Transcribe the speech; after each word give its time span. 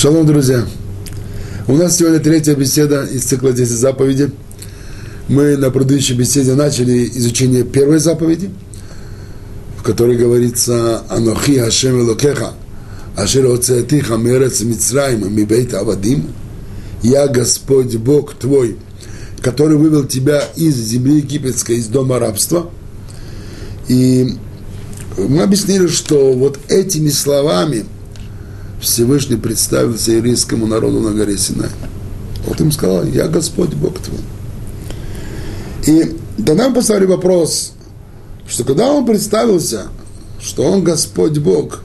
Шалом, 0.00 0.26
друзья! 0.26 0.64
У 1.66 1.74
нас 1.74 1.96
сегодня 1.96 2.20
третья 2.20 2.54
беседа 2.54 3.02
из 3.02 3.24
цикла 3.24 3.50
10 3.50 3.68
заповедей. 3.68 4.30
Мы 5.26 5.56
на 5.56 5.72
предыдущей 5.72 6.14
беседе 6.14 6.54
начали 6.54 7.08
изучение 7.16 7.64
первой 7.64 7.98
заповеди, 7.98 8.48
в 9.76 9.82
которой 9.82 10.16
говорится 10.16 11.02
«Анохи 11.08 11.58
Хашем 11.58 12.00
Элокеха, 12.00 12.52
Ашер 13.16 13.46
Оцеатиха 13.46 14.14
Мерец 14.14 14.60
Мицраим 14.60 15.34
Мибейт 15.34 15.74
Авадим» 15.74 16.28
«Я 17.02 17.26
Господь 17.26 17.96
Бог 17.96 18.34
твой, 18.34 18.76
который 19.40 19.78
вывел 19.78 20.04
тебя 20.04 20.44
из 20.54 20.76
земли 20.76 21.16
египетской, 21.16 21.74
из 21.74 21.88
дома 21.88 22.20
рабства». 22.20 22.70
И 23.88 24.36
мы 25.16 25.42
объяснили, 25.42 25.88
что 25.88 26.34
вот 26.34 26.56
этими 26.68 27.08
словами– 27.08 27.84
Всевышний 28.80 29.36
представился 29.36 30.12
еврейскому 30.12 30.66
народу 30.66 31.00
на 31.00 31.10
горе 31.10 31.36
Синай. 31.36 31.70
Вот 32.46 32.60
им 32.60 32.70
сказал, 32.70 33.04
я 33.04 33.28
Господь 33.28 33.74
Бог 33.74 33.98
твой. 33.98 34.20
И 35.86 36.16
тогда 36.44 36.68
мы 36.68 36.74
поставили 36.74 37.06
вопрос, 37.06 37.72
что 38.46 38.64
когда 38.64 38.92
он 38.92 39.04
представился, 39.04 39.88
что 40.40 40.62
он 40.64 40.84
Господь 40.84 41.38
Бог, 41.38 41.82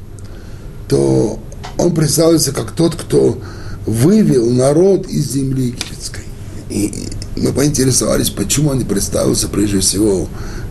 то 0.88 1.40
он 1.77 1.95
представился 1.95 2.52
как 2.52 2.72
тот, 2.72 2.95
кто 2.95 3.39
вывел 3.86 4.50
народ 4.52 5.08
из 5.08 5.31
земли 5.31 5.67
египетской. 5.67 6.23
И 6.70 7.09
мы 7.36 7.52
поинтересовались, 7.52 8.30
почему 8.30 8.70
он 8.70 8.78
не 8.78 8.86
представился 8.86 9.48
прежде 9.48 9.80
всего 9.80 10.28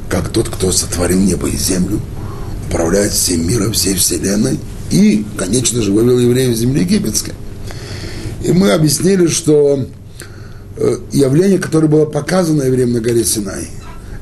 как 0.09 0.29
тот, 0.29 0.49
кто 0.49 0.71
сотворил 0.73 1.19
небо 1.19 1.49
и 1.49 1.57
землю, 1.57 2.01
управляет 2.69 3.13
всем 3.13 3.47
миром, 3.47 3.73
всей 3.73 3.95
вселенной– 3.95 4.61
и, 4.93 5.25
конечно 5.39 5.81
же, 5.83 5.91
вывел 5.91 6.19
евреев 6.19 6.53
из 6.53 6.59
земли 6.59 6.83
египетской. 6.83 7.33
И 8.45 8.53
мы 8.53 8.73
объяснили, 8.73 9.27
что 9.27 9.87
э, 10.77 10.97
явление, 11.13 11.59
которое 11.59 11.89
было 11.89 12.05
показано 12.05 12.63
евреям 12.63 12.93
на 12.93 13.01
горе 13.01 13.25
Синай, 13.25 13.69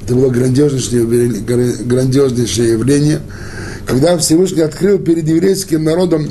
это 0.02 0.14
было 0.14 0.30
грандиознейшее, 0.30 1.04
грандиознейшее 1.84 2.72
явление, 2.72 3.20
когда 3.86 4.16
Всевышний 4.18 4.62
открыл 4.62 4.98
перед 4.98 5.28
еврейским 5.28 5.82
народом 5.82 6.30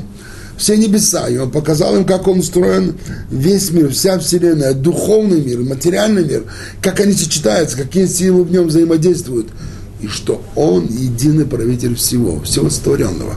все 0.56 0.76
небеса, 0.76 1.28
и 1.28 1.36
он 1.36 1.50
показал 1.50 1.96
им, 1.96 2.04
как 2.04 2.26
он 2.26 2.38
устроен 2.40 2.94
весь 3.30 3.70
мир, 3.70 3.90
вся 3.90 4.18
вселенная, 4.18 4.72
духовный 4.72 5.40
мир, 5.40 5.60
материальный 5.60 6.24
мир, 6.24 6.44
как 6.82 7.00
они 7.00 7.12
сочетаются, 7.12 7.76
какие 7.76 8.06
силы 8.06 8.44
в 8.44 8.50
нем 8.50 8.68
взаимодействуют– 8.68 9.48
и 10.02 10.08
что 10.08 10.42
Он 10.56 10.86
единый 10.86 11.44
правитель 11.44 11.94
всего, 11.94 12.40
всего 12.42 12.70
сотворенного. 12.70 13.34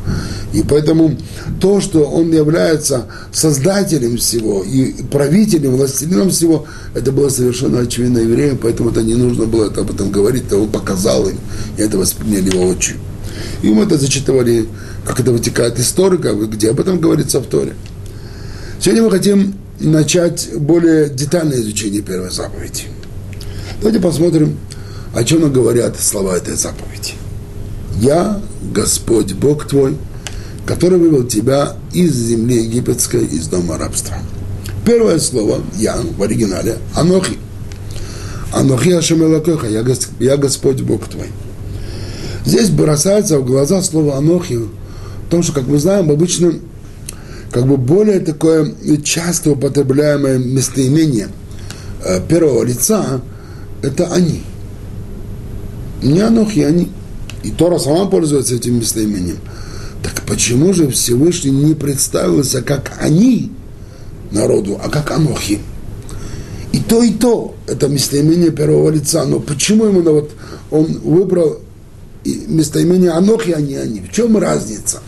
И 0.53 0.63
поэтому 0.63 1.17
то, 1.59 1.81
что 1.81 2.03
Он 2.03 2.31
является 2.31 3.07
создателем 3.31 4.17
всего 4.17 4.63
и 4.63 4.93
правителем, 5.03 5.75
властелином 5.75 6.29
всего, 6.29 6.65
это 6.93 7.11
было 7.11 7.29
совершенно 7.29 7.79
очевидно 7.79 8.19
евреям, 8.19 8.57
поэтому 8.61 8.89
это 8.89 9.01
не 9.03 9.15
нужно 9.15 9.45
было 9.45 9.67
это 9.67 9.81
об 9.81 9.91
этом 9.91 10.11
говорить, 10.11 10.47
то 10.49 10.57
Он 10.57 10.69
показал 10.69 11.27
им, 11.27 11.37
и 11.77 11.81
это 11.81 11.97
восприняли 11.97 12.55
его 12.55 12.67
очень. 12.67 12.97
И 13.61 13.67
мы 13.67 13.83
это 13.83 13.97
зачитывали, 13.97 14.67
как 15.05 15.19
это 15.19 15.31
вытекает 15.31 15.79
из 15.79 15.93
где 15.93 16.69
об 16.69 16.79
этом 16.79 16.99
говорится 16.99 17.39
в 17.39 17.45
Торе. 17.45 17.73
Сегодня 18.79 19.03
мы 19.03 19.11
хотим 19.11 19.55
начать 19.79 20.49
более 20.57 21.09
детальное 21.09 21.59
изучение 21.59 22.01
первой 22.01 22.31
заповеди. 22.31 22.83
Давайте 23.79 23.99
посмотрим, 23.99 24.57
о 25.13 25.23
чем 25.23 25.51
говорят 25.51 25.99
слова 25.99 26.35
этой 26.35 26.55
заповеди? 26.55 27.13
«Я, 27.99 28.41
Господь 28.73 29.33
Бог 29.33 29.67
твой, 29.67 29.97
который 30.65 30.97
вывел 30.97 31.25
тебя 31.25 31.75
из 31.93 32.15
земли 32.15 32.63
египетской, 32.63 33.23
из 33.23 33.47
дома 33.47 33.77
рабства». 33.77 34.15
Первое 34.85 35.19
слово 35.19 35.61
«я» 35.77 35.97
в 36.17 36.21
оригинале 36.21 36.77
«анохи». 36.95 37.37
«Анохи 38.51 38.91
Ашемелакоха» 38.91 39.67
я, 39.67 39.85
«Я 40.19 40.37
Господь 40.37 40.81
Бог 40.81 41.07
твой». 41.07 41.27
Здесь 42.45 42.69
бросается 42.69 43.39
в 43.39 43.45
глаза 43.45 43.81
слово 43.81 44.17
«анохи», 44.17 44.59
потому 45.25 45.43
что, 45.43 45.53
как 45.53 45.67
мы 45.67 45.77
знаем, 45.77 46.11
обычно 46.11 46.53
как 47.51 47.67
бы 47.67 47.77
более 47.77 48.19
такое 48.19 48.73
часто 49.03 49.51
употребляемое 49.51 50.39
местоимение 50.39 51.29
э, 52.03 52.19
первого 52.27 52.63
лица– 52.63 53.21
это 53.83 54.07
«они». 54.11 54.41
Не 56.03 56.19
Анохи, 56.19 56.59
они. 56.59 56.89
И 57.43 57.51
Тора 57.51 57.79
сама 57.79 58.05
пользуется 58.05 58.55
этим 58.55 58.79
местоимением. 58.79 59.37
Так 60.01 60.21
почему 60.27 60.73
же 60.73 60.89
Всевышний 60.89 61.51
не 61.51 61.73
представился 61.73 62.61
как 62.61 62.97
они 62.99 63.51
народу, 64.31 64.79
а 64.83 64.89
как 64.89 65.11
Анохи? 65.11 65.59
И 66.73 66.79
то, 66.79 67.03
и 67.03 67.11
то, 67.11 67.55
это 67.67 67.87
местоимение 67.87 68.51
первого 68.51 68.89
лица. 68.89 69.23
Но 69.25 69.39
почему 69.39 69.87
именно 69.87 70.11
вот 70.11 70.31
он 70.71 70.99
выбрал 70.99 71.59
местоимение 72.25 73.11
Анохи, 73.11 73.51
а 73.51 73.61
не 73.61 73.75
они? 73.75 74.01
В 74.01 74.11
чем 74.11 74.37
разница? 74.37 75.01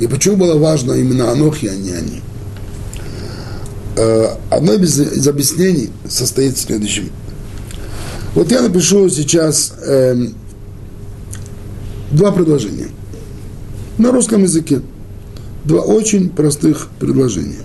И 0.00 0.06
почему 0.06 0.36
было 0.36 0.58
важно 0.58 0.94
именно 0.94 1.30
Анохи, 1.30 1.66
а 1.66 1.76
не 1.76 1.92
они? 1.92 2.22
Э, 3.96 4.36
одно 4.50 4.72
из 4.72 5.28
объяснений 5.28 5.90
состоит 6.08 6.56
в 6.56 6.60
следующем. 6.60 7.10
Вот 8.34 8.50
я 8.50 8.62
напишу 8.62 9.10
сейчас 9.10 9.74
э, 9.86 10.16
два 12.12 12.32
предложения 12.32 12.88
на 13.98 14.10
русском 14.10 14.42
языке. 14.42 14.80
Два 15.64 15.82
очень 15.82 16.30
простых 16.30 16.88
предложения. 16.98 17.58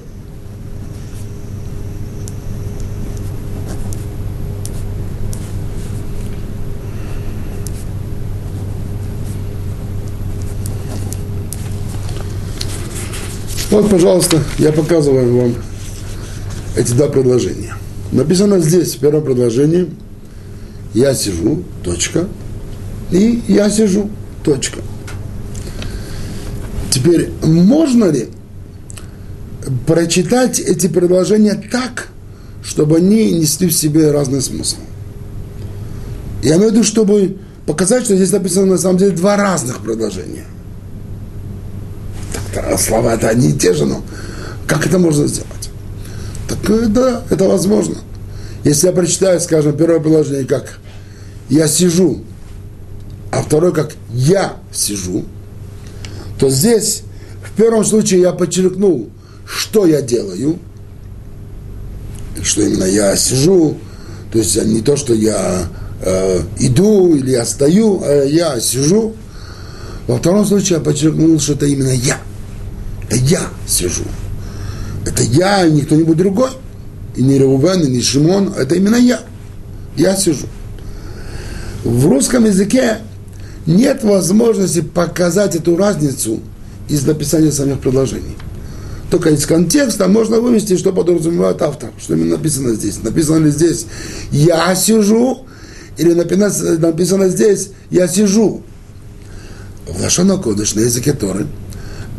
Вот, 13.72 13.90
пожалуйста, 13.90 14.44
я 14.60 14.72
показываю 14.72 15.38
вам 15.38 15.56
эти 16.76 16.92
два 16.92 17.08
предложения. 17.08 17.76
Написано 18.12 18.60
здесь, 18.60 18.96
в 18.96 19.00
первом 19.00 19.24
предложении– 19.24 19.90
я 20.98 21.14
сижу, 21.14 21.64
точка, 21.84 22.28
и 23.12 23.44
я 23.48 23.70
сижу, 23.70 24.10
точка. 24.44 24.80
Теперь, 26.90 27.30
можно 27.44 28.06
ли 28.06 28.30
прочитать 29.86 30.60
эти 30.60 30.88
предложения 30.88 31.54
так, 31.54 32.08
чтобы 32.64 32.98
они 32.98 33.32
несли 33.32 33.68
в 33.68 33.74
себе 33.74 34.10
разный 34.12 34.42
смысл? 34.42 34.78
Я 36.42 36.56
имею 36.56 36.72
в 36.72 36.74
виду, 36.74 36.84
чтобы 36.84 37.38
показать, 37.68 38.06
что 38.06 38.16
здесь 38.16 38.32
написано 38.32 38.66
на 38.66 38.78
самом 38.80 38.98
деле 38.98 39.12
два 39.12 39.38
разных 39.38 39.82
предложения. 39.82 40.46
Так, 42.56 42.80
слова 42.80 43.14
это 43.14 43.30
одни 43.30 43.50
и 43.50 43.54
те 43.54 43.74
же, 43.74 43.86
но 43.86 44.02
как 44.66 44.88
это 44.88 44.98
можно 44.98 45.28
сделать? 45.28 45.70
Так 46.48 46.70
э, 46.70 46.88
да, 46.88 47.22
это 47.30 47.44
возможно. 47.44 47.98
Если 48.64 48.88
я 48.88 48.94
прочитаю, 48.94 49.40
скажем, 49.40 49.78
первое 49.78 50.00
предложение 50.00 50.46
как 50.46 50.80
«я 51.50 51.68
сижу», 51.68 52.22
а 53.32 53.42
второе 53.42 53.72
как 53.72 53.94
«я 54.14 54.58
сижу», 54.72 55.26
то 56.40 56.50
здесь 56.50 57.04
в 57.44 57.56
первом 57.58 57.84
случае 57.84 58.22
я 58.22 58.32
подчеркнул, 58.32 59.10
что 59.46 59.86
я 59.86 60.02
делаю, 60.02 60.60
что 62.44 62.62
именно 62.62 62.84
я 62.84 63.16
сижу, 63.16 63.78
то 64.32 64.40
есть 64.40 64.64
не 64.66 64.82
то, 64.82 64.96
что 64.98 65.14
я 65.14 65.68
э, 66.02 66.42
иду 66.60 67.16
или 67.16 67.32
я 67.32 67.46
стою, 67.46 68.02
а 68.04 68.24
я 68.26 68.60
сижу. 68.60 69.16
Во 70.06 70.18
втором 70.18 70.46
случае 70.46 70.78
я 70.78 70.84
подчеркнул, 70.84 71.40
что 71.40 71.54
это 71.54 71.66
именно 71.66 71.90
я. 71.90 72.18
Это 73.10 73.16
я 73.16 73.42
сижу. 73.68 74.04
Это 75.06 75.24
я, 75.24 75.66
и 75.66 75.72
не 75.72 75.82
кто-нибудь 75.82 76.18
другой 76.18 76.52
и 77.18 77.24
не 77.24 77.38
Реувен, 77.38 77.82
и 77.82 77.90
не 77.90 78.02
Шимон, 78.02 78.54
это 78.56 78.76
именно 78.76 78.96
я. 78.96 79.22
Я 79.98 80.16
сижу. 80.16 80.46
В 81.88 82.06
русском 82.06 82.44
языке 82.44 82.98
нет 83.66 84.04
возможности 84.04 84.82
показать 84.82 85.56
эту 85.56 85.78
разницу 85.78 86.42
из 86.90 87.06
написания 87.06 87.50
самих 87.50 87.80
предложений. 87.80 88.36
Только 89.10 89.30
из 89.30 89.46
контекста 89.46 90.10
можно 90.10 90.42
вывести, 90.42 90.76
что 90.76 90.92
подразумевает 90.92 91.62
автор, 91.62 91.92
что 91.98 92.16
именно 92.16 92.36
написано 92.36 92.74
здесь. 92.74 93.02
Написано 93.02 93.46
ли 93.46 93.52
здесь 93.52 93.86
«я 94.32 94.76
сижу» 94.76 95.46
или 95.98 96.12
написано, 96.12 97.30
здесь 97.30 97.70
«я 97.90 98.10
сижу». 98.10 98.64
В 99.88 100.02
Лашона 100.02 100.38
Кодыш 100.38 100.76
на 100.76 100.82
языке 100.82 101.14
Торы 101.14 101.48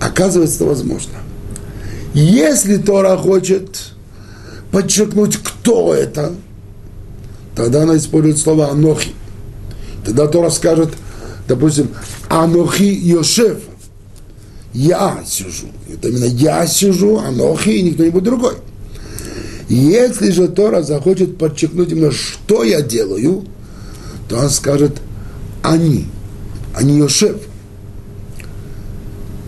оказывается 0.00 0.56
это 0.56 0.64
возможно. 0.64 1.12
Если 2.14 2.78
Тора 2.78 3.18
хочет 3.18 3.92
подчеркнуть, 4.72 5.36
кто 5.36 5.92
это, 5.92 6.32
тогда 7.54 7.82
она 7.82 7.98
использует 7.98 8.38
слово 8.38 8.70
«анохи». 8.70 9.12
Тогда 10.08 10.26
Тора 10.26 10.48
скажет, 10.48 10.88
допустим, 11.46 11.90
«анохи 12.30 12.82
Йошев». 12.82 13.58
я 14.72 15.22
сижу. 15.26 15.66
Это 15.92 16.08
именно 16.08 16.24
я 16.24 16.66
сижу, 16.66 17.18
Анохи 17.18 17.68
и 17.68 17.82
никто-нибудь 17.82 18.22
другой. 18.22 18.54
Если 19.68 20.30
же 20.30 20.48
Тора 20.48 20.80
захочет 20.80 21.36
подчеркнуть 21.36 21.92
именно, 21.92 22.10
что 22.10 22.64
я 22.64 22.80
делаю, 22.80 23.44
то 24.30 24.38
он 24.38 24.48
скажет 24.48 24.96
«они», 25.62 26.06
«они 26.74 26.96
Йошев». 26.96 27.36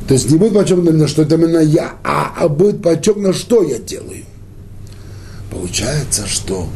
То 0.09 0.13
есть 0.13 0.31
не 0.31 0.37
будет 0.37 0.53
подчеркнуто 0.53 1.09
что 1.09 1.23
это 1.23 1.37
именно 1.37 1.61
я, 1.61 1.95
а, 2.05 2.35
а 2.37 2.49
будет 2.51 2.83
подчеркнуто, 2.83 3.33
что 3.33 3.63
я 3.63 3.79
делаю. 3.79 4.25
Получается, 5.51 6.27
что 6.27 6.69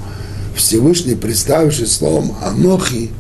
Всевышний, 0.57 1.17
представившись 1.17 1.93
словом 1.93 2.35
«Анохи», 2.41 3.11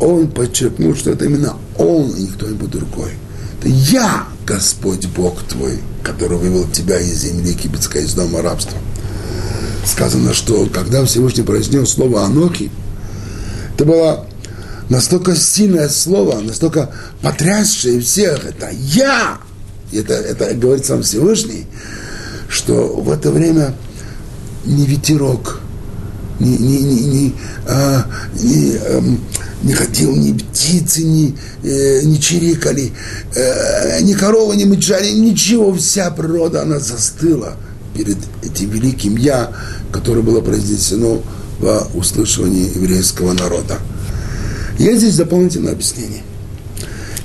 он 0.00 0.28
подчеркнул, 0.28 0.94
что 0.96 1.10
это 1.10 1.26
именно 1.26 1.56
он, 1.76 2.10
и 2.10 2.22
никто 2.22 2.46
нибудь 2.46 2.70
другой. 2.70 3.12
Это 3.58 3.68
я, 3.68 4.24
Господь 4.46 5.06
Бог 5.08 5.42
твой, 5.44 5.78
который 6.02 6.38
вывел 6.38 6.66
тебя 6.68 6.98
из 6.98 7.22
земли 7.22 7.50
египетской, 7.50 8.02
из 8.04 8.14
дома 8.14 8.42
рабства. 8.42 8.78
Сказано, 9.84 10.34
что 10.34 10.66
когда 10.72 11.04
Всевышний 11.04 11.42
произнес 11.42 11.90
слово 11.90 12.24
«Анохи», 12.24 12.70
это 13.74 13.84
было 13.84 14.26
настолько 14.88 15.36
сильное 15.36 15.88
слово, 15.88 16.40
настолько 16.40 16.90
потрясшее 17.22 18.00
всех. 18.00 18.44
Это 18.44 18.70
«Я!» 18.70 19.38
это, 19.92 20.14
это 20.14 20.54
говорит 20.54 20.86
сам 20.86 21.02
Всевышний, 21.02 21.66
что 22.48 22.88
в 22.88 23.10
это 23.10 23.30
время 23.30 23.74
ни 24.64 24.84
ветерок, 24.84 25.60
ни, 26.38 26.56
ни, 26.56 26.78
ни, 26.78 27.00
ни, 27.00 27.34
а, 27.66 28.04
ни, 28.34 28.76
эм, 28.76 29.20
не 29.62 29.74
ходил 29.74 30.16
ни 30.16 30.32
птицы, 30.32 31.04
ни, 31.04 31.36
э, 31.62 32.02
ни 32.02 32.16
чирикали, 32.16 32.92
э, 33.34 34.00
ни 34.02 34.14
корова, 34.14 34.54
ни 34.54 34.64
мычали, 34.64 35.10
ничего, 35.10 35.74
вся 35.74 36.10
природа, 36.10 36.62
она 36.62 36.78
застыла 36.78 37.54
перед 37.94 38.18
этим 38.42 38.70
великим 38.70 39.16
«Я», 39.16 39.52
которое 39.92 40.22
было 40.22 40.40
произнесено 40.40 41.20
во 41.58 41.86
услышании 41.94 42.74
еврейского 42.74 43.32
народа. 43.32 43.78
Есть 44.78 45.00
здесь 45.00 45.16
дополнительное 45.16 45.72
объяснение. 45.72 46.22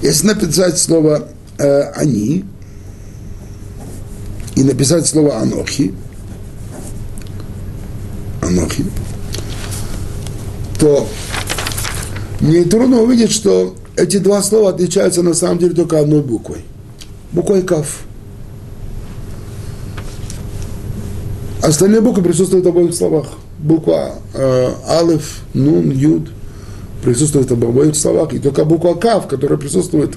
Если 0.02 0.28
написать 0.28 0.78
слово 0.78 1.30
э, 1.58 1.82
«они» 1.96 2.44
и 4.56 4.64
написать 4.64 5.08
слово 5.08 5.38
«анохи», 5.40 5.94
«анохи», 8.42 8.86
то 10.80 11.08
нетрудно 12.46 13.02
увидеть, 13.02 13.32
что 13.32 13.76
эти 13.96 14.18
два 14.18 14.42
слова 14.42 14.70
отличаются 14.70 15.24
на 15.24 15.34
самом 15.34 15.60
деле 15.60 15.74
только 15.74 16.00
одной 16.00 16.22
буквой. 16.22 16.60
Буквой 17.32 17.62
«кав». 17.62 18.02
Остальные 21.62 22.02
буквы 22.02 22.24
присутствуют 22.24 22.66
в 22.66 22.70
обоих 22.70 22.94
словах. 22.94 23.28
Буква 23.58 24.16
э, 24.34 24.72
Алиф, 24.88 25.40
Нун, 25.54 25.90
Юд 25.90 26.30
присутствует 27.04 27.50
в 27.50 27.54
обоих 27.54 27.96
словах. 27.96 28.34
И 28.34 28.40
только 28.40 28.66
буква 28.66 28.94
Кав, 28.94 29.28
которая 29.28 29.58
присутствует 29.58 30.16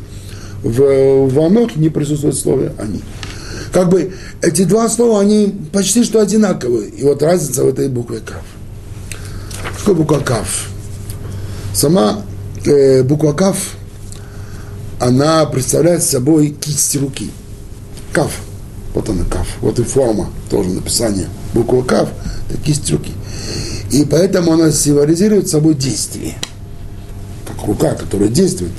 в, 0.62 1.28
в 1.28 1.40
Анохе, 1.40 1.80
не 1.80 1.88
присутствует 1.88 2.34
в 2.34 2.40
слове 2.40 2.72
«они». 2.78 3.00
Как 3.72 3.88
бы 3.88 4.12
эти 4.42 4.64
два 4.64 4.88
слова, 4.88 5.20
они 5.20 5.54
почти 5.72 6.04
что 6.04 6.20
одинаковые. 6.20 6.88
И 6.88 7.04
вот 7.04 7.22
разница 7.22 7.64
в 7.64 7.68
этой 7.68 7.88
букве 7.88 8.20
Кав. 8.20 8.42
Что 9.78 9.94
буква 9.94 10.18
Кав? 10.18 10.68
Сама 11.78 12.24
э, 12.64 13.04
буква 13.04 13.32
Кав, 13.34 13.56
она 14.98 15.46
представляет 15.46 16.02
собой 16.02 16.48
кисть 16.48 16.96
руки. 16.96 17.30
Кав. 18.12 18.32
Вот 18.94 19.08
она 19.08 19.22
Кав. 19.22 19.46
Вот 19.60 19.78
и 19.78 19.84
форма 19.84 20.28
тоже 20.50 20.70
написание. 20.70 21.28
Буква 21.54 21.82
Кав– 21.82 22.08
это 22.50 22.58
кисть 22.60 22.90
руки. 22.90 23.12
И 23.92 24.04
поэтому 24.04 24.54
она 24.54 24.72
символизирует 24.72 25.48
собой 25.48 25.74
действие. 25.74 26.34
Как 27.46 27.64
рука, 27.64 27.94
которая 27.94 28.28
действует, 28.28 28.72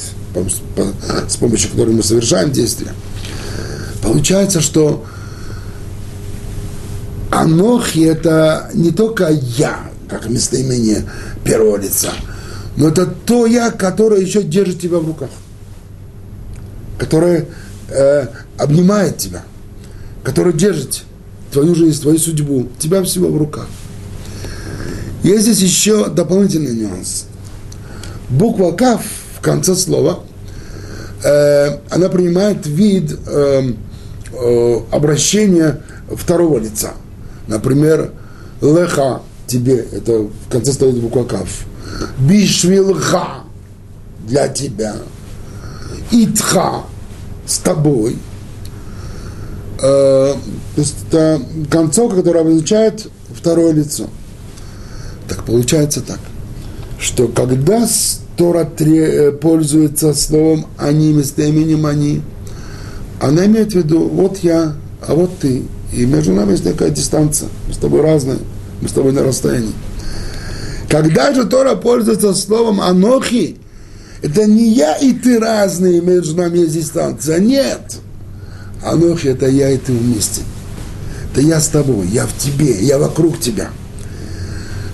с 1.29 1.37
помощью 1.37 1.71
которой 1.71 1.95
мы 1.95 2.03
совершаем 2.03 2.51
действие. 2.51 2.91
Получается, 4.03 4.59
что 4.59 5.05
Анохи– 7.31 7.99
это 8.03 8.69
не 8.73 8.91
только 8.91 9.29
я, 9.29 9.89
как 10.09 10.27
местоимение 10.27 11.05
первого 11.45 11.77
лица– 11.77 12.09
но 12.79 12.87
это 12.87 13.05
то 13.05 13.45
я, 13.45 13.71
которое 13.71 14.21
еще 14.21 14.41
держит 14.41 14.79
тебя 14.79 14.99
в 14.99 15.05
руках, 15.05 15.29
которое 16.97 17.45
э, 17.89 18.27
обнимает 18.57 19.17
тебя, 19.17 19.43
которое 20.23 20.53
держит 20.53 21.03
твою 21.51 21.75
жизнь, 21.75 22.01
твою 22.01 22.17
судьбу, 22.17 22.69
тебя 22.79 23.03
всего 23.03 23.27
в 23.27 23.37
руках. 23.37 23.67
Есть 25.23 25.43
здесь 25.43 25.59
еще 25.59 26.07
дополнительный 26.07 26.73
нюанс. 26.73 27.25
Буква 28.29 28.71
Кав 28.71 29.01
в 29.37 29.41
конце 29.41 29.75
слова, 29.75 30.21
э, 31.25 31.79
она 31.89 32.07
принимает 32.07 32.65
вид 32.65 33.19
э, 33.27 33.73
э, 34.31 34.79
обращения 34.91 35.81
второго 36.09 36.59
лица. 36.59 36.93
Например, 37.45 38.13
леха 38.61 39.21
тебе, 39.47 39.85
это 39.91 40.19
в 40.19 40.49
конце 40.49 40.71
стоит 40.71 40.95
буква 40.95 41.25
Кав 41.25 41.65
бишвилха 42.19 43.43
для 44.27 44.47
тебя, 44.47 44.95
итха 46.11 46.83
с 47.45 47.57
тобой. 47.59 48.17
Э, 49.81 50.33
то 50.75 50.81
есть 50.81 50.95
это 51.07 51.41
концовка, 51.69 52.17
которая 52.17 52.43
обозначает 52.43 53.07
второе 53.33 53.73
лицо. 53.73 54.07
Так 55.27 55.43
получается 55.45 56.01
так, 56.01 56.19
что 56.99 57.27
когда 57.27 57.87
Тора 58.37 58.69
э, 58.79 59.31
пользуется 59.31 60.13
словом 60.13 60.65
«они» 60.77 61.13
местоименем 61.13 61.85
«они», 61.85 62.21
она 63.21 63.45
имеет 63.45 63.73
в 63.73 63.75
виду 63.75 64.07
«вот 64.07 64.39
я, 64.39 64.75
а 65.05 65.13
вот 65.13 65.39
ты». 65.39 65.63
И 65.93 66.05
между 66.05 66.33
нами 66.33 66.51
есть 66.51 66.63
такая 66.63 66.89
дистанция. 66.91 67.49
Мы 67.67 67.73
с 67.73 67.77
тобой 67.77 68.01
разные, 68.01 68.37
мы 68.81 68.87
с 68.87 68.91
тобой 68.91 69.11
на 69.11 69.23
расстоянии. 69.23 69.73
Когда 70.89 71.33
же 71.33 71.45
Тора 71.45 71.75
пользуется 71.75 72.33
словом 72.33 72.81
«анохи», 72.81 73.57
это 74.21 74.45
не 74.45 74.73
я 74.73 74.95
и 74.95 75.13
ты 75.13 75.39
разные, 75.39 76.01
между 76.01 76.35
нами 76.35 76.59
есть 76.59 76.73
дистанция. 76.73 77.39
Нет. 77.39 77.97
Анохи– 78.83 79.27
это 79.29 79.47
я 79.47 79.69
и 79.69 79.77
ты 79.77 79.93
вместе. 79.93 80.41
Это 81.31 81.41
я 81.41 81.59
с 81.59 81.67
тобой, 81.67 82.07
я 82.07 82.25
в 82.25 82.35
тебе, 82.37 82.71
я 82.81 82.97
вокруг 82.97 83.39
тебя. 83.39 83.69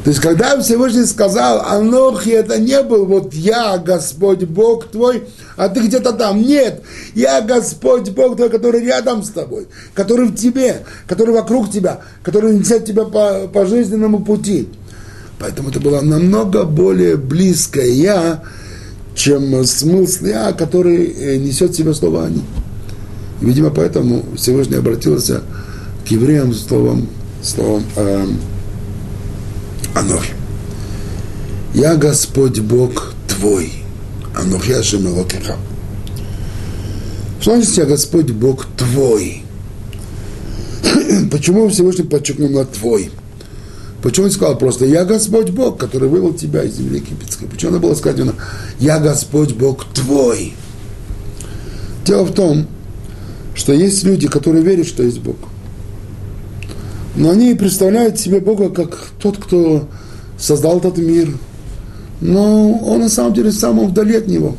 То 0.04 0.10
есть, 0.12 0.22
когда 0.22 0.60
Всевышний 0.62 1.06
сказал, 1.06 1.62
Анохи, 1.62 2.30
это 2.30 2.60
не 2.60 2.84
был 2.84 3.06
вот 3.06 3.34
я, 3.34 3.80
Господь 3.80 4.44
Бог 4.44 4.86
твой, 4.86 5.24
а 5.58 5.68
ты 5.70 5.80
где-то 5.80 6.14
там. 6.14 6.44
Нет, 6.44 6.84
я 7.16 7.42
Господь 7.42 8.12
Бог 8.12 8.36
твой, 8.36 8.50
который 8.50 8.86
рядом 8.86 9.24
с 9.24 9.30
тобой, 9.30 9.68
который 9.96 10.28
в 10.28 10.36
тебе, 10.36 10.84
который 11.08 11.34
вокруг 11.34 11.72
тебя, 11.72 12.02
который 12.22 12.54
несет 12.54 12.86
тебя 12.86 13.06
по, 13.06 13.48
по 13.52 13.66
жизненному 13.66 14.24
пути. 14.24 14.70
Поэтому 15.40 15.70
это 15.70 15.80
было 15.80 16.02
намного 16.02 16.64
более 16.64 17.18
близкое 17.18 17.90
«я», 17.90 18.44
чем 19.16 19.66
смысл 19.66 20.26
«я», 20.26 20.54
который 20.54 21.06
э, 21.06 21.38
несет 21.38 21.72
в 21.72 21.76
себе 21.76 21.94
слово 21.94 22.26
«они». 22.26 22.42
Видимо, 23.42 23.70
поэтому 23.70 24.24
Всевышний 24.36 24.78
обратился 24.78 25.42
к 26.08 26.12
евреям 26.12 26.54
словом, 26.54 27.10
словом 27.44 27.84
э, 27.96 28.26
«Анохи». 29.94 30.34
«Я 31.74 31.96
Господь 31.96 32.60
Бог 32.60 33.14
твой, 33.28 33.74
Анохи 34.36 34.72
Ашем 34.72 35.06
Элокеха». 35.06 35.58
Что 37.42 37.56
значит 37.56 37.78
«Я 37.78 37.86
Господь 37.86 38.32
Бог 38.32 38.66
твой»? 38.78 39.44
Почему 41.32 41.68
Всевышний 41.68 42.06
подчеркнул 42.06 42.50
на 42.50 42.64
«твой»? 42.64 43.12
Почему 44.06 44.28
он 44.28 44.32
сказал 44.32 44.56
просто 44.56 44.86
«Я 44.86 45.04
Господь 45.04 45.50
Бог, 45.50 45.80
который 45.80 46.08
вывел 46.08 46.32
тебя 46.32 46.62
из 46.62 46.76
земли 46.76 46.98
египетской»? 46.98 47.48
Почему 47.48 47.72
надо 47.72 47.88
было 47.88 47.96
сказать 47.96 48.24
«Я 48.78 49.00
Господь 49.00 49.54
Бог 49.54 49.84
твой»? 49.96 50.54
Дело 52.06 52.24
в 52.24 52.32
том, 52.32 52.68
что 53.56 53.74
есть 53.74 54.04
люди, 54.04 54.28
которые 54.28 54.64
верят, 54.64 54.86
что 54.86 55.02
есть 55.02 55.22
Бог. 55.22 55.38
Но 57.16 57.32
они 57.32 57.56
представляют 57.56 58.20
себе 58.20 58.40
Бога 58.40 58.70
как 58.70 59.08
тот, 59.20 59.38
кто 59.38 59.90
создал 60.38 60.78
этот 60.78 61.00
мир. 61.00 61.36
Но 62.22 62.74
он 62.74 63.00
на 63.00 63.10
самом 63.10 63.34
деле 63.34 63.52
сам 63.52 63.88
вдали 63.88 64.18
от 64.18 64.28
него. 64.28 64.56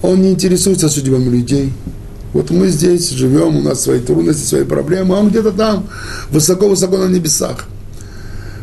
Он 0.00 0.22
не 0.22 0.30
интересуется 0.30 0.88
судьбами 0.88 1.28
людей. 1.28 1.72
Вот 2.32 2.50
мы 2.50 2.68
здесь 2.68 3.10
живем, 3.10 3.56
у 3.56 3.62
нас 3.62 3.80
свои 3.80 3.98
трудности, 3.98 4.46
свои 4.46 4.62
проблемы, 4.62 5.16
а 5.16 5.18
он 5.18 5.30
где-то 5.30 5.50
там, 5.50 5.88
высоко-высоко 6.30 6.98
на 6.98 7.08
небесах 7.08 7.67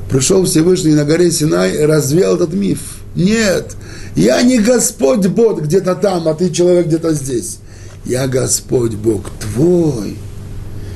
пришел 0.10 0.46
Всевышний 0.46 0.94
на 0.94 1.06
горе 1.06 1.32
Синай 1.32 1.76
и 1.76 1.86
развел 1.86 2.36
этот 2.36 2.54
миф. 2.54 2.80
Нет, 3.16 3.76
я 4.16 4.42
не 4.42 4.60
Господь 4.60 5.28
Бог 5.28 5.64
где-то 5.64 5.96
там, 5.96 6.28
а 6.28 6.34
ты 6.34 6.50
человек 6.50 6.88
где-то 6.88 7.14
здесь. 7.14 7.60
я 8.06 8.28
Господь 8.28 8.94
Бог 8.94 9.30
твой. 9.40 10.18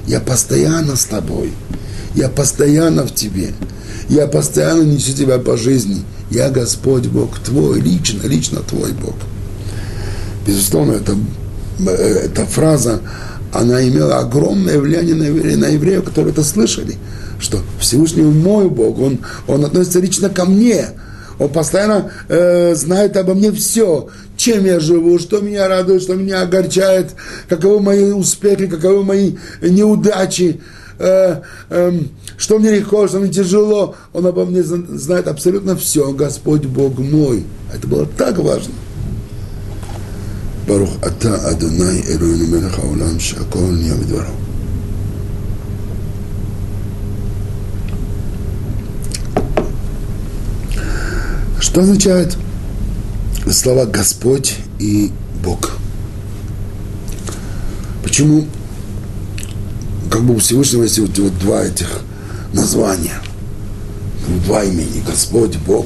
Я 0.07 0.19
постоянно 0.19 0.95
с 0.95 1.05
тобой. 1.05 1.53
Я 2.15 2.29
постоянно 2.29 3.05
в 3.05 3.13
тебе. 3.13 3.53
Я 4.09 4.27
постоянно 4.27 4.83
несу 4.83 5.13
тебя 5.13 5.37
по 5.37 5.55
жизни. 5.55 6.03
Я 6.31 6.49
Господь 6.49 7.07
Бог 7.07 7.39
твой, 7.39 7.79
лично, 7.79 8.25
лично 8.27 8.61
твой 8.61 8.91
Бог. 8.91 9.15
Безусловно, 10.45 10.93
это, 10.93 11.15
эта 11.87 12.45
фраза, 12.45 13.01
она 13.53 13.87
имела 13.87 14.19
огромное 14.19 14.79
влияние 14.79 15.15
на 15.15 15.23
евреев, 15.23 15.57
на 15.57 15.65
евреев, 15.67 16.03
которые 16.03 16.31
это 16.33 16.43
слышали, 16.43 16.97
что 17.38 17.60
Всевышний 17.78 18.22
мой 18.22 18.68
Бог, 18.68 18.98
он, 18.98 19.18
он 19.46 19.64
относится 19.64 20.00
лично 20.00 20.28
ко 20.28 20.44
мне, 20.44 20.88
он 21.38 21.48
постоянно 21.48 22.10
э, 22.28 22.74
знает 22.74 23.16
обо 23.16 23.34
мне 23.34 23.50
все, 23.52 24.08
чем 24.36 24.64
я 24.64 24.80
живу, 24.80 25.18
что 25.18 25.40
меня 25.40 25.68
радует, 25.68 26.02
что 26.02 26.14
меня 26.14 26.42
огорчает, 26.42 27.10
каковы 27.48 27.80
мои 27.80 28.12
успехи, 28.12 28.66
каковы 28.66 29.02
мои 29.02 29.32
неудачи, 29.60 30.60
э, 30.98 31.40
э, 31.70 31.92
что 32.36 32.58
мне 32.58 32.70
легко, 32.76 33.08
что 33.08 33.18
мне 33.18 33.30
тяжело. 33.30 33.96
Он 34.12 34.26
обо 34.26 34.44
мне 34.44 34.62
знает 34.62 35.28
абсолютно 35.28 35.76
все. 35.76 36.12
Господь 36.12 36.66
Бог 36.66 36.98
мой. 36.98 37.44
Это 37.72 37.86
было 37.86 38.06
так 38.06 38.38
важно. 38.38 38.74
ברוך 40.66 40.96
אתה 41.06 41.50
אדוני 41.50 42.02
אלוהינו 42.08 42.46
מלך 42.46 42.78
העולם 42.78 43.18
שהכל 43.20 43.58
נהיה 43.58 43.94
בדברו. 43.94 44.47
Что 51.69 51.81
означает 51.81 52.35
слова 53.51 53.85
Господь 53.85 54.55
и 54.79 55.11
Бог? 55.43 55.73
Почему? 58.03 58.47
Как 60.09 60.23
бы 60.23 60.33
у 60.33 60.39
Всевышнего 60.39 60.81
есть 60.81 60.97
вот, 60.97 61.15
вот 61.19 61.37
два 61.37 61.63
этих 61.63 62.01
названия, 62.53 63.21
два 64.47 64.63
имени, 64.63 65.03
Господь, 65.05 65.57
Бог, 65.57 65.85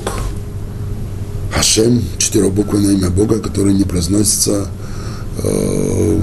Хашем, 1.54 2.02
четырехбуквенное 2.18 2.94
имя 2.94 3.10
Бога, 3.10 3.40
которое 3.40 3.74
не 3.74 3.84
произносится, 3.84 4.70
э, 5.44 6.22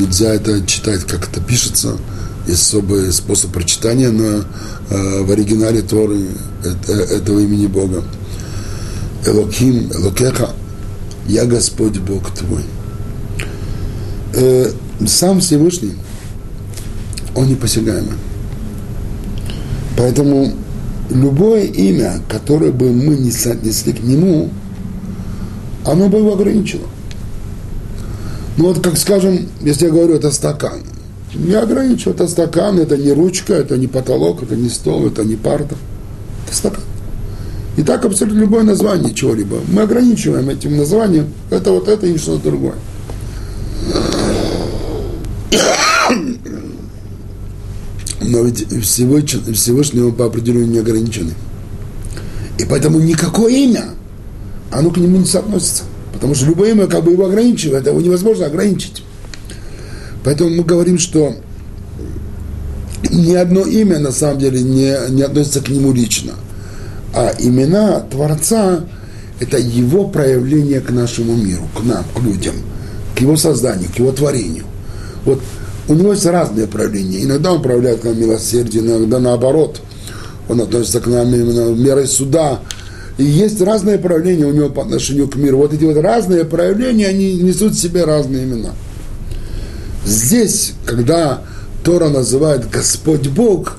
нельзя 0.00 0.32
это 0.32 0.66
читать, 0.66 1.04
как 1.04 1.28
это 1.28 1.42
пишется, 1.42 1.98
есть 2.46 2.62
особый 2.62 3.12
способ 3.12 3.52
прочитания 3.52 4.10
на, 4.10 4.46
э, 4.88 5.22
в 5.24 5.30
оригинале 5.30 5.82
Торы 5.82 6.26
э, 6.64 6.92
этого 6.92 7.40
имени 7.40 7.66
Бога. 7.66 8.02
Элоким, 9.26 9.90
Элокеха, 9.92 10.50
я 11.26 11.44
Господь 11.46 11.98
Бог 11.98 12.30
твой. 12.32 12.62
Э, 14.34 14.70
сам 15.06 15.40
Всевышний, 15.40 15.94
он 17.34 17.48
непосягаемый. 17.48 18.18
Поэтому 19.96 20.52
любое 21.10 21.64
имя, 21.64 22.20
которое 22.28 22.72
бы 22.72 22.92
мы 22.92 23.16
не 23.16 23.30
соотнесли 23.30 23.92
к 23.92 24.02
нему, 24.02 24.50
оно 25.84 26.08
бы 26.08 26.18
его 26.18 26.34
ограничило. 26.34 26.86
Ну 28.56 28.66
вот, 28.66 28.80
как 28.80 28.96
скажем, 28.96 29.48
если 29.62 29.86
я 29.86 29.92
говорю, 29.92 30.14
это 30.14 30.30
стакан. 30.30 30.82
Не 31.34 31.54
ограничиваю, 31.54 32.14
это 32.14 32.28
стакан, 32.28 32.78
это 32.78 32.96
не 32.96 33.12
ручка, 33.12 33.54
это 33.54 33.76
не 33.76 33.88
потолок, 33.88 34.42
это 34.42 34.54
не 34.54 34.68
стол, 34.68 35.06
это 35.06 35.24
не 35.24 35.34
парта. 35.34 35.74
Это 36.46 36.56
стакан. 36.56 36.84
И 37.76 37.82
так 37.82 38.04
абсолютно 38.04 38.40
любое 38.40 38.62
название 38.62 39.12
чего-либо. 39.12 39.58
Мы 39.68 39.82
ограничиваем 39.82 40.48
этим 40.48 40.76
названием, 40.76 41.26
это 41.50 41.72
вот 41.72 41.88
это 41.88 42.06
и 42.06 42.16
что-то 42.16 42.44
другое. 42.44 42.76
Но 48.20 48.42
ведь 48.42 48.66
Всевышний, 48.82 49.52
Всевышний 49.52 50.10
по 50.12 50.26
определению 50.26 50.70
не 50.70 50.78
ограничены. 50.78 51.32
И 52.58 52.64
поэтому 52.64 53.00
никакое 53.00 53.52
имя, 53.52 53.86
оно 54.70 54.90
к 54.90 54.96
нему 54.96 55.18
не 55.18 55.26
соотносится. 55.26 55.84
Потому 56.12 56.34
что 56.34 56.46
любое 56.46 56.70
имя 56.70 56.86
как 56.86 57.04
бы 57.04 57.10
его 57.10 57.26
ограничивает, 57.26 57.86
его 57.86 58.00
невозможно 58.00 58.46
ограничить. 58.46 59.02
Поэтому 60.22 60.50
мы 60.50 60.62
говорим, 60.62 60.98
что 60.98 61.34
ни 63.10 63.34
одно 63.34 63.62
имя 63.62 63.98
на 63.98 64.12
самом 64.12 64.38
деле 64.38 64.62
не, 64.62 64.96
не 65.10 65.22
относится 65.22 65.60
к 65.60 65.68
нему 65.68 65.92
лично. 65.92 66.32
А 67.14 67.32
имена 67.38 68.00
Творца– 68.00 68.84
это 69.40 69.58
его 69.58 70.08
проявление 70.08 70.80
к 70.80 70.90
нашему 70.90 71.34
миру, 71.36 71.68
к 71.74 71.82
нам, 71.84 72.04
к 72.14 72.20
людям, 72.20 72.54
к 73.14 73.20
его 73.20 73.36
созданию, 73.36 73.88
к 73.88 73.98
его 73.98 74.10
творению. 74.12 74.64
Вот 75.24 75.40
у 75.86 75.94
него 75.94 76.12
есть 76.12 76.26
разные 76.26 76.66
проявления. 76.66 77.22
Иногда 77.22 77.52
он 77.52 77.62
проявляет 77.62 78.00
к 78.00 78.04
нам 78.04 78.18
милосердие, 78.18 78.82
иногда 78.82 79.20
наоборот. 79.20 79.80
Он 80.48 80.60
относится 80.60 81.00
к 81.00 81.06
нам 81.06 81.34
именно 81.34 81.74
мерой 81.74 82.06
суда. 82.06 82.60
И 83.16 83.24
есть 83.24 83.60
разные 83.60 83.98
проявления 83.98 84.46
у 84.46 84.52
него 84.52 84.68
по 84.70 84.82
отношению 84.82 85.28
к 85.28 85.36
миру. 85.36 85.58
Вот 85.58 85.72
эти 85.72 85.84
вот 85.84 85.96
разные 85.96 86.44
проявления, 86.44 87.06
они 87.08 87.34
несут 87.34 87.74
в 87.74 87.80
себе 87.80 88.04
разные 88.04 88.44
имена. 88.44 88.70
Здесь, 90.04 90.72
когда 90.84 91.42
Тора 91.84 92.08
называет 92.08 92.68
Господь 92.68 93.28
Бог, 93.28 93.78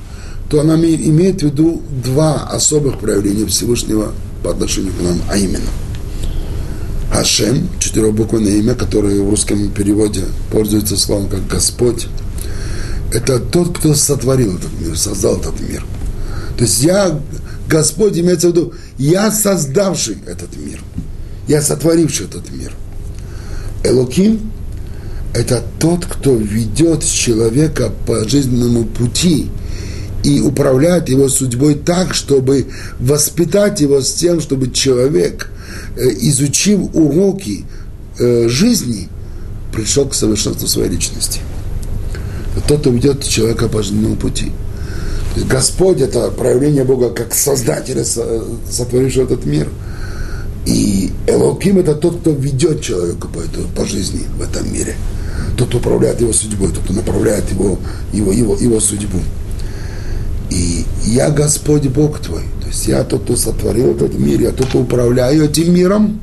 то 0.49 0.61
она 0.61 0.75
имеет 0.75 1.41
в 1.41 1.45
виду 1.45 1.81
два 2.03 2.47
особых 2.47 2.99
проявления 2.99 3.45
Всевышнего 3.45 4.13
по 4.43 4.51
отношению 4.51 4.93
к 4.93 5.01
нам, 5.01 5.21
а 5.29 5.37
именно– 5.37 5.69
Ашем, 7.11 7.69
четырехбуквенное 7.79 8.57
имя, 8.57 8.75
которое 8.75 9.21
в 9.21 9.29
русском 9.29 9.69
переводе 9.71 10.23
пользуется 10.51 10.97
словом 10.97 11.29
как 11.29 11.47
Господь, 11.47 12.07
это 13.13 13.39
тот, 13.39 13.77
кто 13.77 13.93
сотворил 13.93 14.55
этот 14.57 14.71
мир, 14.81 14.97
создал 14.97 15.37
этот 15.37 15.59
мир. 15.61 15.85
То 16.57 16.63
есть 16.63 16.83
я, 16.83 17.19
Господь, 17.69 18.17
имеется 18.17 18.49
в 18.49 18.51
виду, 18.51 18.73
я 18.97 19.31
создавший 19.31 20.17
этот 20.25 20.57
мир, 20.57 20.81
я 21.47 21.61
сотворивший 21.61 22.25
этот 22.25 22.51
мир. 22.51 22.73
Элоким– 23.83 24.51
это 25.33 25.63
тот, 25.79 26.05
кто 26.05 26.35
ведет 26.35 27.05
человека 27.05 27.91
по 28.05 28.27
жизненному 28.27 28.83
пути 28.85 29.49
и 30.25 30.41
управляет 30.41 31.09
его 31.09 31.29
судьбой 31.29 31.75
так, 31.75 32.13
чтобы 32.13 32.65
воспитать 32.99 33.81
его 33.81 34.01
с 34.01 34.13
тем, 34.13 34.41
чтобы 34.41 34.71
человек– 34.71 35.51
Э, 35.97 36.09
изучив 36.09 36.89
уроки 36.93 37.63
э, 38.19 38.47
жизни, 38.49 39.07
пришел 39.73 40.05
к 40.07 40.13
совершенству 40.13 40.67
своей 40.67 40.89
личности. 40.89 41.39
Тот, 42.67 42.81
кто 42.81 42.89
ведет 42.89 43.23
человека 43.23 43.69
по 43.69 43.81
жизненному 43.81 44.15
пути. 44.15 44.51
Господь– 45.49 46.01
это 46.01 46.31
проявление 46.31 46.83
Бога 46.83 47.09
как 47.09 47.33
Создателя, 47.33 48.03
сотворившего 48.05 49.25
этот 49.25 49.45
мир. 49.45 49.67
И 50.65 51.11
Элоким– 51.27 51.77
это 51.79 51.95
тот, 51.95 52.19
кто 52.21 52.31
ведет 52.31 52.81
человека 52.81 53.27
по, 53.27 53.39
эту, 53.39 53.67
по 53.75 53.85
жизни 53.85 54.23
в 54.37 54.41
этом 54.41 54.71
мире. 54.73 54.95
Тот, 55.57 55.69
кто 55.69 55.77
управляет 55.77 56.21
его 56.21 56.33
судьбой, 56.33 56.69
тот, 56.69 56.83
кто 56.83 56.93
направляет 56.93 57.49
его, 57.51 57.77
его, 58.13 58.31
его, 58.31 58.55
его 58.55 58.79
судьбу. 58.79 59.19
И 60.55 60.85
я 61.03 61.31
Господь 61.31 61.87
Бог 61.89 62.19
твой. 62.19 62.43
То 62.61 62.67
есть 62.67 62.87
я 62.87 63.03
тот, 63.03 63.23
кто 63.23 63.35
сотворил 63.35 63.91
этот 63.91 64.17
мир, 64.17 64.39
я 64.39 64.51
тот, 64.51 64.67
кто 64.67 64.79
управляю 64.79 65.43
этим 65.43 65.73
миром. 65.73 66.21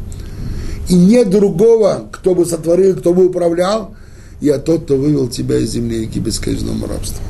И 0.88 0.94
нет 0.94 1.28
другого, 1.28 2.08
кто 2.10 2.34
бы 2.34 2.46
сотворил, 2.46 2.96
кто 2.96 3.12
бы 3.12 3.26
управлял. 3.26 3.94
Я 4.40 4.58
тот, 4.58 4.84
кто 4.84 4.96
вывел 4.96 5.28
тебя 5.28 5.58
из 5.58 5.72
земли 5.72 6.00
египетской 6.02 6.54
из 6.54 6.62
рабства. 6.62 7.22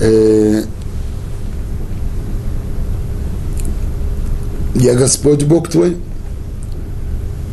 Э, 0.00 0.62
я 4.76 4.94
Господь 4.94 5.44
Бог 5.44 5.68
твой, 5.68 5.98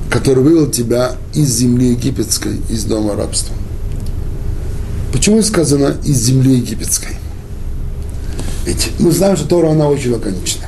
который 0.09 0.43
вывел 0.43 0.71
тебя 0.71 1.11
из 1.33 1.57
земли 1.57 1.89
египетской, 1.89 2.55
из 2.69 2.85
дома 2.85 3.17
рабства. 3.17 3.53
Почему 5.11 5.41
сказано 5.41 5.95
из 6.03 6.17
земли 6.17 6.55
египетской? 6.57 7.17
Ведь 8.65 8.91
мы 8.99 9.11
знаем, 9.11 9.37
что 9.37 9.47
Тора, 9.47 9.71
она 9.71 9.87
очень 9.87 10.11
лаконична. 10.11 10.65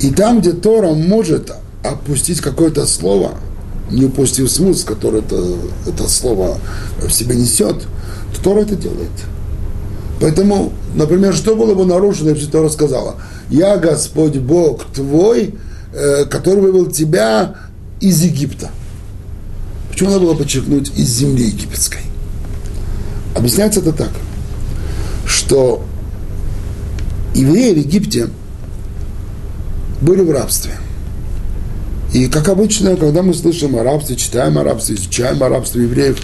И 0.00 0.10
там, 0.10 0.40
где 0.40 0.52
Тора 0.52 0.94
может 0.94 1.52
опустить 1.82 2.40
какое-то 2.40 2.86
слово, 2.86 3.32
не 3.90 4.04
упустив 4.04 4.50
смысл, 4.50 4.86
который 4.86 5.20
это, 5.20 5.56
это 5.86 6.08
слово 6.08 6.58
в 7.02 7.10
себе 7.10 7.34
несет, 7.34 7.76
то 8.34 8.42
Тора 8.42 8.60
это 8.60 8.76
делает. 8.76 9.10
Поэтому, 10.20 10.72
например, 10.94 11.34
что 11.34 11.56
было 11.56 11.74
бы 11.74 11.84
нарушено, 11.84 12.30
если 12.30 12.46
Тора 12.46 12.68
сказала, 12.68 13.16
«Я 13.48 13.76
Господь 13.78 14.36
Бог 14.36 14.84
твой, 14.94 15.54
э, 15.92 16.24
который 16.26 16.60
вывел 16.60 16.86
тебя 16.90 17.56
из 18.00 18.22
Египта». 18.22 18.70
Почему 19.90 20.10
надо 20.10 20.20
было 20.20 20.34
подчеркнуть 20.34 20.92
«из 20.96 21.08
земли 21.08 21.46
египетской»? 21.46 22.09
Объясняется 23.34 23.80
это 23.80 23.92
так, 23.92 24.10
что 25.26 25.84
евреи 27.34 27.74
в 27.74 27.78
Египте 27.78 28.28
были 30.00 30.22
в 30.22 30.30
рабстве. 30.30 30.72
И 32.12 32.26
как 32.26 32.48
обычно, 32.48 32.96
когда 32.96 33.22
мы 33.22 33.34
слышим 33.34 33.76
о 33.76 33.84
рабстве, 33.84 34.16
читаем 34.16 34.58
о 34.58 34.64
рабстве, 34.64 34.96
изучаем 34.96 35.42
о 35.42 35.48
рабстве 35.48 35.84
евреев, 35.84 36.18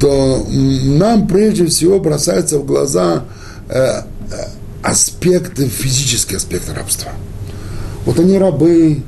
то 0.00 0.44
нам 0.50 1.28
прежде 1.28 1.66
всего 1.66 2.00
бросается 2.00 2.58
в 2.58 2.66
глаза 2.66 3.24
э, 3.68 3.78
э, 3.78 4.02
аспекты, 4.82 5.68
физический 5.68 6.36
аспект 6.36 6.68
рабства. 6.74 7.12
Вот 8.04 8.18
они 8.18 8.36
рабы, 8.36 9.02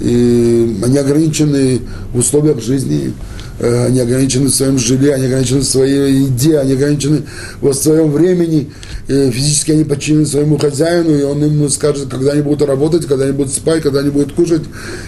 и 0.00 0.80
они 0.84 0.98
ограничены 0.98 1.80
в 2.12 2.18
условиях 2.18 2.60
жизни, 2.62 3.12
они 3.60 4.00
ограничены 4.00 4.46
в 4.46 4.54
своем 4.54 4.78
жилье, 4.78 5.14
они 5.14 5.26
ограничены 5.26 5.60
в 5.60 5.64
своей 5.64 6.24
еде, 6.24 6.58
они 6.58 6.72
ограничены 6.72 7.22
в 7.60 7.72
своем 7.72 8.10
времени, 8.10 8.72
физически 9.06 9.72
они 9.72 9.84
подчинены 9.84 10.26
своему 10.26 10.58
хозяину, 10.58 11.16
и 11.16 11.22
он 11.22 11.44
им 11.44 11.68
скажет, 11.68 12.08
когда 12.08 12.32
они 12.32 12.42
будут 12.42 12.66
работать, 12.68 13.06
когда 13.06 13.24
они 13.24 13.32
будут 13.32 13.52
спать, 13.52 13.82
когда 13.82 14.00
они 14.00 14.10
будут 14.10 14.32
кушать, 14.32 14.62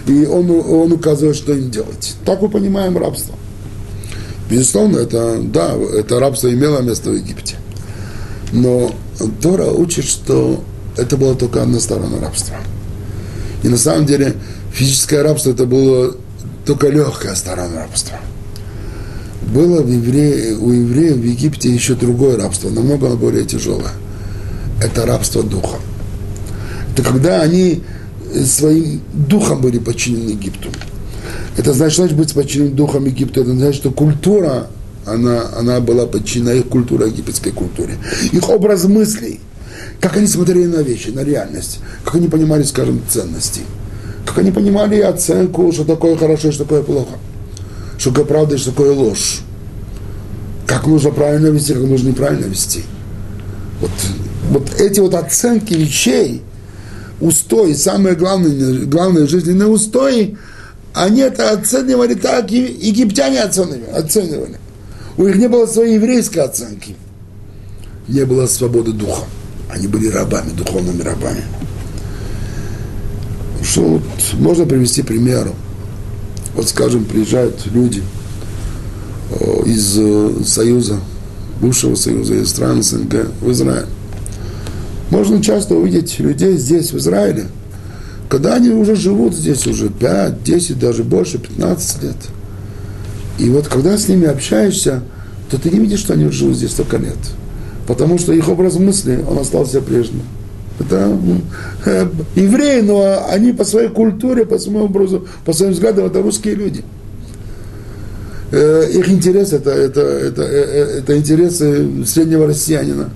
и 0.06 0.24
он, 0.26 0.50
он 0.50 0.92
указывает, 0.92 1.36
что 1.36 1.52
им 1.52 1.70
делать. 1.70 2.14
Так 2.24 2.40
мы 2.40 2.48
понимаем 2.48 2.96
рабство. 2.96 3.34
Безусловно, 4.48 4.98
это, 4.98 5.40
да, 5.42 5.74
это 5.74 6.20
рабство 6.20 6.48
имело 6.52 6.80
место 6.80 7.10
в 7.10 7.14
Египте. 7.16 7.56
Но 8.52 8.94
Тора 9.42 9.66
учит, 9.70 10.04
что 10.04 10.62
это 10.96 11.16
была 11.16 11.34
только 11.34 11.62
одна 11.62 11.80
сторона 11.80 12.20
рабства. 12.20 12.56
И 13.64 13.68
на 13.68 13.76
самом 13.76 14.06
деле 14.06 14.34
физическое 14.72 15.22
рабство 15.22 15.50
это 15.50 15.66
было 15.66 16.14
только 16.64 16.88
легкая 16.88 17.34
сторона 17.34 17.82
рабства. 17.82 18.20
Было 19.56 19.80
в 19.80 19.90
евре... 19.90 20.54
у 20.60 20.70
евреев 20.70 21.16
в 21.16 21.24
Египте 21.24 21.70
еще 21.70 21.94
другое 21.94 22.36
рабство, 22.36 22.68
намного 22.68 23.16
более 23.16 23.46
тяжелое. 23.46 23.92
Это 24.82 25.06
рабство 25.06 25.42
духа. 25.42 25.78
Это 26.92 27.02
когда 27.02 27.40
они 27.40 27.82
своим 28.44 29.00
духом 29.14 29.62
были 29.62 29.78
подчинены 29.78 30.32
Египту. 30.32 30.68
Это 31.56 31.72
значит, 31.72 31.96
значит 31.96 32.18
быть 32.18 32.34
подчинен 32.34 32.74
духом 32.76 33.06
Египта. 33.06 33.40
Это 33.40 33.54
значит, 33.54 33.76
что 33.76 33.90
культура, 33.92 34.66
она, 35.06 35.46
она 35.56 35.80
была 35.80 36.04
подчинена 36.04 36.52
их 36.52 36.66
культуре, 36.66 37.06
египетской 37.06 37.52
культуре. 37.52 37.94
Их 38.32 38.46
образ 38.50 38.84
мыслей, 38.84 39.40
как 40.00 40.18
они 40.18 40.26
смотрели 40.26 40.66
на 40.66 40.82
вещи, 40.82 41.08
на 41.08 41.20
реальность, 41.20 41.78
как 42.04 42.16
они 42.16 42.28
понимали, 42.28 42.62
скажем, 42.62 43.00
ценности, 43.08 43.62
как 44.26 44.36
они 44.36 44.50
понимали 44.50 45.00
оценку, 45.00 45.72
что 45.72 45.86
такое 45.86 46.14
хорошо, 46.14 46.52
что 46.52 46.64
такое 46.64 46.82
плохо, 46.82 47.14
что 47.96 48.10
такое 48.10 48.26
правда 48.26 48.56
и 48.56 48.58
что 48.58 48.72
такое 48.72 48.92
ложь, 48.92 49.40
как 50.66 50.86
нужно 50.86 51.10
правильно 51.10 51.48
вести, 51.48 51.74
как 51.74 51.84
нужно 51.84 52.08
неправильно 52.08 52.46
вести. 52.46 52.82
Вот, 53.80 53.90
вот 54.50 54.80
эти 54.80 55.00
вот 55.00 55.14
оценки 55.14 55.74
вещей, 55.74 56.42
устои, 57.20 57.72
самые 57.72 58.16
главные, 58.16 58.84
главные 58.86 59.26
жизненные 59.26 59.68
устои, 59.68 60.36
они 60.92 61.20
это 61.20 61.50
оценивали 61.50 62.14
так, 62.14 62.50
и 62.50 62.58
египтяне 62.58 63.42
оценивали, 63.42 63.84
оценивали. 63.94 64.58
У 65.16 65.24
них 65.24 65.36
не 65.36 65.48
было 65.48 65.66
своей 65.66 65.94
еврейской 65.94 66.38
оценки. 66.40 66.96
Не 68.08 68.24
было 68.24 68.46
свободы 68.46 68.92
духа. 68.92 69.24
Они 69.70 69.86
были 69.86 70.08
рабами, 70.08 70.50
духовными 70.50 71.02
рабами. 71.02 71.42
Что 73.62 73.82
вот 73.82 74.02
можно 74.34 74.64
привести 74.64 75.02
примеру. 75.02 75.54
Вот, 76.54 76.68
скажем, 76.68 77.04
приезжают 77.04 77.66
люди 77.66 78.02
из 79.64 79.98
э, 79.98 80.44
Союза, 80.44 81.00
бывшего 81.60 81.94
Союза, 81.94 82.34
из 82.34 82.50
стран 82.50 82.82
СНГ 82.82 83.28
в 83.40 83.50
Израиль. 83.50 83.86
Можно 85.10 85.42
часто 85.42 85.74
увидеть 85.74 86.18
людей 86.18 86.56
здесь, 86.56 86.92
в 86.92 86.98
Израиле, 86.98 87.46
когда 88.28 88.54
они 88.54 88.70
уже 88.70 88.96
живут 88.96 89.34
здесь 89.34 89.66
уже 89.66 89.88
5, 89.88 90.42
10, 90.42 90.78
даже 90.78 91.04
больше, 91.04 91.38
15 91.38 92.02
лет. 92.02 92.16
И 93.38 93.48
вот 93.50 93.68
когда 93.68 93.96
с 93.96 94.08
ними 94.08 94.26
общаешься, 94.26 95.02
то 95.50 95.58
ты 95.58 95.70
не 95.70 95.78
видишь, 95.78 96.00
что 96.00 96.14
они 96.14 96.28
живут 96.30 96.56
здесь 96.56 96.72
столько 96.72 96.96
лет. 96.96 97.18
Потому 97.86 98.18
что 98.18 98.32
их 98.32 98.48
образ 98.48 98.76
мысли, 98.76 99.24
он 99.28 99.38
остался 99.38 99.80
прежним. 99.80 100.22
Это 100.78 101.16
э, 101.84 102.06
евреи, 102.34 102.80
но 102.80 103.26
они 103.30 103.52
по 103.52 103.64
своей 103.64 103.88
культуре, 103.88 104.44
по 104.44 104.58
своему 104.58 104.84
образу, 104.84 105.26
по 105.44 105.52
своим 105.52 105.72
взглядам, 105.72 106.06
это 106.06 106.20
русские 106.20 106.54
люди. 106.54 106.84
Э, 108.52 108.88
их 108.92 109.08
интерес 109.08 109.52
это, 109.52 109.70
это, 109.70 110.00
это, 110.00 110.42
э, 110.42 110.98
это 110.98 111.16
интересы 111.16 112.04
среднего 112.06 112.46
россиянина. 112.46 113.10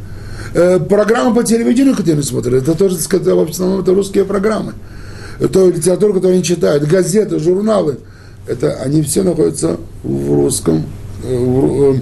Э, 0.54 0.78
программы 0.80 1.34
по 1.34 1.44
телевидению, 1.44 1.94
которые 1.94 2.14
они 2.14 2.22
смотрят, 2.22 2.62
это 2.62 2.74
тоже, 2.74 2.96
сказать, 2.98 3.26
в 3.26 3.50
основном 3.50 3.80
это 3.80 3.94
русские 3.94 4.24
программы 4.24 4.74
той 5.48 5.72
литературу, 5.72 6.14
которую 6.14 6.34
они 6.34 6.44
читают, 6.44 6.84
газеты, 6.84 7.38
журналы, 7.38 7.98
это 8.46 8.74
они 8.82 9.02
все 9.02 9.22
находятся 9.22 9.78
в 10.02 10.34
русском, 10.34 10.84
э, 11.24 11.36
в, 11.36 12.00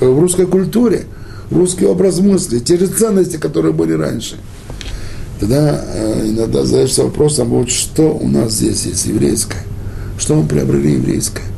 э, 0.00 0.06
в 0.06 0.20
русской 0.20 0.46
культуре, 0.46 1.04
русский 1.50 1.86
образ 1.86 2.20
мысли, 2.20 2.58
те 2.58 2.78
же 2.78 2.86
ценности, 2.86 3.36
которые 3.36 3.72
были 3.72 3.92
раньше. 3.92 4.36
Тогда 5.38 5.82
э, 5.94 6.28
иногда 6.28 6.64
задаешься 6.64 7.04
вопросом, 7.04 7.48
вот 7.48 7.70
что 7.70 8.12
у 8.14 8.28
нас 8.28 8.52
здесь 8.52 8.86
есть 8.86 9.06
еврейское, 9.06 9.62
что 10.18 10.34
мы 10.34 10.46
приобрели 10.46 10.94
еврейское. 10.94 11.49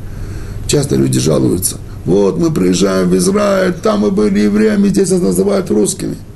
Часто 0.73 0.97
люди 0.97 1.21
жалуются, 1.21 1.77
вот 2.07 2.39
мы 2.39 2.51
приезжаем 2.51 3.11
в 3.11 3.17
Израиль, 3.17 3.75
там 3.75 4.01
мы 4.01 4.11
были 4.11 4.41
евреями, 4.41 4.89
здесь 4.89 5.11
нас 5.11 5.21
называют 5.21 5.71
русскими– 5.71 6.17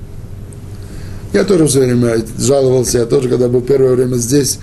я 1.36 1.44
тоже 1.44 1.66
все 1.66 1.80
время 1.80 2.24
жаловался, 2.38 2.98
я 2.98 3.04
тоже, 3.04 3.28
когда 3.28 3.48
был 3.48 3.60
первое 3.60 3.94
время 3.94 4.16
здесь, 4.16 4.58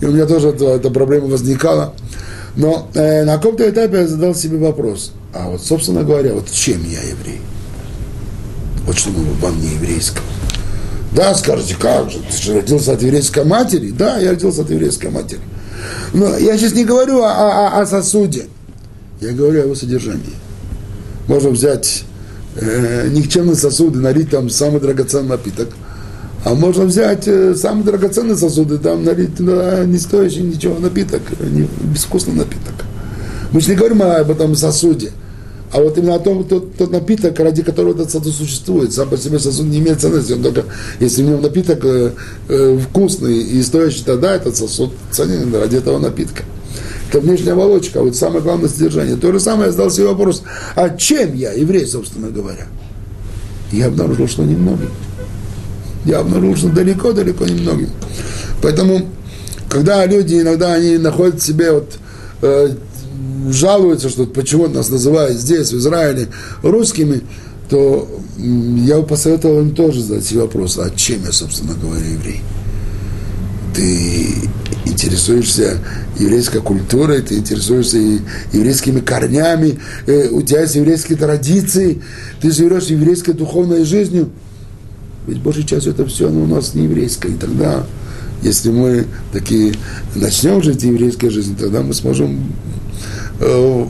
и 0.00 0.06
у 0.06 0.10
меня 0.10 0.26
тоже 0.26 0.48
эта, 0.48 0.90
проблема 0.90 1.28
возникала. 1.28 1.94
Но 2.56 2.88
э, 2.94 3.24
на 3.24 3.36
каком-то 3.36 3.68
этапе 3.68 3.98
я 3.98 4.08
задал 4.08 4.34
себе 4.34 4.58
вопрос, 4.58 5.12
а 5.32 5.50
вот, 5.50 5.62
собственно 5.62 6.02
говоря, 6.02 6.32
вот 6.32 6.50
чем 6.50 6.82
я 6.84 7.00
еврей? 7.02 7.40
Вот 8.86 8.98
что 8.98 9.10
во 9.40 9.50
мне 9.50 9.74
еврейском. 9.74 10.24
Да, 11.12 11.32
скажете, 11.34 11.76
как 11.78 12.10
же, 12.10 12.18
ты 12.18 12.42
же 12.42 12.54
родился 12.54 12.94
от 12.94 13.02
еврейской 13.02 13.44
матери? 13.44 13.90
Да, 13.90 14.18
я 14.18 14.30
родился 14.30 14.62
от 14.62 14.70
еврейской 14.70 15.10
матери. 15.10 15.40
Но 16.12 16.36
я 16.38 16.58
сейчас 16.58 16.74
не 16.74 16.84
говорю 16.84 17.22
о, 17.22 17.30
о, 17.30 17.80
о 17.80 17.86
сосуде, 17.86 18.46
я 19.20 19.32
говорю 19.32 19.60
о 19.60 19.64
его 19.64 19.74
содержании. 19.74 20.34
Можно 21.28 21.50
взять 21.50 22.04
э, 22.56 23.08
никчемный 23.08 23.56
сосуд 23.56 23.94
и 23.96 23.98
налить 23.98 24.30
там 24.30 24.50
самый 24.50 24.80
драгоценный 24.80 25.30
напиток– 25.30 25.68
а 26.46 26.54
можно 26.54 26.84
взять 26.84 27.26
э, 27.26 27.56
самые 27.56 27.84
драгоценные 27.84 28.36
сосуды, 28.36 28.78
там 28.78 29.04
налить 29.04 29.36
туда 29.36 29.84
не 29.84 29.98
стоящий 29.98 30.42
ничего 30.42 30.78
напиток, 30.78 31.22
не, 31.40 31.66
безвкусный 31.82 32.34
напиток. 32.34 32.74
Мы 33.50 33.60
же 33.60 33.70
не 33.70 33.74
говорим 33.74 34.00
об 34.02 34.30
этом 34.30 34.54
сосуде, 34.54 35.10
а 35.72 35.80
вот 35.80 35.98
именно 35.98 36.14
о 36.14 36.18
том, 36.20 36.44
тот, 36.44 36.76
тот 36.76 36.92
напиток, 36.92 37.36
ради 37.40 37.64
которого 37.64 37.94
этот 37.94 38.12
сосуд 38.12 38.32
существует. 38.32 38.92
Сам 38.92 39.08
по 39.08 39.16
себе 39.16 39.40
сосуд 39.40 39.66
не 39.66 39.78
имеет 39.78 40.00
ценности, 40.00 40.34
он 40.34 40.42
только, 40.44 40.66
если 41.00 41.24
в 41.24 41.26
нем 41.26 41.42
напиток 41.42 41.84
э, 41.84 42.12
э, 42.48 42.78
вкусный 42.78 43.38
и 43.38 43.60
стоящий, 43.64 44.04
тогда 44.04 44.36
этот 44.36 44.56
сосуд 44.56 44.92
ценен 45.10 45.52
ради 45.52 45.78
этого 45.78 45.98
напитка. 45.98 46.44
Это 47.08 47.20
внешняя 47.20 47.52
оболочка, 47.52 48.00
а 48.00 48.02
вот 48.02 48.16
самое 48.16 48.42
главное 48.42 48.68
содержание. 48.68 49.16
То 49.16 49.32
же 49.32 49.40
самое 49.40 49.66
я 49.66 49.72
задал 49.72 49.90
себе 49.90 50.06
вопрос, 50.06 50.42
а 50.74 50.90
чем 50.90 51.34
я, 51.34 51.52
еврей, 51.52 51.86
собственно 51.86 52.30
говоря? 52.30 52.66
я 53.72 53.86
обнаружил, 53.86 54.28
что 54.28 54.44
немного 54.44 54.86
я 56.04 56.20
обнаружил, 56.20 56.56
что 56.56 56.68
далеко-далеко 56.68 57.44
немногим. 57.44 57.90
Поэтому, 58.62 59.08
когда 59.68 60.06
люди 60.06 60.40
иногда 60.40 60.74
они 60.74 60.98
находят 60.98 61.40
в 61.40 61.44
себе 61.44 61.72
вот 61.72 61.98
э, 62.42 62.76
жалуются, 63.50 64.08
что 64.08 64.24
почему 64.26 64.68
нас 64.68 64.88
называют 64.88 65.36
здесь, 65.36 65.72
в 65.72 65.78
Израиле, 65.78 66.28
русскими, 66.62 67.22
то 67.68 68.08
я 68.38 69.00
бы 69.00 69.06
посоветовал 69.06 69.60
им 69.60 69.74
тоже 69.74 70.00
задать 70.00 70.24
себе 70.24 70.42
вопрос, 70.42 70.78
а 70.78 70.90
чем 70.90 71.24
я, 71.24 71.32
собственно 71.32 71.74
говоря, 71.74 72.06
еврей? 72.06 72.40
Ты 73.76 74.34
интересуешься 74.86 75.78
еврейской 76.18 76.60
культурой, 76.60 77.22
ты 77.22 77.36
интересуешься 77.36 77.98
еврейскими 78.52 79.00
корнями, 79.00 79.78
э, 80.06 80.28
у 80.30 80.42
тебя 80.42 80.62
есть 80.62 80.74
еврейские 80.76 81.18
традиции, 81.18 82.02
ты 82.40 82.50
живешь 82.50 82.84
еврейской 82.86 83.32
духовной 83.32 83.84
жизнью– 83.84 84.30
ведь 85.26 85.40
большей 85.40 85.64
частью 85.64 85.92
это 85.92 86.06
все 86.06 86.30
у 86.30 86.46
нас 86.46 86.74
не 86.74 86.84
еврейское. 86.84 87.30
И 87.32 87.36
тогда, 87.36 87.84
если 88.42 88.70
мы 88.70 89.06
такие 89.32 89.74
начнем 90.14 90.62
жить 90.62 90.82
еврейской 90.84 91.30
жизнью, 91.30 91.56
тогда 91.58 91.82
мы 91.82 91.92
сможем 91.94 92.52
э, 93.40 93.86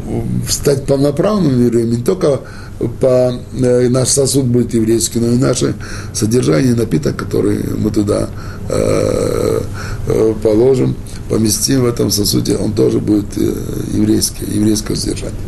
стать 0.48 0.86
полноправными 0.86 1.64
евреями. 1.64 1.96
Не 1.96 2.02
только 2.02 2.40
по, 2.78 3.32
э, 3.54 3.88
наш 3.88 4.08
сосуд 4.08 4.46
будет 4.46 4.74
еврейский, 4.74 5.18
но 5.18 5.28
и 5.28 5.38
наше 5.38 5.74
содержание, 6.12 6.74
напиток, 6.74 7.16
который 7.16 7.60
мы 7.76 7.90
туда 7.90 8.28
э, 8.68 9.60
э, 10.08 10.34
положим, 10.42 10.96
поместим 11.30 11.82
в 11.82 11.86
этом 11.86 12.10
сосуде, 12.10 12.56
он 12.56 12.72
тоже 12.72 12.98
будет 12.98 13.36
э, 13.36 13.52
еврейский, 13.92 14.44
еврейское 14.46 14.96
содержание. 14.96 15.40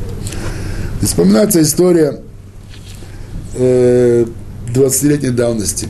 И 1.03 1.07
вспоминается 1.07 1.61
история 1.63 2.21
э, 3.55 4.25
20-летней 4.75 5.31
давности, 5.31 5.89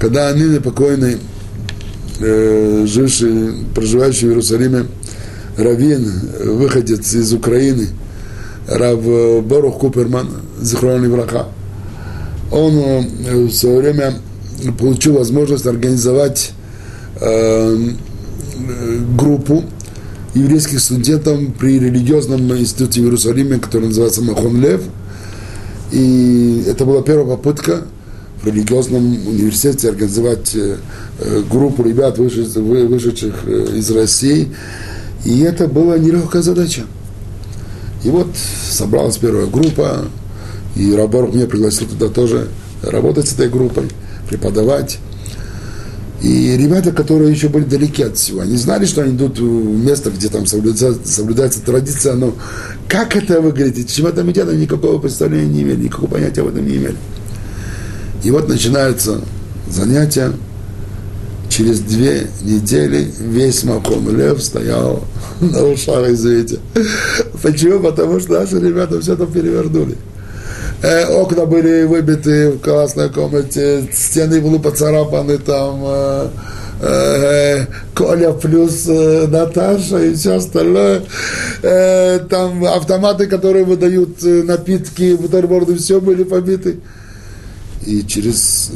когда 0.00 0.32
ныне 0.34 0.60
покойный, 0.60 1.18
э, 2.18 2.86
живший, 2.86 3.54
проживающий 3.74 4.26
в 4.26 4.30
Иерусалиме, 4.30 4.86
раввин, 5.56 6.10
выходец 6.44 7.14
из 7.14 7.32
Украины, 7.32 7.88
Рав 8.66 9.44
Борух 9.44 9.78
Куперман, 9.78 10.28
Захронный 10.60 11.08
Враха, 11.08 11.46
он 12.50 13.06
в 13.48 13.52
свое 13.52 13.78
время 13.80 14.14
получил 14.78 15.14
возможность 15.14 15.66
организовать 15.66 16.52
э, 17.20 17.76
группу 19.16 19.64
еврейских 20.34 20.80
студентов 20.80 21.40
при 21.58 21.78
религиозном 21.78 22.52
институте 22.56 23.00
в 23.00 23.04
Иерусалиме, 23.04 23.58
который 23.58 23.88
называется 23.88 24.22
Махон 24.22 24.60
Лев. 24.60 24.82
И 25.92 26.64
это 26.66 26.84
была 26.84 27.02
первая 27.02 27.36
попытка 27.36 27.84
в 28.42 28.46
религиозном 28.46 29.04
университете 29.04 29.90
организовать 29.90 30.54
э, 30.54 30.76
группу 31.50 31.82
ребят, 31.82 32.18
вышедших 32.18 33.34
э, 33.46 33.76
из 33.76 33.90
России. 33.90 34.48
И 35.24 35.40
это 35.40 35.68
была 35.68 35.98
нелегкая 35.98 36.42
задача. 36.42 36.82
И 38.04 38.10
вот 38.10 38.28
собралась 38.70 39.16
первая 39.16 39.46
группа, 39.46 40.04
и 40.76 40.94
Рабор 40.94 41.34
меня 41.34 41.46
пригласил 41.46 41.88
туда 41.88 42.08
тоже 42.08 42.48
работать 42.82 43.28
с 43.28 43.32
этой 43.32 43.48
группой, 43.48 43.88
преподавать. 44.28 44.98
И 46.20 46.56
ребята, 46.56 46.92
которые 46.92 47.32
еще 47.32 47.48
были 47.48 47.64
далеки 47.64 48.02
от 48.02 48.16
всего, 48.16 48.40
они 48.40 48.56
знали, 48.56 48.86
что 48.86 49.02
они 49.02 49.14
идут 49.14 49.38
в 49.38 49.42
место, 49.44 50.10
где 50.10 50.28
там 50.28 50.46
соблюдается, 50.46 51.00
соблюдается 51.04 51.60
традиция, 51.60 52.14
но 52.14 52.34
как 52.88 53.16
это 53.16 53.40
выглядит, 53.40 53.88
чем 53.88 54.06
это 54.06 54.22
идет, 54.30 54.48
они 54.48 54.62
никакого 54.62 54.98
представления 54.98 55.48
не 55.48 55.62
имели, 55.62 55.84
никакого 55.84 56.12
понятия 56.12 56.42
об 56.42 56.48
этом 56.48 56.66
не 56.66 56.76
имели. 56.76 56.96
И 58.22 58.30
вот 58.30 58.48
начинаются 58.48 59.20
занятия, 59.68 60.32
через 61.54 61.80
две 61.80 62.26
недели 62.42 63.08
весь 63.20 63.62
Маком 63.62 64.16
Лев 64.16 64.42
стоял 64.42 65.04
на 65.40 65.64
ушах, 65.64 66.08
извините. 66.08 66.58
Почему? 67.42 67.78
Потому 67.80 68.18
что 68.18 68.40
наши 68.40 68.58
ребята 68.58 69.00
все 69.00 69.14
там 69.14 69.30
перевернули. 69.30 69.96
Э, 70.82 71.06
окна 71.14 71.46
были 71.46 71.84
выбиты 71.84 72.50
в 72.50 72.58
классной 72.58 73.08
комнате, 73.08 73.88
стены 73.92 74.40
были 74.40 74.58
поцарапаны 74.58 75.38
там, 75.38 75.80
э, 75.84 76.28
э, 76.80 77.66
Коля 77.94 78.32
плюс 78.32 78.86
Наташа 78.86 79.98
и 80.04 80.14
все 80.14 80.36
остальное. 80.36 81.02
Там 81.62 82.64
автоматы, 82.64 83.26
которые 83.26 83.64
выдают 83.64 84.22
напитки, 84.22 85.14
бутерброды, 85.14 85.76
все 85.76 86.00
были 86.00 86.24
побиты. 86.24 86.80
И 87.86 88.02
через 88.02 88.72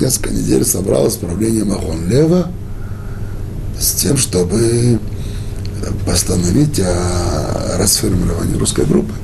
несколько 0.00 0.34
недель 0.34 0.64
собралось 0.64 1.16
правление 1.16 1.64
Махон 1.64 2.08
Лева 2.08 2.48
с 3.78 3.92
тем, 3.92 4.16
чтобы 4.16 4.98
постановить 6.06 6.80
о 6.80 7.76
расформировании 7.78 8.56
русской 8.56 8.84
группы 8.84 9.14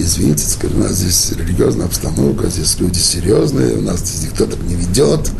извините, 0.00 0.44
скажем, 0.46 0.80
у 0.80 0.84
нас 0.84 0.92
здесь 0.92 1.32
религиозная 1.36 1.86
обстановка, 1.86 2.48
здесь 2.48 2.78
люди 2.80 2.98
серьезные, 2.98 3.76
у 3.76 3.82
нас 3.82 4.00
здесь 4.00 4.30
никто 4.30 4.46
так 4.46 4.60
не 4.62 4.74
ведет, 4.74 5.30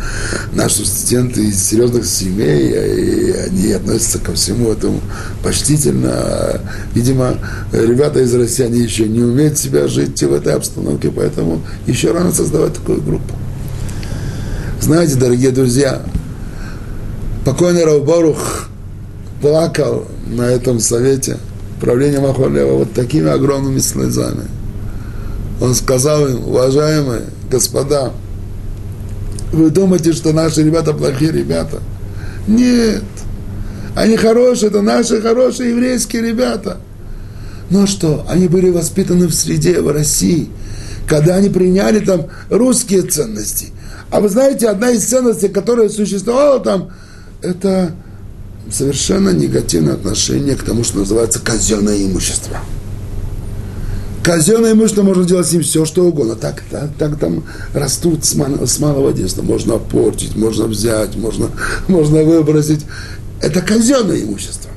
наши 0.53 0.85
студенты 0.85 1.47
из 1.47 1.63
серьезных 1.63 2.05
семей, 2.07 2.71
и 2.71 3.31
они 3.33 3.73
относятся 3.73 4.19
ко 4.19 4.33
всему 4.35 4.71
этому 4.71 5.01
почтительно. 5.43 6.61
Видимо, 6.95 7.35
ребята 7.73 8.21
из 8.21 8.35
России, 8.35 8.65
они 8.65 8.81
еще 8.81 9.09
не 9.09 9.23
умеют 9.23 9.59
себя 9.59 9.89
жить 9.89 10.23
в 10.23 10.33
этой 10.33 10.55
обстановке, 10.55 11.11
поэтому 11.11 11.63
еще 11.87 12.13
рано 12.13 12.33
создавать 12.33 12.75
такую 12.75 13.01
группу. 13.03 13.35
Знаете, 14.81 15.17
дорогие 15.17 15.51
друзья, 15.51 16.03
покойный 17.45 17.85
Равбарух 17.85 18.69
плакал 19.41 20.07
на 20.27 20.43
этом 20.43 20.81
совете– 20.81 21.39
правление 21.81 22.21
Махолева 22.21 22.75
вот 22.77 22.93
такими 22.93 23.29
огромными 23.31 23.79
слезами. 23.79 24.45
Он 25.61 25.75
сказал 25.75 26.29
им, 26.29 26.47
уважаемые 26.47 27.23
господа, 27.51 28.13
вы 29.53 29.71
думаете, 29.71 30.13
что 30.13 30.33
наши 30.33 30.63
ребята 30.63 30.93
плохие 30.93 31.33
ребята? 31.33 31.81
Нет. 32.47 33.03
Они 33.97 34.17
хорошие, 34.17 34.69
это 34.69 34.83
наши 34.83 35.21
хорошие 35.21 35.71
еврейские 35.71 36.23
ребята. 36.23 36.79
Но 37.71 37.87
что, 37.87 38.25
они 38.29 38.49
были 38.49 38.71
воспитаны 38.71 39.27
в 39.27 39.35
среде, 39.35 39.81
в 39.81 39.91
России, 39.91 40.49
когда 41.07 41.37
они 41.37 41.49
приняли 41.49 42.01
там 42.01 42.27
русские 42.49 43.03
ценности. 43.03 43.73
А 44.11 44.21
вы 44.21 44.29
знаете, 44.29 44.69
одна 44.69 44.91
из 44.91 45.05
ценностей, 45.05 45.49
которая 45.49 45.89
существовала 45.89 46.61
там, 46.61 46.91
это 47.43 47.93
совершенно 48.71 49.31
негативное 49.31 49.95
отношение 49.95 50.57
к 50.57 50.63
тому, 50.63 50.85
что 50.85 50.99
называется 50.99 51.41
казенное 51.41 52.05
имущество. 52.05 52.59
Казенное 54.23 54.73
имущество 54.73 55.03
можно 55.03 55.25
делать 55.25 55.47
с 55.47 55.53
ним 55.53 55.63
все, 55.63 55.85
что 55.87 56.05
угодно. 56.05 56.37
Так, 56.37 56.63
так, 56.71 56.91
так 56.99 57.19
там 57.19 57.45
растут 57.73 58.25
с, 58.25 58.35
мал, 58.35 58.67
с 58.67 58.79
малого 58.79 59.13
детства. 59.13 59.43
Можно 59.43 59.79
портить, 59.79 60.37
можно 60.37 60.67
взять, 60.67 61.17
можно, 61.17 61.49
можно 61.89 62.23
выбросить. 62.23 62.85
Это 63.41 63.63
казенное 63.63 64.23
имущество. 64.23 64.71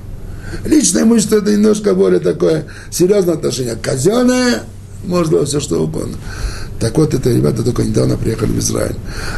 Личное 0.63 1.03
имущество 1.03 1.38
это 1.38 1.51
немножко 1.51 1.93
более 1.93 2.19
такое 2.19 2.65
серьезное 2.89 3.33
отношение. 3.33 3.75
Казенное 3.75 4.63
можно 5.06 5.46
все, 5.46 5.60
что 5.60 5.84
угодно. 5.84 6.18
Так 6.80 6.98
вот, 6.98 7.13
это 7.13 7.30
ребята 7.30 7.63
только 7.63 7.84
недавно 7.84 8.18
приехали 8.18 8.52
в 8.52 8.60
Израиль. 8.60 8.96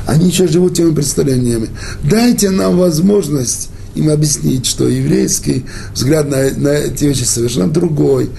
Они 0.07 0.27
еще 0.29 0.47
живут 0.47 0.75
теми 0.75 0.93
представлениями. 0.93 1.69
Дайте 2.03 2.49
нам 2.49 2.77
возможность 2.77 3.69
им 3.95 4.09
объяснить, 4.09 4.65
что 4.65 4.87
еврейский 4.87 5.65
взгляд 5.93 6.29
на, 6.29 6.49
на 6.57 6.69
эти 6.69 7.05
вещи 7.05 7.23
совершенно 7.23 7.71
другой. 7.71 8.29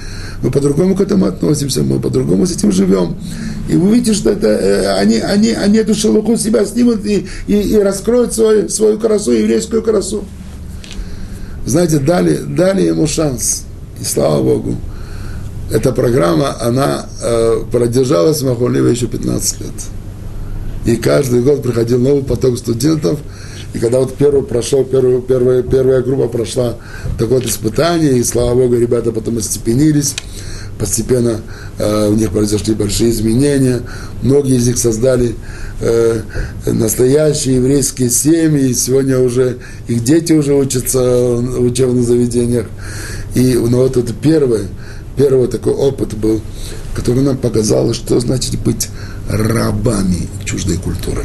Мы 0.43 0.51
по-другому 0.51 0.95
к 0.95 1.01
этому 1.01 1.27
относимся, 1.27 1.83
мы 1.83 1.99
по-другому 1.99 2.47
с 2.47 2.53
этим 2.53 2.73
живем. 2.73 3.17
И 3.69 3.77
вы 3.77 3.89
увидите, 3.89 4.15
что 4.15 4.31
это, 4.31 4.49
э, 4.49 4.99
они, 4.99 5.17
они, 5.17 5.51
они 5.51 5.79
эту 5.79 5.95
шелуху 5.95 6.37
себя 6.37 6.65
снимут 6.67 7.07
и, 7.07 7.27
и, 7.47 7.55
и 7.55 7.79
раскроют 7.79 8.35
свою, 8.35 8.69
свою 8.69 8.99
красу, 8.99 9.33
еврейскую 9.33 9.83
красу. 9.83 10.25
Знаете, 11.65 11.99
дали, 11.99 12.37
дали 12.37 12.83
ему 12.83 13.07
шанс. 13.07 13.65
И 14.01 14.05
слава 14.05 14.43
Богу. 14.43 14.77
Эта 15.71 15.93
программа, 15.93 16.61
она 16.61 17.07
э, 17.23 17.63
продержалась 17.73 18.41
в 18.43 18.47
Махулеве 18.47 18.93
еще 18.93 19.07
15 19.07 19.61
лет. 19.61 19.71
И 20.85 20.97
каждый 20.97 21.43
год 21.43 21.63
приходил 21.63 21.99
новый 21.99 22.23
поток 22.23 22.59
студентов– 22.59 23.19
и 23.77 23.79
когда 23.79 23.99
вот 23.99 24.15
первый 24.17 24.43
прошел, 24.43 24.85
первый, 24.85 25.21
первая, 25.21 25.63
первая 25.63 26.01
группа 26.01 26.29
прошла 26.29 26.77
такое 27.19 27.41
вот 27.41 27.47
испытание, 27.47 28.17
и 28.17 28.25
слава 28.25 28.55
Богу, 28.55 28.77
ребята 28.77 29.13
потом 29.13 29.37
остепенились, 29.37 30.15
постепенно 30.79 31.43
э, 31.79 32.09
у 32.09 32.15
них 32.15 32.31
произошли 32.31 32.73
большие 32.73 33.11
изменения, 33.11 33.83
многие 34.23 34.57
из 34.57 34.67
них 34.67 34.79
создали 34.79 35.35
э, 35.83 36.21
настоящие 36.65 37.57
еврейские 37.57 38.09
семьи, 38.09 38.71
и 38.71 38.75
сегодня 38.75 39.19
уже 39.19 39.59
их 39.89 40.03
дети 40.03 40.33
уже 40.33 40.55
учатся 40.55 41.01
в 41.01 41.61
учебных 41.61 42.07
заведениях. 42.07 42.65
И 43.35 43.57
ну, 43.57 43.77
вот 43.77 43.99
это 43.99 44.15
первый, 44.15 44.69
первый 45.17 45.49
такой 45.49 45.73
опыт 45.73 46.15
был, 46.15 46.41
который 46.95 47.23
нам 47.23 47.37
показал, 47.37 47.93
что 47.95 48.21
значит 48.21 48.59
быть 48.61 48.89
рабами 49.29 50.29
чуждой 50.45 50.77
культуры 50.77 51.25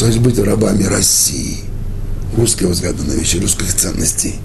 значит 0.00 0.22
быть 0.22 0.38
рабами 0.38 0.84
России, 0.84 1.58
русского 2.36 2.70
взгляда 2.70 3.02
на 3.04 3.12
вещи, 3.12 3.36
русских 3.36 3.74
ценностей. 3.74 4.36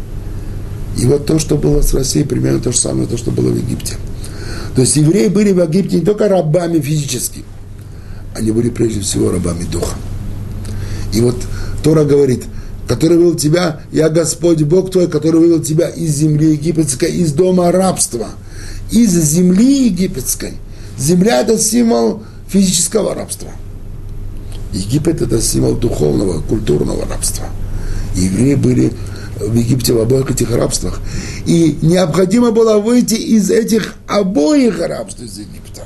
И 0.98 1.06
вот 1.06 1.26
то, 1.26 1.40
что 1.40 1.58
было 1.58 1.82
с 1.82 1.94
Россией, 1.94 2.26
примерно 2.26 2.60
то 2.60 2.72
же 2.72 2.78
самое, 2.78 3.08
то, 3.08 3.18
что 3.18 3.32
было 3.32 3.50
в 3.50 3.58
Египте. 3.58 3.96
То 4.76 4.82
есть 4.82 4.96
евреи 4.96 5.28
были 5.28 5.52
в 5.52 5.62
Египте 5.62 5.98
не 5.98 6.06
только 6.06 6.28
рабами 6.28 6.80
физически, 6.80 7.44
они 8.36 8.52
были 8.52 8.70
прежде 8.70 9.02
всего 9.02 9.32
рабами 9.32 9.64
духа. 9.64 9.96
И 11.14 11.22
вот 11.22 11.38
Тора 11.84 12.04
говорит, 12.04 12.44
который 12.88 13.18
вывел 13.18 13.36
тебя, 13.36 13.82
я 13.92 14.10
Господь 14.10 14.62
Бог 14.64 14.92
твой, 14.92 15.08
который 15.08 15.40
вывел 15.40 15.62
тебя 15.62 15.90
из 15.90 16.16
земли 16.16 16.52
египетской, 16.52 17.12
из 17.12 17.34
дома 17.34 17.72
рабства, 17.72 18.28
из 18.92 19.12
земли 19.12 19.86
египетской. 19.86 20.54
Земля– 20.98 21.42
это 21.42 21.58
символ 21.58 22.24
физического 22.48 23.16
рабства– 23.16 23.50
Египет 24.76 25.22
это 25.22 25.42
символ 25.42 25.76
духовного, 25.76 26.42
культурного 26.42 27.06
рабства. 27.06 27.46
Евреи 28.16 28.56
были 28.56 28.92
в 29.40 29.54
Египте 29.54 29.94
в 29.94 30.00
обоих 30.00 30.30
этих 30.30 30.52
рабствах. 30.52 31.00
И 31.46 31.78
необходимо 31.82 32.52
было 32.52 32.78
выйти 32.80 33.16
из 33.16 33.50
этих 33.50 33.96
обоих 34.08 34.80
рабств 34.80 35.22
из 35.22 35.38
Египта. 35.38 35.84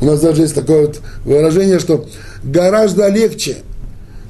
У 0.00 0.06
нас 0.06 0.20
даже 0.20 0.42
есть 0.42 0.54
такое 0.54 0.86
вот 0.86 1.00
выражение, 1.24 1.78
что 1.78 2.06
гораздо 2.42 3.08
легче 3.08 3.58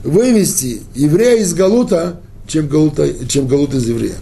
вывести 0.05 0.83
еврея 0.95 1.43
из 1.43 1.55
Галута, 1.55 2.21
чем 2.47 2.69
Галута, 2.69 3.09
чем 3.29 3.47
Галут 3.47 3.75
из 3.75 3.89
еврея. 3.89 4.17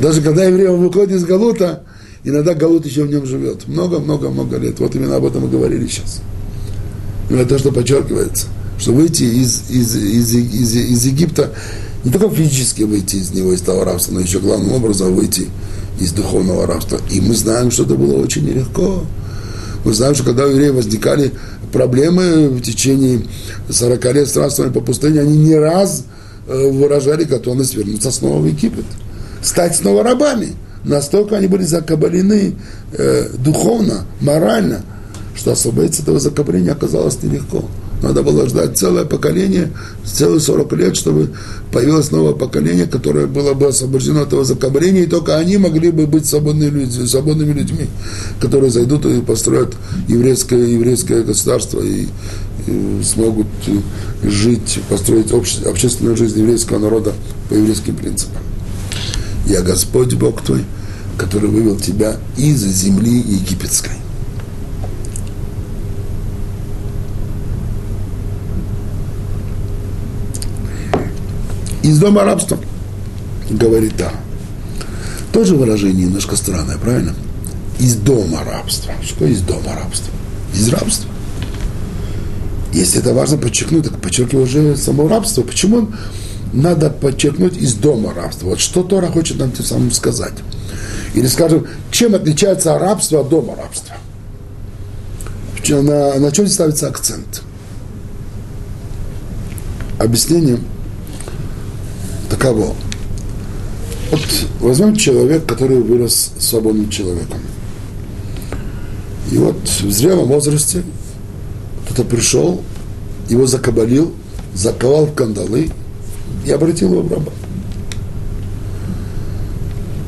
Даже 0.00 0.22
когда 0.22 0.44
еврей 0.44 0.68
выходит 0.68 1.12
из 1.12 1.24
Галута, 1.24 1.82
иногда 2.24 2.54
Галут 2.54 2.86
еще 2.86 3.04
в 3.04 3.10
нем 3.10 3.26
живет. 3.26 3.66
Много-много-много 3.66 4.56
лет. 4.58 4.78
Вот 4.78 4.94
именно 4.94 5.16
об 5.16 5.24
этом 5.24 5.42
мы 5.42 5.48
говорили 5.48 5.86
сейчас. 5.86 6.20
Но 7.28 7.36
это 7.38 7.50
то, 7.50 7.58
что 7.58 7.72
подчеркивается, 7.72 8.46
что 8.78 8.92
выйти 8.92 9.24
из, 9.24 9.70
из, 9.70 9.96
из, 9.96 10.34
из, 10.34 10.74
из 10.74 11.04
Египта 11.06 11.52
не 12.04 12.10
только 12.10 12.34
физически 12.34 12.82
выйти 12.82 13.16
из 13.16 13.32
него, 13.32 13.52
из 13.52 13.60
того 13.60 13.84
рабства, 13.84 14.14
но 14.14 14.20
еще 14.20 14.38
главным 14.40 14.72
образом 14.72 15.14
выйти 15.14 15.48
из 16.00 16.12
духовного 16.12 16.66
рабства. 16.66 17.00
И 17.10 17.20
мы 17.20 17.34
знаем, 17.34 17.70
что 17.70 17.82
это 17.82 17.94
было 17.94 18.14
очень 18.22 18.44
нелегко. 18.44 19.04
Мы 19.84 19.94
знаем, 19.94 20.14
что 20.14 20.24
когда 20.24 20.44
у 20.44 20.50
евреев 20.50 20.74
возникали 20.74 21.32
проблемы 21.72 22.48
в 22.48 22.60
течение 22.60 23.22
40 23.68 24.04
лет 24.14 24.28
странствования 24.28 24.74
по 24.74 24.80
пустыне, 24.80 25.20
они 25.20 25.38
не 25.38 25.56
раз 25.56 26.04
э, 26.46 26.70
выражали 26.70 27.24
готовность 27.24 27.74
вернуться 27.74 28.10
снова 28.10 28.40
в 28.40 28.46
Египет, 28.46 28.84
стать 29.42 29.76
снова 29.76 30.02
рабами. 30.02 30.54
Настолько 30.84 31.36
они 31.36 31.46
были 31.46 31.64
закабалены 31.64 32.56
э, 32.92 33.28
духовно, 33.38 34.04
морально, 34.20 34.82
что 35.34 35.52
освободиться 35.52 36.02
от 36.02 36.08
этого 36.08 36.20
закабления 36.20 36.72
оказалось 36.72 37.22
нелегко. 37.22 37.64
Надо 38.02 38.22
было 38.22 38.48
ждать 38.48 38.78
целое 38.78 39.04
поколение, 39.04 39.70
целые 40.04 40.40
40 40.40 40.72
лет, 40.72 40.96
чтобы 40.96 41.30
появилось 41.70 42.10
новое 42.10 42.32
поколение, 42.32 42.86
которое 42.86 43.26
было 43.26 43.52
бы 43.52 43.68
освобождено 43.68 44.22
от 44.22 44.28
этого 44.28 44.44
закобления, 44.44 45.02
и 45.02 45.06
только 45.06 45.36
они 45.36 45.58
могли 45.58 45.90
бы 45.90 46.06
быть 46.06 46.26
свободными, 46.26 46.80
людьми, 46.80 47.06
свободными 47.06 47.52
людьми, 47.52 47.86
которые 48.40 48.70
зайдут 48.70 49.04
и 49.04 49.20
построят 49.20 49.74
еврейское, 50.08 50.64
еврейское 50.72 51.22
государство 51.22 51.80
и, 51.80 52.06
и 52.66 53.00
смогут 53.04 53.48
жить, 54.22 54.80
построить 54.88 55.32
обще, 55.32 55.68
общественную 55.68 56.16
жизнь 56.16 56.38
еврейского 56.38 56.78
народа 56.78 57.12
по 57.50 57.54
еврейским 57.54 57.96
принципам. 57.96 58.38
Я 59.46 59.60
Господь 59.60 60.14
Бог 60.14 60.42
твой, 60.42 60.64
который 61.18 61.50
вывел 61.50 61.76
тебя 61.76 62.16
из 62.38 62.64
земли 62.64 63.18
египетской. 63.18 63.99
Из 71.90 71.98
дома 71.98 72.24
рабства. 72.24 72.58
Говорит, 73.50 73.94
да. 73.96 74.12
Тоже 75.32 75.56
выражение 75.56 76.06
немножко 76.06 76.36
странное, 76.36 76.78
правильно? 76.78 77.14
Из 77.78 77.96
дома 77.96 78.44
рабства. 78.44 78.94
Что 79.02 79.26
из 79.26 79.40
дома 79.40 79.74
рабства? 79.74 80.12
Из 80.54 80.68
рабства. 80.68 81.10
Если 82.72 83.00
это 83.00 83.12
важно 83.12 83.38
подчеркнуть, 83.38 83.84
так 83.84 84.00
подчеркивай 84.00 84.44
уже 84.44 84.76
само 84.76 85.08
рабство. 85.08 85.42
Почему 85.42 85.88
надо 86.52 86.90
подчеркнуть 86.90 87.56
из 87.56 87.74
дома 87.74 88.14
рабства? 88.14 88.50
Вот 88.50 88.60
что 88.60 88.84
Тора 88.84 89.08
хочет 89.08 89.38
нам 89.38 89.50
тем 89.50 89.64
самым 89.64 89.90
сказать. 89.90 90.34
Или, 91.14 91.26
скажем, 91.26 91.66
чем 91.90 92.14
отличается 92.14 92.78
рабство 92.78 93.22
от 93.22 93.28
дома 93.28 93.56
рабства? 93.56 93.96
На, 95.68 96.18
на 96.18 96.32
чем 96.32 96.46
ставится 96.46 96.88
акцент? 96.88 97.42
Объяснение– 99.98 100.58
таково. 102.40 102.74
Вот 104.10 104.20
возьмем 104.60 104.96
человек, 104.96 105.46
который 105.46 105.80
вырос 105.80 106.32
свободным 106.38 106.88
человеком. 106.88 107.38
И 109.30 109.36
вот 109.36 109.56
в 109.62 109.90
зрелом 109.90 110.28
возрасте 110.28 110.82
кто-то 111.84 112.04
пришел, 112.04 112.62
его 113.28 113.46
закабалил, 113.46 114.12
заковал 114.54 115.06
в 115.06 115.14
кандалы 115.14 115.70
и 116.44 116.50
обратил 116.50 116.92
его 116.92 117.02
в 117.02 117.12
раба. 117.12 117.32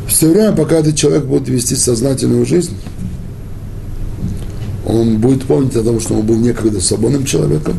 Все 0.09 0.29
время, 0.29 0.53
пока 0.53 0.77
этот 0.77 0.97
человек 0.97 1.25
будет 1.25 1.49
вести 1.49 1.77
сознательную 1.77 2.45
жизнь, 2.45 2.77
он 4.85 5.19
будет 5.19 5.45
помнить 5.45 5.77
о 5.77 5.83
том, 5.83 6.01
что 6.01 6.15
он 6.15 6.27
был 6.27 6.37
некогда 6.37 6.81
свободным 6.81 7.25
человеком, 7.25 7.77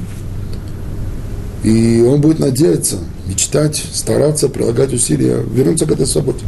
и 1.64 2.02
он 2.02 2.22
будет 2.22 2.40
надеяться– 2.40 2.98
мечтать, 3.28 3.84
стараться, 3.94 4.50
прилагать 4.50 4.94
усилия, 4.94 5.38
вернуться 5.42 5.86
к 5.86 5.92
этой 5.92 6.06
свободе. 6.06 6.44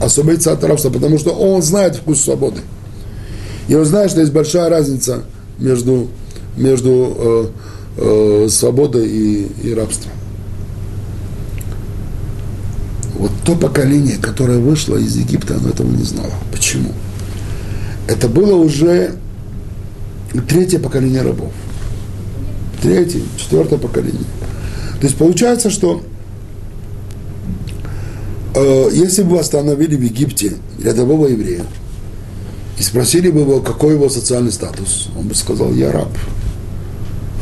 Освободиться 0.00 0.52
от 0.52 0.64
рабства, 0.64 0.90
потому 0.90 1.18
что 1.18 1.30
он 1.30 1.62
знает 1.62 1.96
вкус 1.96 2.20
свободы. 2.20 2.60
И 3.68 3.74
он 3.74 3.84
знает, 3.84 4.10
что 4.10 4.20
есть 4.20 4.32
большая 4.32 4.68
разница 4.68 5.22
между, 5.58 6.08
между 6.56 6.90
э, 7.16 7.46
э, 8.44 8.48
свободой 8.48 9.08
и, 9.08 9.48
и 9.62 9.74
рабством. 9.74 10.12
Вот 13.14 13.30
то 13.44 13.54
поколение, 13.54 14.16
которое 14.16 14.58
вышло 14.58 14.96
из 14.96 15.16
Египта, 15.16 15.56
оно 15.56 15.68
этого 15.68 15.88
не 15.88 16.02
знало. 16.02 16.32
Почему? 16.50 16.90
Это 18.08 18.28
было 18.28 18.56
уже 18.56 19.14
третье 20.48 20.80
поколение 20.80 21.22
рабов. 21.22 21.52
Третье, 22.82 23.20
четвертое 23.36 23.78
поколение. 23.78 24.24
То 25.00 25.06
есть 25.06 25.16
получается, 25.16 25.70
что 25.70 26.02
э, 28.56 28.88
если 28.92 29.22
бы 29.22 29.38
остановили 29.38 29.94
в 29.94 30.02
Египте 30.02 30.54
рядового 30.82 31.28
еврея 31.28 31.62
и 32.80 32.82
спросили 32.82 33.30
бы 33.30 33.42
его, 33.42 33.60
какой 33.60 33.94
его 33.94 34.08
социальный 34.08 34.50
статус, 34.50 35.10
он 35.16 35.28
бы 35.28 35.34
сказал, 35.36 35.72
я 35.72 35.92
раб. 35.92 36.08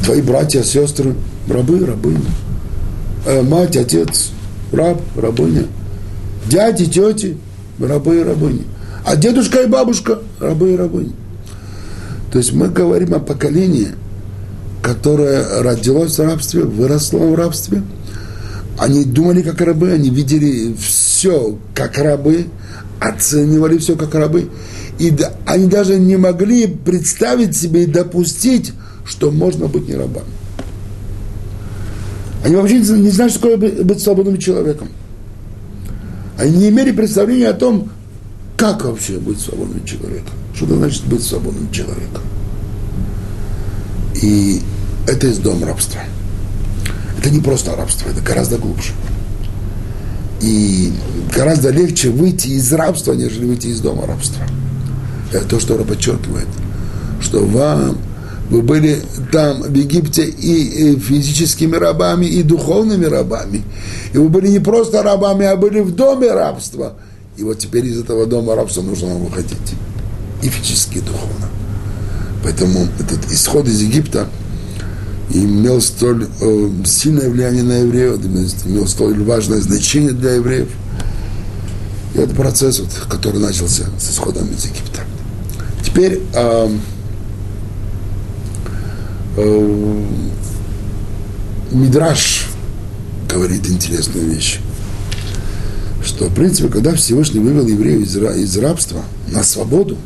Твои 0.05 0.21
братья, 0.21 0.63
сестры, 0.63 1.15
рабы, 1.49 1.87
рабыня. 1.87 2.21
Э, 3.25 3.41
мать, 3.41 3.79
отец, 3.79 4.33
раб, 4.73 5.01
рабыня. 5.17 5.65
Дяди, 6.51 6.85
тети, 6.85 7.39
рабы 7.79 8.21
и 8.21 8.23
рабыни. 8.23 8.65
А 9.07 9.17
дедушка 9.17 9.63
и 9.63 9.67
бабушка, 9.67 10.19
рабы 10.39 10.75
и 10.75 10.77
рабыни. 10.77 11.15
То 12.31 12.37
есть 12.37 12.53
мы 12.53 12.69
говорим 12.69 13.15
о 13.15 13.21
поколении– 13.21 13.89
которое 14.83 15.63
родилось 15.63 16.19
в 16.19 16.23
рабстве, 16.23 16.63
выросло 16.63 17.19
в 17.19 17.35
рабстве. 17.35 17.83
Они 18.79 19.05
думали 19.05 19.43
как 19.43 19.61
рабы, 19.61 19.93
они 19.93 20.11
видели 20.11 20.75
все 20.75 21.59
как 21.75 21.99
рабы, 21.99 22.47
оценивали 22.99 23.79
все 23.79 23.97
как 23.97 24.15
рабы. 24.15 24.49
И 24.99 25.15
они 25.47 25.67
даже 25.67 25.99
не 25.99 26.17
могли 26.17 26.67
представить 26.67 27.57
себе 27.57 27.85
и 27.85 27.87
допустить, 27.87 28.73
что 29.05 29.31
можно 29.31 29.67
быть 29.67 29.89
не 29.89 29.95
рабами. 29.95 30.27
Они 32.45 32.57
вообще 32.57 32.79
не 32.79 33.11
знают, 33.11 33.35
что 33.35 33.57
такое 33.57 33.85
быть 33.85 34.01
свободным 34.01 34.39
человеком. 34.39 34.89
Они 36.39 36.57
не 36.57 36.69
имели 36.71 36.91
представления 36.91 37.49
о 37.49 37.55
том, 37.55 37.91
как 38.57 38.85
вообще 38.85 39.19
быть 39.19 39.41
свободным 39.41 39.85
человеком. 39.85 40.33
Что 40.55 40.65
это 40.65 40.77
значит 40.77 41.05
быть 41.05 41.23
свободным 41.23 41.71
человеком. 41.71 42.23
И 44.23 44.61
это 45.07 45.27
из 45.27 45.39
дома 45.39 45.67
рабства. 45.67 46.01
Это 47.19 47.31
не 47.31 47.41
просто 47.41 47.75
рабство, 47.77 48.09
это 48.09 48.21
гораздо 48.21 48.59
глубже. 48.59 48.93
И 50.41 50.93
гораздо 51.35 51.71
легче 51.71 52.11
выйти 52.11 52.49
из 52.49 52.73
рабства, 52.73 53.13
нежели 53.13 53.45
выйти 53.45 53.69
из 53.69 53.81
дома 53.81 54.07
рабства. 54.07 54.43
Это 55.33 55.45
то, 55.45 55.61
что 55.61 55.77
Ра 55.77 55.85
подчеркивает, 55.85 56.49
что 57.21 57.45
вам 57.45 57.99
вы 58.49 58.63
были 58.63 59.01
там, 59.31 59.63
в 59.63 59.75
Египте, 59.75 60.25
и 60.25 60.99
физическими 60.99 61.77
рабами, 61.77 62.27
и 62.27 62.43
духовными 62.43 63.05
рабами. 63.05 63.63
И 64.13 64.19
вы 64.19 64.29
были 64.29 64.49
не 64.49 64.59
просто 64.59 65.05
рабами, 65.05 65.47
а 65.47 65.55
были 65.57 65.81
в 65.81 65.95
доме 65.95 66.33
рабства. 66.33 66.95
И 67.37 67.45
вот 67.45 67.59
теперь 67.59 67.87
из 67.87 68.01
этого 68.01 68.27
дома 68.27 68.57
рабства 68.57 68.83
нужно 68.83 69.15
выходить. 69.15 69.57
И 70.43 70.49
физически, 70.49 70.99
и 70.99 71.01
духовно. 71.01 71.50
Поэтому 72.43 72.89
этот 72.99 73.31
исход 73.31 73.69
из 73.69 73.81
Египта 73.81 74.29
имел 75.33 75.81
столь 75.81 76.29
э, 76.41 76.71
сильное 76.85 77.29
влияние 77.29 77.63
на 77.63 77.79
евреев, 77.79 78.21
имел 78.67 78.87
столь 78.87 79.23
важное 79.23 79.61
значение 79.61 80.13
для 80.13 80.33
евреев. 80.35 80.69
И 82.15 82.19
это 82.19 82.35
процесс, 82.35 82.81
вот, 82.81 82.91
который 83.09 83.41
начался 83.41 83.85
с 83.99 84.11
исходом 84.11 84.49
из 84.49 84.65
Египта. 84.65 85.03
Теперь 85.85 86.21
э, 86.35 86.77
э, 89.37 90.05
Мидраш 91.71 92.49
говорит 93.29 93.69
интересную 93.69 94.27
вещь, 94.27 94.59
что, 96.05 96.27
в 96.27 96.35
принципе, 96.35 96.69
когда 96.69 96.95
Всевышний 96.95 97.39
вывел 97.39 97.67
евреев 97.67 98.01
из, 98.01 98.17
из 98.17 98.59
рабства 98.59 99.03
на 99.29 99.45
свободу, 99.45 99.97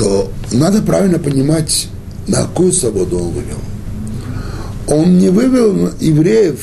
то 0.00 0.32
надо 0.50 0.80
правильно 0.80 1.18
понимать, 1.18 1.88
на 2.26 2.38
какую 2.44 2.72
свободу 2.72 3.18
он 3.18 3.32
вывел. 3.32 3.58
Он 4.88 5.18
не 5.18 5.28
вывел 5.28 5.90
евреев 6.00 6.58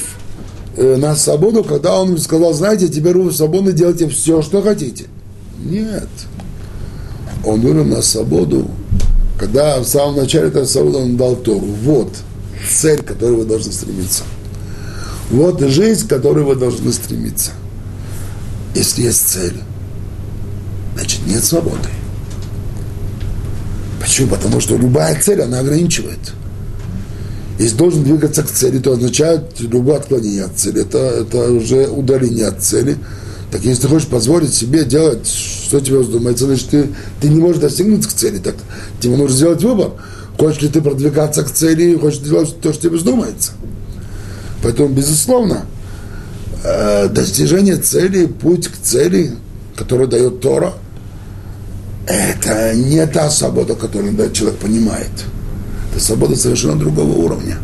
э, 0.76 0.95
на 0.95 1.15
свободу, 1.15 1.63
когда 1.63 2.02
он 2.02 2.17
сказал, 2.17 2.54
знаете, 2.54 2.88
теперь 2.88 3.15
вы 3.15 3.32
свободны, 3.32 3.73
делайте 3.73 4.10
все, 4.10 4.41
что 4.41 4.63
хотите. 4.63 5.06
Нет. 5.63 6.10
Он 7.45 7.62
вывел 7.62 7.86
на 7.86 8.02
свободу, 8.02 8.71
когда 9.39 9.82
в 9.82 9.86
самом 9.86 10.15
начале 10.15 10.47
этой 10.47 10.65
свободы 10.65 10.97
он 10.97 11.15
дал 11.15 11.36
Тору. 11.36 11.67
Вот 11.84 12.10
цель, 12.67 13.04
к 13.04 13.06
которой 13.06 13.36
вы 13.36 13.45
должны 13.45 13.71
стремиться. 13.71 14.23
Вот 15.30 15.62
жизнь, 15.62 16.08
к 16.08 16.10
которой 16.10 16.43
вы 16.43 16.56
должны 16.56 16.91
стремиться. 16.91 17.52
Если 18.73 19.04
есть 19.04 19.28
цель, 19.28 19.62
значит 20.95 21.19
нет 21.28 21.43
свободы. 21.43 21.88
Почему? 24.08 24.30
Потому 24.30 24.62
что 24.62 24.78
любая 24.78 25.20
цель, 25.22 25.41
она 25.41 25.60
ограничивает. 25.60 26.20
Если 27.60 27.76
должен 27.76 28.06
двигаться 28.06 28.41
к 28.41 28.50
цели, 28.50 28.80
то 28.80 28.93
означает 28.93 29.60
любое 29.60 29.98
отклонение 29.98 30.46
от 30.46 30.58
цели. 30.58 30.82
Это, 30.82 30.98
это 30.98 31.52
уже 31.52 31.88
удаление 31.89 32.48
от 32.48 32.63
цели. 32.63 32.96
Так 33.52 33.65
если 33.65 33.82
ты 33.82 33.88
хочешь 33.89 34.08
позволить 34.08 34.54
себе 34.54 34.86
делать, 34.86 35.28
что 35.28 35.82
тебе 35.82 36.00
вздумается, 36.00 36.46
значит, 36.46 36.70
ты, 36.70 36.88
ты 37.20 37.28
не 37.28 37.41
можешь 37.41 37.62
достигнуть 37.62 38.08
к 38.08 38.13
цели. 38.13 38.38
Так 38.38 38.56
тебе 39.02 39.17
нужно 39.17 39.36
сделать 39.36 39.62
выбор. 39.62 39.91
Хочешь 40.39 40.62
ли 40.62 40.70
ты 40.70 40.82
продвигаться 40.82 41.43
к 41.43 41.52
цели, 41.52 41.98
хочешь 41.98 42.20
делать 42.20 42.56
то, 42.62 42.72
что 42.72 42.84
тебе 42.84 42.96
вздумается. 42.96 43.52
Поэтому, 44.63 44.88
безусловно, 44.88 45.65
э, 46.63 47.10
достижение 47.10 47.76
цели, 47.76 48.26
путь 48.26 48.70
к 48.70 48.78
цели, 48.82 49.34
который 49.76 50.08
дает 50.08 50.39
Тора, 50.39 50.76
это 52.08 52.74
не 52.74 53.06
та 53.06 53.30
свобода, 53.30 53.76
которую 53.76 54.32
человек 54.32 54.60
понимает. 54.60 55.12
Это 55.91 56.04
свобода 56.04 56.36
совершенно 56.36 56.78
другого 56.78 57.12
уровня. 57.13 57.58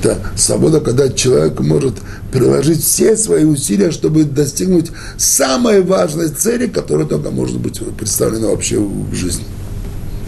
Это 0.00 0.18
свобода, 0.36 0.80
когда 0.80 1.08
человек 1.08 1.60
может 1.60 1.94
приложить 2.32 2.82
все 2.82 3.16
свои 3.16 3.44
усилия, 3.44 3.90
чтобы 3.90 4.24
достигнуть 4.24 4.90
самой 5.16 5.82
важной 5.82 6.28
цели, 6.28 6.66
которая 6.66 7.06
только 7.06 7.30
может 7.30 7.58
быть 7.58 7.80
представлена 7.96 8.48
вообще 8.48 8.78
в 8.78 9.14
жизни. 9.14 9.44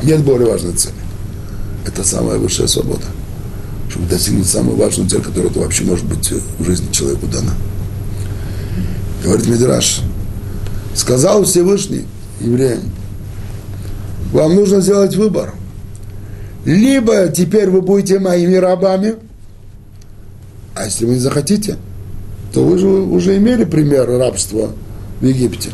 Нет 0.03 0.23
более 0.23 0.49
важной 0.49 0.75
цели. 0.75 0.95
Это 1.87 2.03
самая 2.05 2.39
высшая 2.39 2.67
свобода. 2.67 3.07
Чтобы 3.89 4.09
достигнуть 4.09 4.49
самую 4.49 4.77
важную 4.77 5.09
цель, 5.09 5.23
которая 5.23 5.53
вообще 5.53 5.85
может 5.85 6.07
быть 6.07 6.33
в 6.59 6.65
жизни 6.65 6.91
человеку 6.91 7.27
дана. 7.27 7.53
Говорит 9.23 9.47
Медраш, 9.47 10.01
сказал 10.95 11.45
Всевышний 11.45 12.07
евреям, 12.41 12.81
вам 14.33 14.55
нужно 14.55 14.81
сделать 14.81 15.17
выбор– 15.17 15.55
либо 16.65 17.29
теперь 17.29 17.69
вы 17.69 17.83
будете 17.83 18.19
моими 18.19 18.55
рабами, 18.55 19.17
а 20.75 20.85
если 20.85 21.05
вы 21.05 21.15
не 21.15 21.21
захотите, 21.21 21.77
то 22.53 22.65
вы 22.65 22.79
же 22.79 22.87
уже 22.87 23.37
имели 23.37 23.65
пример 23.65 24.09
рабства 24.09 24.71
в 25.21 25.25
Египте. 25.25 25.71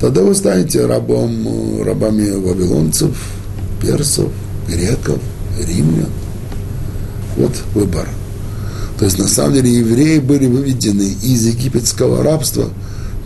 Тогда 0.00 0.22
вы 0.22 0.34
станете 0.34 0.84
рабом, 0.86 1.82
рабами 1.82 2.30
вавилонцев, 2.30 3.16
персов, 3.80 4.30
греков, 4.68 5.18
римлян. 5.66 6.10
Вот 7.36 7.52
выбор. 7.74 8.06
То 8.98 9.06
есть 9.06 9.18
на 9.18 9.28
самом 9.28 9.54
деле 9.54 9.72
евреи 9.72 10.18
были 10.18 10.46
выведены 10.46 11.14
из 11.22 11.46
египетского 11.46 12.22
рабства 12.22 12.68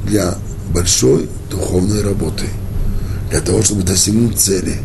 для 0.04 0.34
большой 0.72 1.28
духовной 1.50 2.02
работы, 2.02 2.44
для 3.32 3.40
того, 3.40 3.62
чтобы 3.62 3.82
достигнуть 3.82 4.38
цели, 4.38 4.76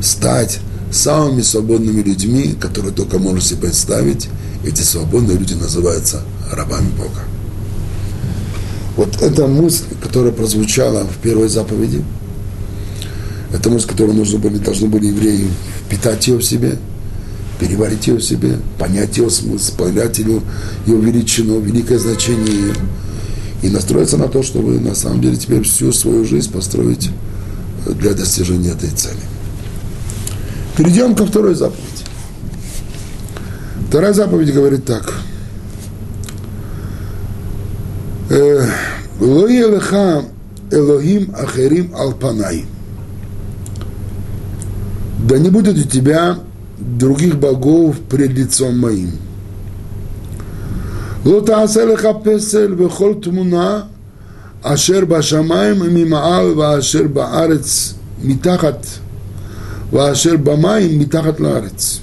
стать 0.00 0.58
самыми 0.90 1.42
свободными 1.42 2.02
людьми, 2.02 2.56
которые 2.60 2.92
только 2.92 3.20
можно 3.20 3.40
себе 3.40 3.68
представить. 3.68 4.28
Эти 4.66 4.82
свободные 4.82 5.38
люди 5.38 5.54
называются 5.54 6.22
рабами 6.50 6.90
Бога. 6.98 7.20
Вот 8.96 9.22
эта 9.22 9.46
мысль, 9.46 9.84
которая 10.02 10.32
прозвучала 10.32 11.04
в 11.04 11.16
первой 11.22 11.48
заповеди, 11.48 12.04
это 13.52 13.70
мысль, 13.70 13.86
которую 13.86 14.16
нужно 14.16 14.40
были, 14.40 14.58
должны 14.58 14.88
были 14.88 15.06
евреи 15.06 15.46
впитать 15.86 16.26
ее 16.26 16.38
в 16.38 16.42
себе, 16.42 16.78
переварить 17.60 18.08
ее 18.08 18.16
в 18.16 18.22
себе, 18.22 18.58
понять 18.76 19.16
ее 19.18 19.30
смысл, 19.30 19.76
понять 19.76 20.18
ее, 20.18 20.40
ее 20.84 21.00
величину, 21.00 21.60
великое 21.60 22.00
значение 22.00 22.54
ее, 22.54 22.74
и 23.62 23.68
настроиться 23.68 24.16
на 24.16 24.26
то, 24.26 24.42
чтобы 24.42 24.80
на 24.80 24.96
самом 24.96 25.20
деле 25.20 25.36
теперь 25.36 25.62
всю 25.62 25.92
свою 25.92 26.24
жизнь 26.24 26.50
построить 26.50 27.10
для 27.86 28.14
достижения 28.14 28.70
этой 28.70 28.90
цели. 28.90 29.16
Перейдем 30.76 31.14
ко 31.14 31.26
второй 31.26 31.54
заповеди. 31.54 31.82
Вторая 33.88 34.12
заповедь 34.12 34.54
говорит 34.54 34.84
так. 34.84 35.12
Э, 38.30 38.66
Лоелеха 39.20 40.24
Элохим 40.70 41.34
Ахерим 41.36 41.94
Алпанай. 41.94 42.64
Да 45.28 45.38
не 45.38 45.50
будет 45.50 45.76
у 45.76 45.82
тебя 45.82 46.38
других 46.78 47.38
богов 47.38 47.96
пред 48.08 48.30
лицом 48.30 48.78
моим. 48.78 49.12
Лотаселеха 51.24 52.14
Песель 52.14 52.74
Вехол 52.74 53.14
Тмуна 53.14 53.88
אשר 54.61 55.05
בשמיים 55.05 55.79
ממעל 55.79 56.59
ואשר 56.59 57.03
בארץ 57.13 57.93
מתחת 58.23 58.85
ואשר 59.93 60.37
במים 60.37 60.99
מתחת 60.99 61.39
לארץ. 61.39 61.99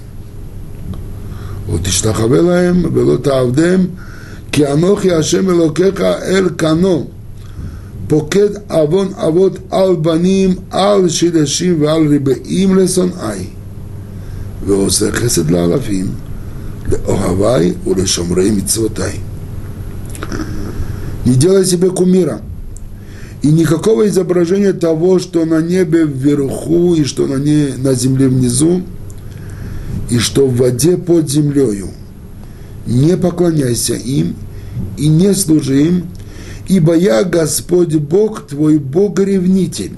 ותשתחווה 1.75 2.43
להם 2.43 2.85
ולא 2.95 3.17
תעבדם, 3.17 3.87
כי 4.53 4.73
אנוכי 4.73 5.13
השם 5.13 5.51
אלוקיך 5.51 6.01
אל 6.01 6.49
כנו, 6.59 7.07
פוקד 8.09 8.49
עוון 8.71 9.09
אבות 9.15 9.59
על 9.71 9.97
בנים, 9.97 10.55
על 10.71 11.09
שילשים 11.09 11.83
ועל 11.83 12.07
ריבעים 12.09 12.77
לשונאי, 12.77 13.47
ועושה 14.67 15.13
חסד 15.13 15.51
לאלפים, 15.51 16.07
לאוהבי 16.93 17.73
ולשומרי 17.87 18.51
מצוותי. 18.51 19.19
Не 21.27 21.37
делай 21.37 21.65
себе 21.65 21.91
кумира – 21.91 22.48
и 23.42 23.48
никакого 23.48 24.08
изображения 24.08 24.74
того, 24.74 25.20
что 25.20 25.46
на 25.46 25.62
небе 25.62 26.04
вверху, 26.04 26.96
и 26.96 27.04
что 27.06 27.26
на, 27.26 27.36
не, 27.36 27.74
на 27.78 27.94
земле 27.94 28.28
внизу, 28.28 28.82
и 30.10 30.18
что 30.18 30.48
в 30.48 30.58
воде 30.58 30.98
под 30.98 31.30
землею. 31.30 31.90
Не 32.86 33.16
поклоняйся 33.16 33.94
им 33.94 34.36
и 34.98 35.08
не 35.08 35.34
служи 35.34 35.84
им, 35.84 36.08
ибо 36.68 36.96
я 36.96 37.24
Господь 37.24 37.96
Бог, 37.96 38.48
твой 38.48 38.78
Бог-ревнитель, 38.78 39.94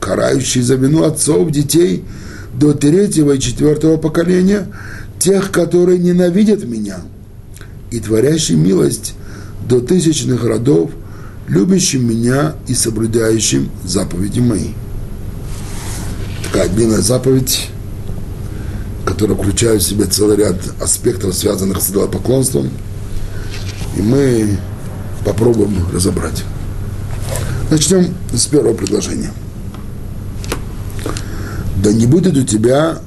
карающий 0.00 0.62
за 0.62 0.76
вину 0.76 1.02
отцов, 1.02 1.50
детей 1.50 2.04
до 2.54 2.74
третьего 2.74 3.32
и 3.32 3.40
четвертого 3.40 3.96
поколения, 3.96 4.68
тех, 5.18 5.50
которые 5.50 5.98
ненавидят 5.98 6.64
меня, 6.64 6.98
и 7.90 7.98
творящий 7.98 8.54
милость 8.54 9.14
до 9.68 9.80
тысячных 9.80 10.44
родов– 10.44 10.92
любящим 11.52 12.08
меня 12.08 12.54
и 12.66 12.74
соблюдающим 12.74 13.70
заповеди 13.84 14.40
мои. 14.40 14.68
Такая 16.44 16.68
длинная 16.70 17.02
заповедь, 17.02 17.68
которая 19.04 19.36
включает 19.36 19.82
в 19.82 19.86
себя 19.86 20.06
целый 20.06 20.38
ряд 20.38 20.56
аспектов, 20.80 21.34
связанных 21.34 21.82
с 21.82 21.90
идолопоклонством, 21.90 22.70
и 23.98 24.00
мы 24.00 24.56
попробуем 25.26 25.86
разобрать. 25.92 26.42
Начнем 27.70 28.14
с 28.32 28.46
первого 28.46 28.74
предложения. 28.74 29.30
Да 31.82 31.92
не 31.92 32.06
будет 32.06 32.34
у 32.34 32.44
тебя 32.44 32.98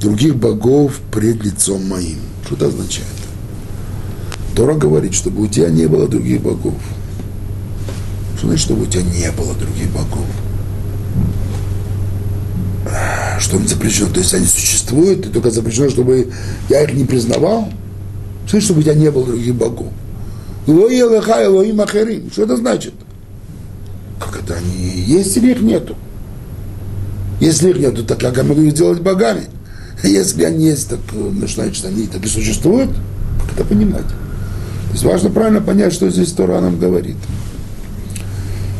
других 0.00 0.34
богов 0.34 0.94
пред 1.12 1.44
лицом 1.44 1.86
моим. 1.86 2.18
Что 2.44 2.56
это 2.56 2.66
означает? 2.66 3.06
Тора 4.56 4.74
говорит, 4.74 5.14
чтобы 5.14 5.42
у 5.42 5.46
тебя 5.46 5.68
не 5.68 5.86
было 5.86 6.08
других 6.08 6.40
богов– 6.42 6.74
что 8.36 8.46
значит, 8.48 8.64
чтобы 8.64 8.82
у 8.82 8.86
тебя 8.86 9.02
не 9.02 9.30
было 9.32 9.54
других 9.54 9.90
богов? 9.90 10.26
Что 13.38 13.56
им 13.56 13.66
запрещено? 13.66 14.08
То 14.10 14.20
есть 14.20 14.34
они 14.34 14.46
существуют, 14.46 15.26
и 15.26 15.28
только 15.30 15.50
запрещено, 15.50 15.90
чтобы 15.90 16.28
я 16.68 16.82
их 16.82 16.94
не 16.94 17.04
признавал? 17.04 17.68
Что 18.46 18.60
чтобы 18.60 18.80
у 18.80 18.82
тебя 18.82 18.94
не 18.94 19.10
было 19.10 19.26
других 19.26 19.54
богов? 19.54 19.88
Что 20.66 22.42
это 22.42 22.56
значит? 22.56 22.94
Как 24.20 24.40
это 24.42 24.54
они 24.54 25.02
есть 25.06 25.36
или 25.36 25.52
их 25.52 25.60
нету? 25.62 25.96
Если 27.40 27.70
их 27.70 27.78
нету, 27.78 28.04
так 28.04 28.20
как 28.20 28.36
я 28.36 28.44
могу 28.44 28.62
их 28.62 28.72
сделать 28.72 29.00
богами? 29.00 29.42
Если 30.02 30.44
они 30.44 30.66
есть, 30.66 30.88
так 30.90 31.00
ну, 31.12 31.46
значит, 31.46 31.84
они 31.84 32.06
так 32.06 32.24
и 32.24 32.28
существуют? 32.28 32.90
Как 33.40 33.52
это 33.52 33.64
понимать? 33.64 34.06
То 34.06 34.92
есть 34.92 35.04
важно 35.04 35.30
правильно 35.30 35.60
понять, 35.60 35.92
что 35.92 36.10
здесь 36.10 36.32
Тора 36.32 36.60
нам 36.60 36.78
говорит. 36.78 37.16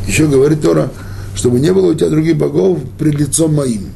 Еще 0.06 0.28
говорит 0.28 0.62
Тора, 0.62 0.90
чтобы 1.34 1.60
не 1.60 1.72
было 1.72 1.90
у 1.90 1.94
тебя 1.94 2.08
других 2.08 2.36
богов 2.36 2.78
пред 2.98 3.18
лицом 3.18 3.54
моим. 3.54 3.90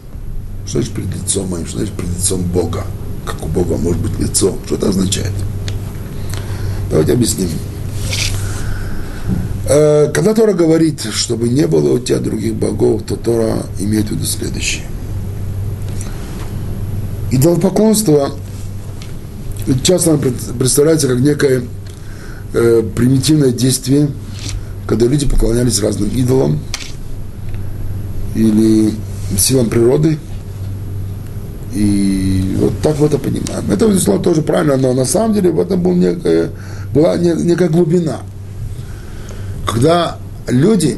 Что 0.67 0.79
значит 0.79 0.93
пред 0.93 1.15
лицом 1.15 1.49
моим? 1.49 1.67
Что 1.67 1.79
значит 1.79 1.95
пред 1.95 2.09
лицом 2.11 2.43
Бога? 2.43 2.85
Как 3.25 3.45
у 3.45 3.49
Бога 3.49 3.77
может 3.77 4.01
быть 4.01 4.19
лицо? 4.19 4.57
Что 4.67 4.75
это 4.75 4.89
означает? 4.89 5.33
Давайте 6.91 7.13
объясним. 7.13 7.49
Э, 9.69 10.11
когда 10.13 10.35
Тора 10.35 10.53
говорит, 10.53 11.07
чтобы 11.13 11.49
не 11.49 11.67
было 11.67 11.95
у 11.95 11.99
тебя 12.01 12.19
других 12.19 12.55
богов, 12.55 13.03
то 13.07 13.17
Тора 13.17 13.67
имеет 13.79 14.09
в 14.09 14.11
виду 14.11 14.25
следующее. 14.25 14.85
Идолопоклонство 17.31 18.33
часто 19.85 20.19
представляется 20.19 21.07
как 21.07 21.21
некое 21.21 21.63
э, 22.53 22.83
примитивное 22.97 23.53
действие– 23.53 24.09
когда 24.91 25.07
люди 25.07 25.24
поклонялись 25.24 25.80
разным 25.80 26.09
идолам 26.09 26.59
или 28.34 28.93
силам 29.38 29.70
природы. 29.70 30.18
И 31.72 32.57
вот 32.59 32.72
так 32.82 32.99
мы 32.99 33.07
это 33.07 33.18
понимаем. 33.18 33.70
Это, 33.70 33.86
безусловно, 33.86 34.20
тоже 34.20 34.43
правильно, 34.43 34.76
но 34.76 34.93
на 34.93 35.05
самом 35.05 35.34
деле 35.34 35.53
в 35.53 35.61
этом 35.61 35.80
был 35.80 35.93
некая, 35.93 36.51
была 36.93 37.16
некая 37.16 37.68
глубина. 37.68 38.22
Когда 39.64 40.18
люди 40.49 40.97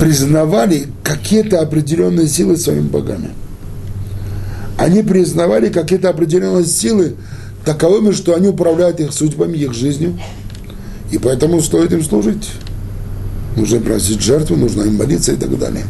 признавали 0.00 0.86
какие-то 1.02 1.60
определенные 1.60 2.28
силы 2.28 2.56
своими 2.56 2.88
богами. 2.88 3.28
Они 4.78 5.02
признавали 5.02 5.68
какие-то 5.68 6.08
определенные 6.08 6.64
силы 6.64 7.16
таковыми, 7.66 8.12
что 8.12 8.34
они 8.34 8.48
управляют 8.48 9.00
их 9.00 9.12
судьбами, 9.12 9.58
их 9.58 9.74
жизнью, 9.74 10.18
и 11.10 11.18
поэтому 11.18 11.60
стоит 11.60 11.92
им 11.92 12.02
служить. 12.02 12.48
Нужно 13.56 13.80
просить 13.80 14.20
жертву, 14.20 14.56
нужно 14.56 14.82
им 14.82 14.96
молиться 14.96 15.32
и 15.32 15.36
так 15.36 15.58
далее. 15.58 15.84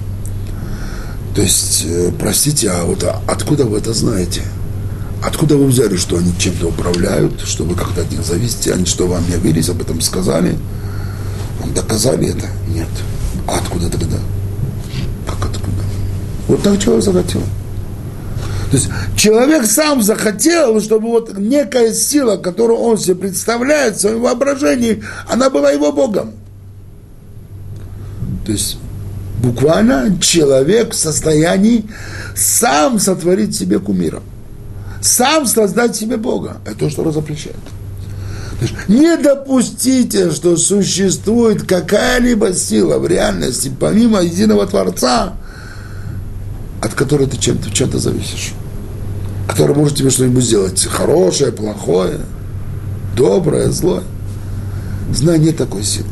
То 1.34 1.42
есть, 1.42 1.84
э, 1.86 2.12
простите, 2.18 2.70
а 2.70 2.84
вот 2.84 3.04
откуда 3.26 3.64
вы 3.66 3.78
это 3.78 3.92
знаете? 3.92 4.42
Откуда 5.22 5.56
вы 5.56 5.66
взяли, 5.66 5.96
что 5.96 6.16
они 6.18 6.32
чем-то 6.38 6.68
управляют, 6.68 7.40
что 7.40 7.64
вы 7.64 7.74
как-то 7.74 8.02
от 8.02 8.10
них 8.10 8.24
зависите, 8.24 8.72
они 8.72 8.84
что 8.84 9.06
вам 9.06 9.24
явились, 9.28 9.68
об 9.68 9.80
этом 9.80 10.00
сказали? 10.00 10.56
Вам 11.60 11.74
доказали 11.74 12.28
это? 12.28 12.46
Нет. 12.68 12.88
А 13.48 13.58
откуда 13.58 13.88
тогда? 13.90 14.18
Как 15.26 15.50
откуда? 15.50 15.82
Вот 16.48 16.62
так 16.62 16.80
человек 16.80 17.04
захотел. 17.04 17.42
То 18.70 18.76
есть 18.76 18.88
человек 19.16 19.64
сам 19.66 20.02
захотел, 20.02 20.80
чтобы 20.80 21.08
вот 21.08 21.38
некая 21.38 21.92
сила, 21.92 22.36
которую 22.36 22.80
он 22.80 22.98
себе 22.98 23.14
представляет 23.14 23.96
в 23.96 24.00
своем 24.00 24.22
воображении, 24.22 25.04
она 25.28 25.50
была 25.50 25.70
его 25.70 25.92
Богом. 25.92 26.32
То 28.44 28.52
есть 28.52 28.78
буквально 29.40 30.18
человек 30.20 30.92
в 30.92 30.96
состоянии 30.96 31.84
сам 32.34 32.98
сотворить 32.98 33.56
себе 33.56 33.78
кумира, 33.78 34.22
сам 35.00 35.46
создать 35.46 35.94
себе 35.94 36.16
Бога. 36.16 36.58
Это 36.66 36.80
то, 36.80 36.90
что 36.90 37.04
разопрещает. 37.04 37.56
Не 38.88 39.16
допустите, 39.16 40.30
что 40.30 40.56
существует 40.56 41.62
какая-либо 41.64 42.54
сила 42.54 42.98
в 42.98 43.06
реальности, 43.06 43.70
помимо 43.78 44.22
единого 44.22 44.66
Творца, 44.66 45.34
от 46.96 46.98
которой 46.98 47.28
ты 47.28 47.36
чем-то, 47.36 47.70
чем-то 47.70 47.98
зависишь. 47.98 48.54
Который 49.46 49.76
может 49.76 49.98
тебе 49.98 50.10
что-нибудь 50.10 50.42
сделать 50.42 50.82
хорошее, 50.84 51.52
плохое, 51.52 52.20
доброе, 53.14 53.70
злое. 53.70 54.02
Знай, 55.12 55.38
нет 55.38 55.58
такой 55.58 55.84
силы. 55.84 56.08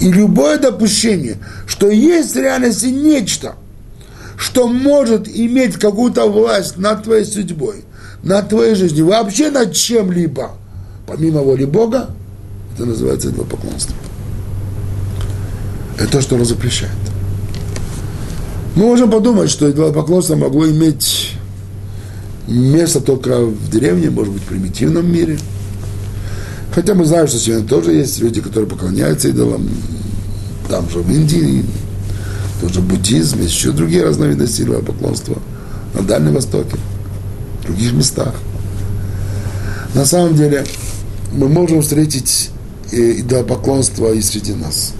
И 0.00 0.10
любое 0.10 0.58
допущение, 0.58 1.38
что 1.66 1.90
есть 1.90 2.34
в 2.34 2.38
реальности 2.38 2.86
нечто, 2.86 3.56
что 4.36 4.68
может 4.68 5.28
иметь 5.28 5.76
какую-то 5.76 6.30
власть 6.30 6.78
над 6.78 7.04
твоей 7.04 7.24
судьбой, 7.24 7.84
над 8.22 8.48
твоей 8.48 8.74
жизнью, 8.74 9.06
вообще 9.06 9.50
над 9.50 9.74
чем-либо– 9.74 10.52
помимо 11.06 11.40
воли 11.40 11.64
Бога, 11.64 12.08
это 12.74 12.86
называется 12.86 13.28
идолопоклонство. 13.28 13.94
Это 15.98 16.10
то, 16.10 16.20
что 16.22 16.36
он 16.36 16.44
запрещает. 16.44 16.92
Мы 18.74 18.86
можем 18.86 19.10
подумать, 19.10 19.50
что 19.50 19.70
идолопоклонство 19.70 20.34
могло 20.34 20.66
иметь 20.66 21.34
место 22.48 23.00
только 23.00 23.44
в 23.44 23.70
деревне, 23.70 24.08
может 24.08 24.32
быть, 24.32 24.42
в 24.42 24.46
примитивном 24.46 25.12
мире. 25.12 25.38
Хотя 26.74 26.94
мы 26.94 27.04
знаем, 27.04 27.28
что 27.28 27.38
сегодня 27.38 27.68
тоже 27.68 27.92
есть 27.92 28.18
люди, 28.20 28.40
которые 28.40 28.68
поклоняются 28.68 29.28
идолам. 29.28 29.68
Там 30.70 30.88
же 30.88 31.00
в 31.00 31.10
Индии, 31.10 31.66
тоже 32.62 32.80
буддизм, 32.80 33.40
есть 33.40 33.52
еще 33.52 33.72
другие 33.72 34.04
разновидности 34.04 34.62
идолопоклонства 34.62 35.36
на 35.92 36.00
Дальнем 36.00 36.32
Востоке, 36.32 36.78
в 37.60 37.66
других 37.66 37.92
местах. 37.92 38.34
На 39.94 40.06
самом 40.06 40.34
деле, 40.34 40.64
мы 41.34 41.48
можем 41.48 41.82
встретить 41.82 42.48
э, 42.90 43.20
идолопоклонство 43.20 44.14
и 44.14 44.22
среди 44.22 44.54
нас. 44.54 44.94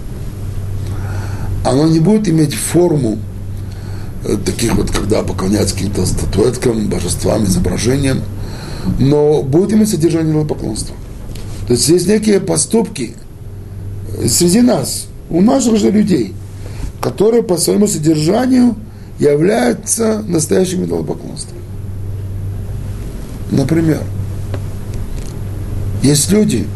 Оно 1.65 1.87
не 1.87 1.99
будет 1.99 2.29
иметь 2.29 2.53
форму 2.53 3.17
таких 4.45 4.75
вот, 4.75 4.91
когда 4.91 5.21
поклоняются 5.23 5.75
каким-то 5.75 6.05
статуэткам, 6.05 6.87
божествам, 6.87 7.43
изображениям, 7.45 8.21
но 8.99 9.41
будет 9.41 9.73
иметь 9.73 9.89
содержание 9.89 10.31
идолопоклонства. 10.31 10.95
То 11.67 11.73
есть 11.73 11.87
есть 11.89 12.07
некие 12.07 12.39
поступки 12.39 13.15
э, 14.17 14.27
среди 14.27 14.61
нас, 14.61 15.07
у 15.29 15.41
наших 15.41 15.77
же 15.77 15.91
людей, 15.91 16.33
которые 17.01 17.43
по 17.43 17.57
своему 17.57 17.87
содержанию 17.87 18.75
являются 19.19 20.23
настоящим 20.27 20.85
идолопоклонством. 20.85 21.57
Например, 23.51 24.01
есть 26.01 26.31
люди, 26.31 26.67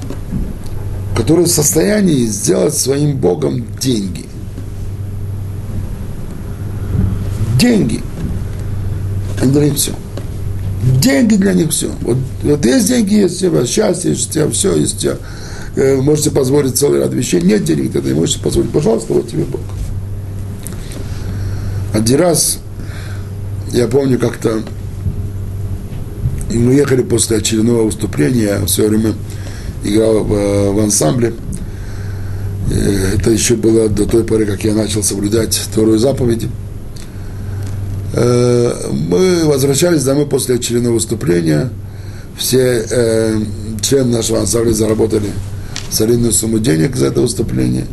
которые 1.16 1.48
в 1.48 1.52
состоянии 1.52 2.26
сделать 2.26 2.76
своим 2.76 3.18
Богом 3.18 3.66
деньги. 3.80 4.27
Деньги. 7.60 8.02
Для 9.42 9.66
них 9.66 9.76
все. 9.76 9.94
Деньги 11.02 11.36
для 11.36 11.54
них 11.54 11.72
все. 11.72 11.92
Вот, 12.02 12.18
вот 12.44 12.66
есть 12.66 12.88
деньги, 12.88 13.16
есть 13.16 13.40
тебя 13.40 13.66
счастье, 13.66 14.12
есть 14.12 14.32
тебя 14.32 14.50
все, 14.50 14.76
есть 14.76 15.00
тебя 15.00 15.18
э, 15.76 15.96
можете 15.98 16.32
позволить 16.32 16.78
целый 16.78 17.00
ряд 17.00 17.14
вещей. 17.14 17.42
Нет 17.42 17.64
денег, 17.64 17.94
ты 17.94 18.02
не 18.02 18.14
можешь 18.14 18.40
позволить. 18.40 18.72
Пожалуйста, 18.72 19.14
вот 19.14 19.30
тебе 19.30 19.44
Бог. 19.44 19.62
Один 21.94 22.20
раз, 22.20 22.60
я 23.72 23.88
помню, 23.88 24.20
как-то 24.20 24.62
мы 26.52 26.74
ехали 26.74 27.02
после 27.02 27.38
очередного 27.38 27.84
выступления, 27.84 28.64
все 28.66 28.88
время 28.88 29.14
играл 29.84 30.24
в, 30.24 30.72
в 30.74 30.80
ансамбле. 30.80 31.34
Э, 32.72 33.16
это 33.16 33.32
еще 33.32 33.56
было 33.56 33.90
до 33.90 34.06
той 34.06 34.24
поры, 34.24 34.46
как 34.46 34.64
я 34.64 34.74
начал 34.74 35.04
соблюдать 35.04 35.56
вторую 35.56 36.00
заповедь. 36.00 36.48
Э, 38.14 38.74
мы 38.92 39.46
возвращались 39.46 40.04
домой 40.04 40.26
после 40.26 40.56
очередного 40.56 40.96
выступления. 40.96 41.70
Все 42.38 42.86
э, 42.90 43.40
члены 43.82 44.18
нашего 44.18 44.40
ансамбля 44.40 44.74
заработали 44.74 45.30
солидную 45.90 46.32
сумму 46.32 46.60
денег 46.60 46.96
за 46.96 47.08
это 47.08 47.22
выступление. 47.22 47.86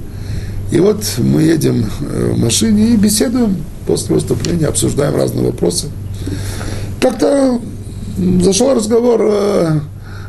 И 0.71 0.81
вот 0.81 1.05
мы 1.19 1.43
едем 1.43 1.89
в 2.01 2.39
машине 2.39 2.91
и 2.91 2.97
беседуем 2.97 3.57
после 3.87 4.15
выступления, 4.15 4.67
обсуждаем 4.67 5.15
разные 5.15 5.47
вопросы. 5.47 5.89
Как-то 7.01 7.61
зашел 8.41 8.75
разговор 8.75 9.21
э, 9.23 9.81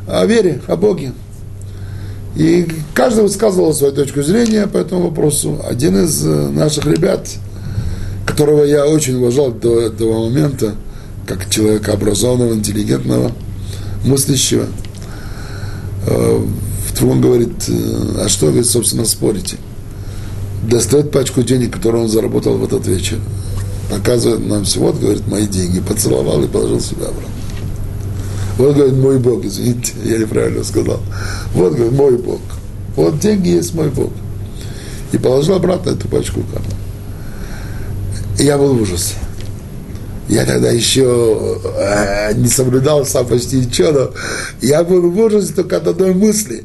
о 0.07 0.25
вере, 0.25 0.61
о 0.67 0.75
Боге. 0.75 1.13
И 2.35 2.67
каждый 2.93 3.23
высказывал 3.23 3.73
свою 3.73 3.93
точку 3.93 4.21
зрения 4.21 4.67
по 4.67 4.77
этому 4.77 5.09
вопросу. 5.09 5.61
Один 5.65 6.03
из 6.03 6.25
э, 6.25 6.49
наших 6.49 6.85
ребят, 6.85 7.29
которого 8.35 8.65
я 8.65 8.85
очень 8.85 9.15
уважал 9.15 9.53
до 9.53 9.79
этого 9.79 10.27
момента, 10.27 10.75
как 11.25 11.49
человека 11.49 11.93
образованного, 11.93 12.53
интеллигентного, 12.53 13.31
мыслящего, 14.03 14.65
э, 16.05 16.45
он 17.01 17.21
говорит, 17.21 17.51
а 18.19 18.27
что 18.27 18.47
вы, 18.47 18.65
собственно, 18.65 19.05
спорите? 19.05 19.55
Достает 20.69 21.11
пачку 21.11 21.43
денег, 21.43 21.73
которую 21.73 22.03
он 22.03 22.09
заработал 22.09 22.57
в 22.57 22.63
этот 22.65 22.85
вечер. 22.87 23.19
Показывает 23.89 24.45
нам 24.45 24.65
все, 24.65 24.81
вот, 24.81 24.99
говорит, 24.99 25.25
мои 25.27 25.47
деньги. 25.47 25.79
Поцеловал 25.79 26.43
и 26.43 26.47
положил 26.47 26.81
сюда 26.81 27.07
обратно. 27.07 27.29
Вот, 28.57 28.75
говорит, 28.75 28.95
мой 28.95 29.17
Бог, 29.19 29.45
извините, 29.45 29.93
я 30.03 30.17
неправильно 30.17 30.63
сказал. 30.65 30.99
Вот, 31.53 31.73
говорит, 31.73 31.93
мой 31.93 32.17
Бог. 32.17 32.41
Вот 32.97 33.19
деньги 33.19 33.49
есть 33.49 33.73
мой 33.73 33.89
Бог. 33.89 34.11
И 35.13 35.17
положил 35.17 35.55
обратно 35.55 35.91
эту 35.91 36.09
пачку 36.09 36.41
карман. 36.51 36.84
Я 38.39 38.57
был 38.57 38.75
в 38.75 38.81
ужасе. 38.81 39.15
Я 40.27 40.45
тогда 40.45 40.71
еще 40.71 41.59
э, 41.63 42.33
не 42.33 42.47
соблюдал 42.47 43.05
сам 43.05 43.27
почти 43.27 43.57
ничего, 43.57 43.91
но 43.91 44.11
я 44.61 44.83
был 44.83 45.09
в 45.09 45.19
ужасе 45.19 45.53
только 45.53 45.77
от 45.77 45.87
одной 45.87 46.13
мысли, 46.13 46.63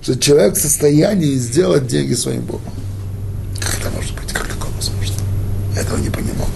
что 0.00 0.16
человек 0.18 0.54
в 0.54 0.60
состоянии 0.60 1.34
сделать 1.34 1.86
деньги 1.86 2.14
своим 2.14 2.42
Богом. 2.42 2.72
Как 3.60 3.80
это 3.80 3.90
может 3.90 4.14
быть? 4.14 4.32
Как 4.32 4.46
такое 4.46 4.70
возможно? 4.76 5.16
Я 5.74 5.80
этого 5.82 5.98
не 5.98 6.10
понимал. 6.10 6.48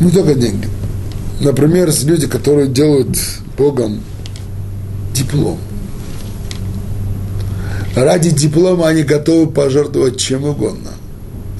Не 0.00 0.10
только 0.10 0.34
деньги 0.34 0.68
например, 1.40 1.90
люди, 2.04 2.26
которые 2.26 2.68
делают 2.68 3.16
Богом 3.56 4.00
диплом. 5.14 5.58
Ради 7.94 8.30
диплома 8.30 8.88
они 8.88 9.02
готовы 9.02 9.50
пожертвовать 9.50 10.18
чем 10.18 10.44
угодно. 10.44 10.90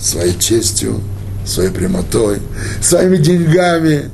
Своей 0.01 0.39
честью, 0.39 1.01
своей 1.47 1.71
прямотой, 1.71 2.39
своими 2.81 3.17
деньгами. 3.17 4.11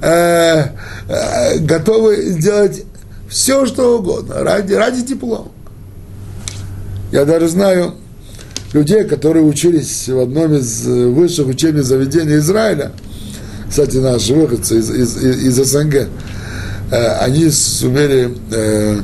Э, 0.00 0.68
э, 1.08 1.58
готовы 1.60 2.16
сделать 2.30 2.84
все, 3.28 3.64
что 3.66 3.98
угодно 3.98 4.42
ради, 4.42 4.74
ради 4.74 5.02
диплома. 5.02 5.50
Я 7.10 7.24
даже 7.24 7.48
знаю 7.48 7.94
людей, 8.72 9.04
которые 9.04 9.44
учились 9.44 10.08
в 10.08 10.18
одном 10.18 10.54
из 10.54 10.84
высших 10.84 11.46
учебных 11.46 11.84
заведений 11.84 12.36
Израиля– 12.36 12.92
кстати, 13.74 13.96
наши 13.96 14.32
выходцы 14.32 14.78
из, 14.78 14.88
из, 14.88 15.16
из 15.16 15.56
СНГ, 15.56 16.06
э, 16.92 17.06
они 17.18 17.50
сумели 17.50 18.32
э, 18.52 19.00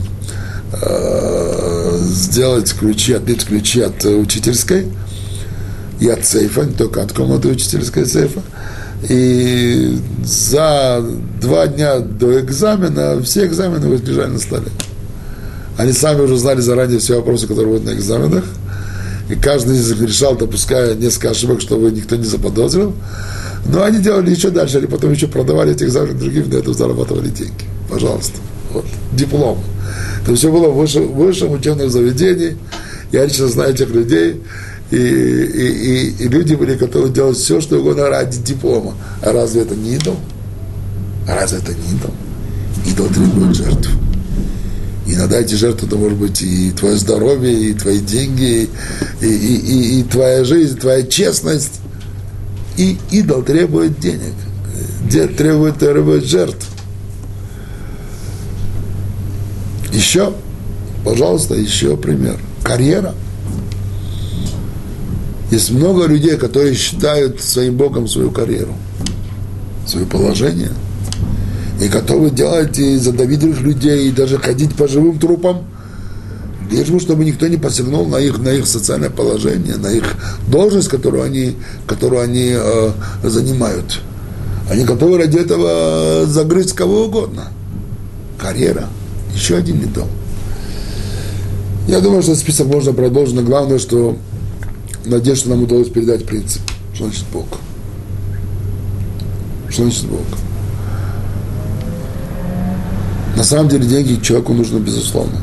э, 0.80 1.98
сделать 2.02 2.72
ключи, 2.74 3.14
отбить 3.14 3.46
ключи 3.46 3.80
от 3.80 4.04
учительской 4.04 4.86
и 6.00 6.08
от 6.08 6.24
сейфа, 6.24 6.62
не 6.62 6.72
только 6.72 7.02
от 7.02 7.12
комнаты 7.12 7.48
учительской 7.48 8.06
сейфа. 8.06 8.42
И 9.08 9.98
за 10.24 11.04
два 11.40 11.66
дня 11.66 12.00
до 12.00 12.40
экзамена 12.40 13.22
все 13.22 13.46
экзамены 13.46 13.94
лежали 13.94 14.30
на 14.30 14.38
столе. 14.38 14.68
Они 15.76 15.92
сами 15.92 16.20
уже 16.20 16.36
знали 16.36 16.60
заранее 16.60 16.98
все 16.98 17.16
вопросы, 17.16 17.46
которые 17.46 17.72
будут 17.72 17.86
на 17.86 17.94
экзаменах. 17.94 18.44
И 19.30 19.36
каждый 19.36 19.76
из 19.76 19.88
них 19.88 20.02
решал, 20.02 20.36
допуская 20.36 20.94
несколько 20.94 21.30
ошибок, 21.30 21.60
чтобы 21.60 21.90
никто 21.92 22.16
не 22.16 22.24
заподозрил. 22.24 22.94
Но 23.66 23.84
они 23.84 23.98
делали 23.98 24.30
еще 24.30 24.50
дальше, 24.50 24.78
они 24.78 24.86
потом 24.86 25.12
еще 25.12 25.28
продавали 25.28 25.72
эти 25.72 25.84
экзамены 25.84 26.18
другим, 26.18 26.50
на 26.50 26.56
этом 26.56 26.74
зарабатывали 26.74 27.28
деньги. 27.28 27.64
Пожалуйста. 27.88 28.38
Вот. 28.72 28.84
Диплом. 29.12 29.62
Это 30.22 30.34
все 30.34 30.50
было 30.50 30.68
в 30.68 30.76
высшем, 30.76 31.12
высшем 31.12 31.52
учебном 31.52 31.90
заведении. 31.90 32.56
Я 33.12 33.24
лично 33.24 33.48
знаю 33.48 33.72
этих 33.72 33.88
людей. 33.90 34.40
И, 34.90 34.96
и, 34.96 34.98
и, 34.98 36.24
и 36.24 36.28
люди 36.28 36.54
были 36.54 36.74
готовы 36.74 37.10
делать 37.10 37.36
все, 37.36 37.60
что 37.60 37.78
угодно 37.78 38.08
ради 38.08 38.38
диплома. 38.38 38.94
А 39.22 39.32
разве 39.32 39.62
это 39.62 39.76
не 39.76 39.94
идол? 39.94 40.16
А 41.28 41.36
разве 41.36 41.58
это 41.58 41.72
не 41.72 41.96
идол? 41.96 42.14
Идол 42.86 43.06
требует 43.08 43.54
жертв. 43.54 43.90
Иногда 45.06 45.40
эти 45.40 45.54
жертвы, 45.54 45.86
это 45.86 45.96
может 45.96 46.18
быть 46.18 46.42
и 46.42 46.70
твое 46.72 46.96
здоровье, 46.96 47.52
и 47.52 47.74
твои 47.74 47.98
деньги, 47.98 48.68
и, 49.20 49.26
и, 49.26 49.56
и, 49.56 50.00
и 50.00 50.02
твоя 50.04 50.44
жизнь, 50.44 50.78
твоя 50.78 51.02
честность. 51.04 51.80
И 52.76 52.96
идол 53.10 53.42
требует 53.42 53.98
денег, 53.98 54.34
требует, 55.36 55.78
требует 55.78 56.24
жертв. 56.24 56.66
Еще, 59.92 60.32
пожалуйста, 61.04 61.54
еще 61.54 61.96
пример. 61.96 62.38
Карьера. 62.62 63.14
Есть 65.50 65.70
много 65.70 66.06
людей, 66.06 66.36
которые 66.36 66.74
считают 66.74 67.40
своим 67.40 67.76
Богом 67.76 68.06
свою 68.06 68.30
карьеру, 68.30 68.74
свое 69.86 70.06
положение– 70.06 70.70
и 71.80 71.88
готовы 71.88 72.30
делать 72.30 72.78
из 72.78 73.02
задавидных 73.02 73.60
людей, 73.62 74.08
и 74.08 74.12
даже 74.12 74.38
ходить 74.38 74.74
по 74.74 74.86
живым 74.86 75.18
трупам, 75.18 75.64
лишь 76.70 76.88
бы, 76.88 77.00
чтобы 77.00 77.24
никто 77.24 77.48
не 77.48 77.56
посягнул 77.56 78.06
на 78.06 78.16
их, 78.16 78.38
на 78.38 78.50
их 78.50 78.66
социальное 78.66 79.10
положение, 79.10 79.76
на 79.76 79.88
их 79.88 80.04
должность, 80.48 80.88
которую 80.88 81.24
они, 81.24 81.56
которую 81.86 82.22
они 82.22 82.52
э, 82.52 82.90
занимают. 83.24 84.00
Они 84.70 84.84
готовы 84.84 85.18
ради 85.18 85.38
этого 85.38 86.26
загрызть 86.26 86.74
кого 86.74 87.06
угодно. 87.06 87.48
Карьера. 88.38 88.86
Еще 89.34 89.56
один 89.56 89.80
недом. 89.80 90.08
Я 91.88 92.00
думаю, 92.00 92.22
что 92.22 92.34
список 92.36 92.66
можно 92.66 92.92
продолжить, 92.92 93.34
но 93.34 93.42
главное, 93.42 93.78
что 93.78 94.16
что 95.34 95.50
нам 95.50 95.62
удалось 95.64 95.88
передать 95.88 96.24
принцип. 96.24 96.62
Что 96.94 97.04
значит 97.04 97.24
Бог? 97.32 97.46
Что 99.68 99.82
значит 99.82 100.04
Бог? 100.06 100.20
На 103.36 103.44
самом 103.44 103.68
деле 103.68 103.86
деньги 103.86 104.20
человеку 104.22 104.52
нужны 104.52 104.78
безусловно. 104.78 105.40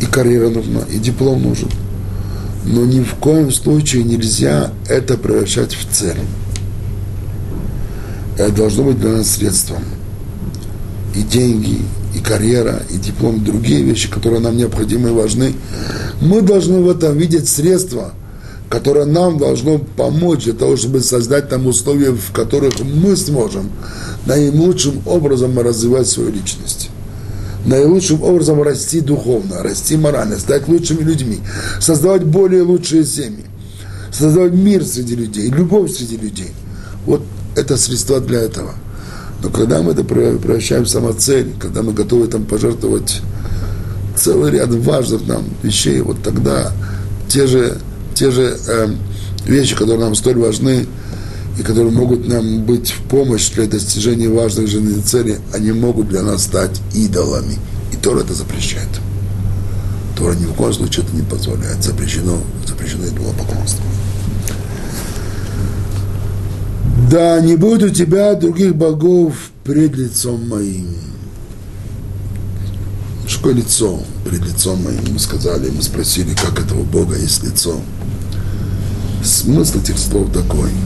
И 0.00 0.06
карьера 0.06 0.48
нужна, 0.48 0.80
и 0.90 0.98
диплом 0.98 1.42
нужен. 1.42 1.68
Но 2.64 2.84
ни 2.84 3.02
в 3.02 3.14
коем 3.14 3.52
случае 3.52 4.04
нельзя 4.04 4.72
это 4.88 5.16
превращать 5.16 5.74
в 5.74 5.86
цель. 5.90 6.18
Это 8.36 8.52
должно 8.52 8.84
быть 8.84 9.00
для 9.00 9.10
нас 9.10 9.30
средством. 9.30 9.82
И 11.14 11.22
деньги, 11.22 11.82
и 12.14 12.20
карьера, 12.20 12.82
и 12.90 12.96
диплом, 12.96 13.36
и 13.36 13.40
другие 13.40 13.82
вещи, 13.82 14.10
которые 14.10 14.40
нам 14.40 14.56
необходимы 14.56 15.10
и 15.10 15.12
важны. 15.12 15.54
Мы 16.20 16.42
должны 16.42 16.80
в 16.80 16.88
этом 16.90 17.16
видеть 17.16 17.48
средства, 17.48 18.12
которое 18.68 19.06
нам 19.06 19.38
должно 19.38 19.78
помочь 19.78 20.44
для 20.44 20.52
того, 20.52 20.76
чтобы 20.76 21.00
создать 21.00 21.48
там 21.48 21.66
условия, 21.66 22.10
в 22.10 22.32
которых 22.32 22.80
мы 22.80 23.16
сможем 23.16 23.70
наилучшим 24.26 25.02
образом 25.06 25.58
развивать 25.58 26.06
свою 26.06 26.30
личность. 26.30 26.90
Наилучшим 27.64 28.22
образом 28.22 28.62
расти 28.62 29.00
духовно, 29.00 29.62
расти 29.62 29.96
морально, 29.96 30.38
стать 30.38 30.68
лучшими 30.68 31.02
людьми, 31.02 31.40
создавать 31.80 32.24
более 32.24 32.62
лучшие 32.62 33.04
семьи, 33.04 33.44
создавать 34.12 34.52
мир 34.52 34.84
среди 34.84 35.16
людей, 35.16 35.50
любовь 35.50 35.92
среди 35.92 36.16
людей. 36.16 36.52
Вот 37.04 37.22
это 37.56 37.76
средства 37.76 38.20
для 38.20 38.40
этого. 38.40 38.74
Но 39.42 39.50
когда 39.50 39.82
мы 39.82 39.92
это 39.92 40.04
превращаем 40.04 40.84
в 40.84 40.88
самоцель, 40.88 41.52
когда 41.60 41.82
мы 41.82 41.92
готовы 41.92 42.26
там 42.26 42.44
пожертвовать 42.44 43.20
целый 44.16 44.52
ряд 44.52 44.70
важных 44.70 45.26
нам 45.26 45.44
вещей, 45.62 46.00
вот 46.00 46.22
тогда 46.22 46.72
те 47.28 47.46
же, 47.46 47.78
те 48.18 48.32
же 48.32 48.58
э, 48.66 48.88
вещи, 49.46 49.76
которые 49.76 50.00
нам 50.00 50.14
столь 50.16 50.38
важны, 50.38 50.86
и 51.56 51.62
которые 51.62 51.92
могут 51.92 52.26
нам 52.26 52.64
быть 52.64 52.90
в 52.90 53.02
помощь 53.02 53.50
для 53.50 53.66
достижения 53.66 54.28
важных 54.28 54.68
жизненных 54.68 55.04
целей, 55.04 55.36
они 55.54 55.72
могут 55.72 56.08
для 56.08 56.22
нас 56.22 56.44
стать 56.44 56.80
идолами. 56.94 57.58
И 57.92 57.96
Тора 57.96 58.20
это 58.20 58.34
запрещает. 58.34 58.88
Тора 60.16 60.34
ни 60.34 60.46
в 60.46 60.52
коем 60.54 60.72
случае 60.72 61.04
это 61.04 61.16
не 61.16 61.22
позволяет. 61.22 61.82
Запрещено, 61.82 62.38
запрещено 62.66 63.06
идолопоклонство. 63.06 63.84
Да, 67.10 67.40
не 67.40 67.56
будет 67.56 67.90
у 67.90 67.94
тебя 67.94 68.34
других 68.34 68.74
богов 68.74 69.34
пред 69.64 69.96
лицом 69.96 70.48
моим. 70.48 70.88
Что 73.28 73.50
лицо 73.50 74.00
пред 74.24 74.44
лицом 74.44 74.82
моим? 74.82 75.12
Мы 75.12 75.18
сказали, 75.18 75.70
мы 75.70 75.82
спросили, 75.82 76.34
как 76.34 76.58
этого 76.58 76.82
Бога 76.82 77.16
есть 77.16 77.44
лицо. 77.44 77.80
Смысл 79.22 79.78
этих 79.78 79.98
слов 79.98 80.32
такой– 80.32 80.70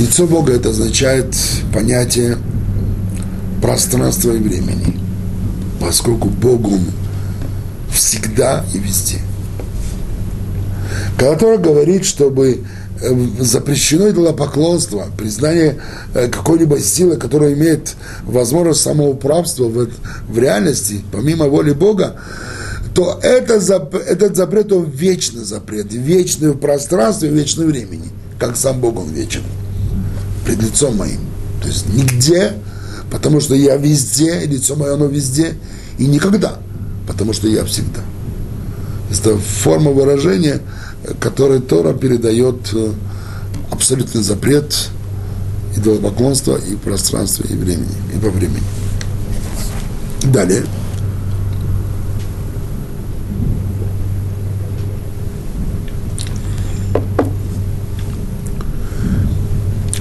Лицо 0.00 0.26
Бога 0.26 0.54
это 0.54 0.70
означает 0.70 1.36
понятие 1.74 2.38
пространства 3.60 4.32
и 4.32 4.38
времени, 4.38 4.98
поскольку 5.78 6.30
Бог 6.30 6.66
Он 6.66 6.80
всегда 7.92 8.64
и 8.72 8.78
везде. 8.78 9.18
Который 11.18 11.58
говорит, 11.58 12.06
чтобы 12.06 12.64
запрещено 13.38 14.10
идолопоклонство, 14.10 15.06
признание 15.16 15.80
э, 16.14 16.28
какой-либо 16.28 16.78
силы, 16.80 17.16
которая 17.16 17.54
имеет 17.54 17.94
возможность 18.24 18.82
самоуправства 18.82 19.64
в, 19.64 19.88
в 20.28 20.38
реальности, 20.38 21.02
помимо 21.10 21.46
воли 21.46 21.72
Бога, 21.72 22.16
то 22.94 23.18
это, 23.22 23.54
этот 23.54 24.36
запрет, 24.36 24.72
он 24.72 24.84
вечный 24.90 25.44
запрет, 25.44 25.92
вечный 25.92 26.50
в 26.50 26.58
пространстве, 26.58 27.30
вечный 27.30 27.66
времени, 27.66 28.08
как 28.38 28.56
сам 28.56 28.80
Бог, 28.80 28.98
он 28.98 29.08
вечен 29.10 29.42
пред 30.44 30.62
лицом 30.62 30.96
моим. 30.96 31.20
То 31.62 31.68
есть 31.68 31.86
нигде, 31.88 32.52
потому 33.10 33.40
что 33.40 33.54
я 33.54 33.76
везде, 33.76 34.40
лицо 34.40 34.76
мое 34.76 34.94
оно 34.94 35.06
везде, 35.06 35.54
и 35.98 36.06
никогда, 36.06 36.58
потому 37.06 37.32
что 37.32 37.48
я 37.48 37.64
всегда. 37.64 38.00
Это 39.10 39.36
форма 39.36 39.90
выражения, 39.90 40.60
которой 41.20 41.60
Тора 41.60 41.92
передает 41.92 42.72
э, 42.72 42.92
абсолютный 43.70 44.22
запрет 44.22 44.90
идолопоклонства 45.76 46.56
и 46.56 46.76
пространства, 46.76 47.44
и 47.48 47.54
времени, 47.54 47.94
и 48.14 48.18
во 48.18 48.30
времени. 48.30 48.62
Далее. 50.24 50.64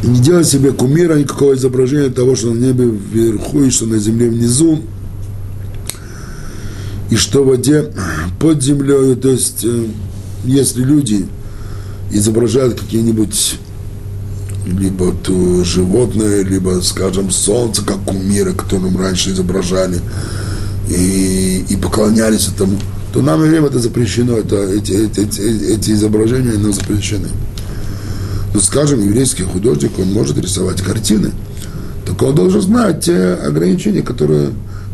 не 0.10 0.20
делать 0.20 0.48
себе 0.48 0.72
кумира, 0.72 1.16
никакого 1.16 1.54
изображения 1.54 2.10
того, 2.10 2.36
что 2.36 2.52
на 2.52 2.60
небе 2.60 2.86
вверху 2.86 3.64
и 3.64 3.70
что 3.70 3.86
на 3.86 3.98
земле 4.00 4.30
внизу, 4.30 4.82
и 7.10 7.16
что 7.16 7.44
в 7.44 7.48
воде 7.48 7.92
под 8.40 8.62
землей, 8.62 9.16
то 9.16 9.30
есть 9.30 9.64
э, 9.64 9.86
если 10.44 10.84
люди 10.84 11.28
изображают 12.12 12.80
какие-нибудь 12.80 13.60
либо 14.66 15.14
то 15.14 15.64
животное, 15.64 16.44
либо, 16.44 16.82
скажем, 16.82 17.32
солнце, 17.32 17.84
как 17.84 18.04
кумиры, 18.04 18.54
которым 18.54 19.00
раньше 19.00 19.32
изображали, 19.32 20.00
и, 20.90 21.66
и 21.70 21.76
поклонялись 21.76 22.50
этому, 22.50 22.78
то 23.14 23.22
нам 23.22 23.42
время 23.42 23.68
это 23.68 23.80
запрещено, 23.80 24.38
это, 24.38 24.58
эти, 24.58 24.92
эти, 24.92 25.22
эти, 25.22 25.42
эти 25.74 25.92
изображения 25.92 26.58
нам 26.58 26.74
запрещены. 26.74 27.30
Ну, 28.54 28.60
скажем, 28.60 29.04
еврейский 29.04 29.44
художник, 29.44 29.98
он 30.00 30.12
может 30.12 30.38
рисовать 30.38 30.82
картины, 30.82 31.32
только 32.06 32.24
он 32.26 32.36
должен 32.36 32.62
знать 32.62 33.06
те 33.06 33.34
ограничения, 33.34 34.02
которые 34.02 34.50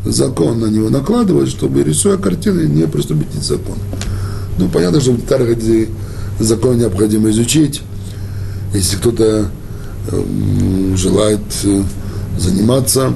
закон 0.06 0.60
на 0.60 0.68
него 0.68 0.90
накладывает, 0.90 1.50
чтобы, 1.50 1.84
рисуя 1.84 2.18
картины, 2.18 2.68
не 2.68 2.88
приступить 2.88 3.32
к 3.32 3.44
закону. 3.44 3.80
Ну, 4.58 4.70
понятно, 4.70 5.02
что 5.02 5.12
в 5.12 5.18
деталях 5.18 5.50
эти 5.58 5.90
законы 6.40 6.82
необходимо 6.82 7.30
изучить. 7.30 7.82
Если 8.74 8.98
кто-то 8.98 9.50
желает 10.96 11.40
э, 11.64 11.84
заниматься 12.38 13.14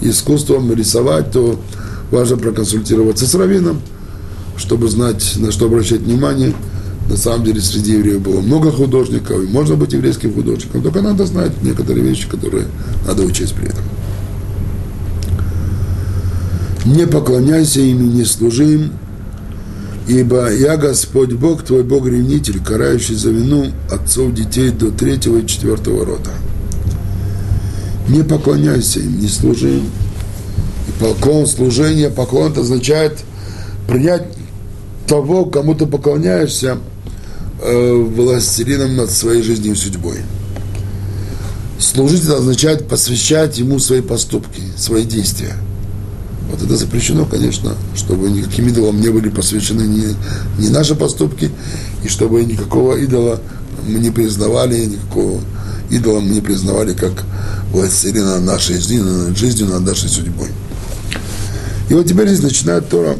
искусством, 0.00 0.72
рисовать, 0.72 1.32
то 1.32 1.58
важно 2.10 2.36
проконсультироваться 2.36 3.26
с 3.26 3.34
раввином, 3.34 3.80
чтобы 4.56 4.88
знать, 4.88 5.34
на 5.36 5.50
что 5.50 5.66
обращать 5.66 6.00
внимание. 6.00 6.54
На 7.08 7.16
самом 7.16 7.44
деле 7.44 7.60
среди 7.60 7.92
евреев 7.92 8.20
было 8.20 8.40
много 8.40 8.72
художников, 8.72 9.42
и 9.42 9.46
можно 9.46 9.76
быть 9.76 9.92
еврейским 9.92 10.34
художником, 10.34 10.82
только 10.82 11.02
надо 11.02 11.24
знать 11.24 11.52
некоторые 11.62 12.04
вещи, 12.04 12.28
которые 12.28 12.66
надо 13.06 13.22
учесть 13.22 13.54
при 13.54 13.68
этом. 13.68 13.84
Не 16.84 17.06
поклоняйся 17.06 17.80
им 17.80 18.02
и 18.02 18.08
не 18.08 18.24
служи 18.24 18.74
им, 18.74 18.92
ибо 20.08 20.52
я 20.52 20.76
Господь 20.76 21.32
Бог, 21.32 21.64
твой 21.64 21.82
Бог-ревнитель, 21.82 22.62
карающий 22.62 23.16
за 23.16 23.30
вину 23.30 23.72
отцов 23.90 24.32
детей 24.34 24.70
до 24.70 24.90
третьего 24.90 25.38
и 25.38 25.46
четвертого 25.46 26.04
рода. 26.04 26.30
Не 28.08 28.22
поклоняйся 28.22 29.00
им, 29.00 29.20
не 29.20 29.28
служи 29.28 29.78
им. 29.78 29.90
И 30.88 31.00
поклон, 31.00 31.46
служение, 31.46 32.08
поклон 32.08 32.52
это 32.52 32.60
означает 32.60 33.18
принять 33.88 34.24
того, 35.08 35.44
кому 35.46 35.74
ты 35.74 35.86
поклоняешься, 35.86 36.78
э, 37.60 37.92
властелином 37.92 38.96
над 38.96 39.10
своей 39.10 39.42
жизнью 39.42 39.72
и 39.72 39.76
судьбой. 39.76 40.18
Служить 41.78 42.24
это 42.24 42.36
означает 42.36 42.88
посвящать 42.88 43.58
ему 43.58 43.78
свои 43.80 44.00
поступки, 44.00 44.62
свои 44.76 45.04
действия. 45.04 45.54
Вот 46.50 46.62
это 46.62 46.76
запрещено, 46.76 47.24
конечно, 47.24 47.74
чтобы 47.94 48.30
никаким 48.30 48.68
идолам 48.68 49.00
не 49.00 49.08
были 49.08 49.28
посвящены 49.28 49.82
ни, 49.82 50.14
ни 50.62 50.68
наши 50.68 50.94
поступки, 50.94 51.50
и 52.04 52.08
чтобы 52.08 52.44
никакого 52.44 52.96
идола 52.96 53.40
мы 53.86 53.98
не 53.98 54.10
признавали, 54.10 54.84
никакого 54.84 55.40
идола 55.90 56.20
мы 56.20 56.30
не 56.30 56.40
признавали 56.40 56.92
как 56.92 57.24
властелина 57.72 58.40
нашей 58.40 58.76
жизни, 58.76 59.00
над 59.00 59.36
жизнью, 59.36 59.68
над 59.68 59.82
нашей 59.82 60.08
судьбой. 60.08 60.48
И 61.88 61.94
вот 61.94 62.06
теперь 62.06 62.28
здесь 62.28 62.42
начинает 62.42 62.88
Тора 62.88 63.16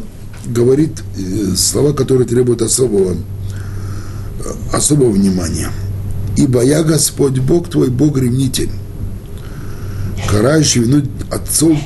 говорит 0.47 1.03
э, 1.19 1.55
слова, 1.57 1.93
которые 1.93 2.27
требуют 2.27 2.63
особого, 2.63 3.15
э, 3.15 4.77
особого 4.77 5.11
внимания. 5.11 5.71
Ибо 6.37 6.63
я 6.63 6.83
Господь 6.83 7.39
Бог 7.39 7.69
твой, 7.69 7.91
Бог 7.91 8.19
ревнитель, 8.19 8.71
карающий 10.31 10.83
вину 10.83 11.03
отцов, 11.31 11.79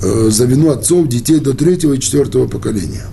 за 0.00 0.44
вину 0.44 0.70
отцов 0.70 1.08
детей 1.08 1.40
до 1.40 1.54
третьего 1.54 1.94
и 1.94 2.00
четвертого 2.00 2.46
поколения. 2.46 3.06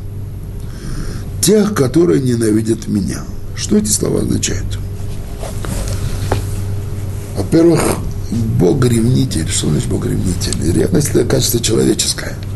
Тех, 1.42 1.74
которые 1.74 2.22
ненавидят 2.22 2.88
меня. 2.88 3.24
Что 3.56 3.78
эти 3.78 3.90
слова 3.90 4.22
означают? 4.22 4.80
Во-первых, 7.38 7.82
Бог 8.60 8.86
ревнитель. 8.86 9.48
Что 9.48 9.70
значит 9.70 9.90
Бог 9.90 10.06
ревнитель? 10.06 10.74
Ревность 10.74 11.10
это 11.10 11.24
качество 11.26 11.60
человеческое– 11.60 12.36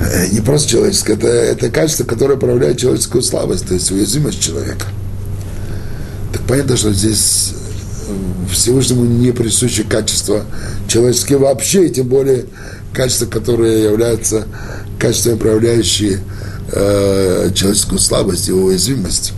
Э, 0.00 0.26
не 0.28 0.40
просто 0.40 0.70
человеческое, 0.70 1.12
это, 1.14 1.28
это 1.28 1.70
качество, 1.70 2.04
которое 2.04 2.36
проявляет 2.36 2.78
человеческую 2.78 3.22
слабость, 3.22 3.66
то 3.68 3.74
есть 3.74 3.90
уязвимость 3.90 4.40
человека. 4.40 4.86
Так 6.32 6.42
понятно, 6.42 6.76
что 6.76 6.92
здесь 6.92 7.52
э, 7.52 7.59
Всевышнему 8.52 9.04
не 9.04 9.32
присуще 9.32 9.84
качество 9.84 10.44
человеческие 10.88 11.38
вообще, 11.38 11.86
и 11.86 11.90
тем 11.90 12.08
более 12.08 12.46
качества, 12.92 13.26
которые 13.26 13.84
являются 13.84 14.46
качествами, 14.98 15.38
проявляющие 15.38 16.20
э, 16.72 17.50
человеческую 17.54 17.98
слабость 17.98 18.48
и 18.48 18.52
уязвимость. 18.52 19.32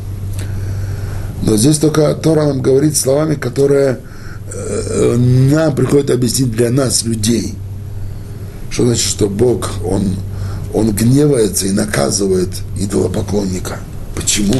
Но 1.42 1.56
здесь 1.56 1.78
только 1.78 2.14
Тора 2.14 2.46
нам 2.46 2.62
говорит 2.62 2.96
словами, 2.96 3.34
которые 3.34 3.98
э, 4.52 5.16
нам 5.16 5.74
приходит 5.74 6.10
объяснить 6.10 6.52
для 6.52 6.70
нас, 6.70 7.04
людей. 7.04 7.54
Что 8.70 8.84
значит, 8.84 9.04
что 9.04 9.28
Бог, 9.28 9.70
Он 9.84 10.16
он 10.74 10.92
гневается 10.92 11.66
и 11.66 11.72
наказывает 11.72 12.48
идолопоклонника. 12.78 13.78
Почему? 14.14 14.54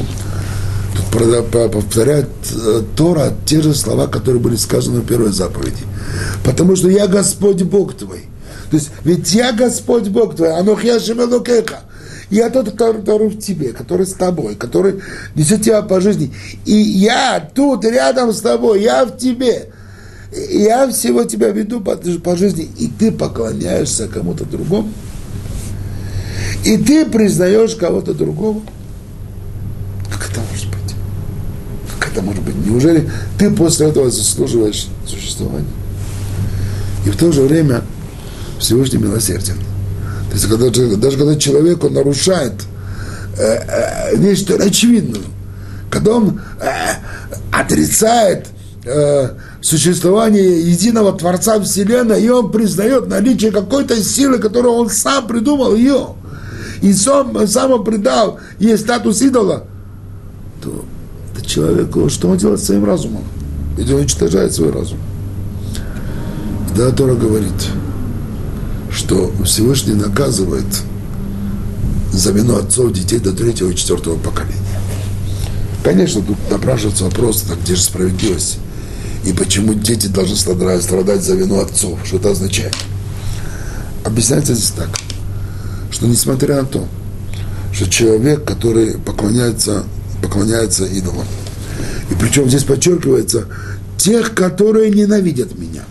Повторяет 1.12 2.28
э, 2.52 2.82
Тора 2.96 3.32
те 3.46 3.60
же 3.62 3.74
слова, 3.74 4.06
которые 4.06 4.40
были 4.40 4.56
сказаны 4.56 5.00
в 5.00 5.06
первой 5.06 5.30
заповеди. 5.30 5.84
Потому 6.44 6.76
что 6.76 6.88
я 6.88 7.06
Господь 7.06 7.62
Бог 7.62 7.94
твой. 7.94 8.26
То 8.70 8.76
есть, 8.76 8.90
ведь 9.04 9.32
я 9.32 9.52
Господь 9.52 10.08
Бог 10.08 10.36
твой, 10.36 10.56
Анох 10.56 10.84
я 10.84 10.98
Шемелукеха. 10.98 11.80
Я 12.30 12.48
тот, 12.48 12.70
который 12.76 13.28
в 13.28 13.38
тебе, 13.38 13.72
который 13.72 14.06
с 14.06 14.14
тобой, 14.14 14.54
который 14.54 15.00
несет 15.34 15.62
тебя 15.62 15.82
по 15.82 16.00
жизни. 16.00 16.34
И 16.64 16.74
я 16.74 17.46
тут 17.54 17.84
рядом 17.84 18.32
с 18.32 18.40
тобой, 18.40 18.82
я 18.82 19.04
в 19.04 19.18
тебе. 19.18 19.68
Я 20.50 20.88
всего 20.88 21.24
тебя 21.24 21.50
веду 21.50 21.82
по, 21.82 21.94
по 21.96 22.36
жизни, 22.36 22.70
и 22.78 22.88
ты 22.88 23.12
поклоняешься 23.12 24.08
кому-то 24.08 24.46
другому 24.46 24.90
и 26.64 26.76
ты 26.76 27.06
признаешь 27.06 27.74
кого-то 27.74 28.14
другого. 28.14 28.60
Как 30.10 30.30
это 30.30 30.40
может 30.50 30.68
быть? 30.68 30.81
Это 32.12 32.22
может 32.22 32.42
быть? 32.42 32.54
Неужели 32.66 33.10
ты 33.38 33.50
после 33.50 33.88
этого 33.88 34.10
заслуживаешь 34.10 34.88
существования? 35.06 35.66
И 37.06 37.10
в 37.10 37.16
то 37.16 37.32
же 37.32 37.42
время 37.42 37.82
Всевышний 38.58 38.98
милосерден. 38.98 39.56
То 40.28 40.34
есть, 40.34 40.46
когда, 40.46 40.68
даже 40.96 41.16
когда 41.16 41.36
человек 41.36 41.82
нарушает 41.90 42.52
э, 43.38 43.42
э, 43.42 44.16
нечто 44.18 44.54
очевидное, 44.54 45.22
когда 45.90 46.12
он 46.12 46.40
э, 46.60 46.68
отрицает 47.50 48.46
э, 48.84 49.30
существование 49.62 50.70
единого 50.70 51.12
Творца 51.18 51.60
Вселенной, 51.60 52.22
и 52.22 52.28
он 52.28 52.52
признает 52.52 53.08
наличие 53.08 53.52
какой-то 53.52 53.96
силы, 54.02 54.38
которую 54.38 54.74
он 54.74 54.90
сам 54.90 55.26
придумал 55.26 55.74
ее, 55.74 56.08
и 56.82 56.92
сам, 56.92 57.46
сам 57.46 57.72
он 57.72 57.84
предал 57.84 58.38
ей 58.58 58.76
статус 58.76 59.22
идола, 59.22 59.64
то 60.62 60.84
человеку, 61.46 62.08
что 62.08 62.28
он 62.28 62.38
делает 62.38 62.62
своим 62.62 62.84
разумом? 62.84 63.24
Ведь 63.76 63.90
он 63.90 64.00
уничтожает 64.00 64.52
свой 64.52 64.70
разум. 64.70 64.98
Да, 66.76 66.90
Тора 66.90 67.14
говорит, 67.14 67.52
что 68.90 69.32
Всевышний 69.44 69.94
наказывает 69.94 70.64
за 72.12 72.32
вину 72.32 72.56
отцов 72.56 72.92
детей 72.92 73.18
до 73.18 73.32
третьего 73.32 73.70
и 73.70 73.76
четвертого 73.76 74.16
поколения. 74.18 74.56
Конечно, 75.84 76.22
тут 76.22 76.36
напрашивается 76.50 77.04
вопрос, 77.04 77.42
так 77.42 77.60
где 77.62 77.74
же 77.74 77.82
справедливость? 77.82 78.58
И 79.24 79.32
почему 79.32 79.74
дети 79.74 80.06
должны 80.06 80.36
страдать, 80.36 81.22
за 81.22 81.34
вину 81.34 81.60
отцов? 81.60 81.98
Что 82.04 82.16
это 82.16 82.30
означает? 82.30 82.74
Объясняется 84.04 84.54
здесь 84.54 84.70
так– 84.70 84.90
что 85.92 86.06
несмотря 86.06 86.62
на 86.62 86.64
то, 86.64 86.88
что 87.72 87.88
человек, 87.88 88.44
который 88.44 88.98
поклоняется, 88.98 89.84
поклоняется 90.22 90.84
идолам, 90.84 91.26
и 92.10 92.14
причем 92.14 92.48
здесь 92.48 92.64
подчеркивается, 92.64 93.46
тех, 93.96 94.34
которые 94.34 94.90
ненавидят 94.90 95.58
меня. 95.58 95.82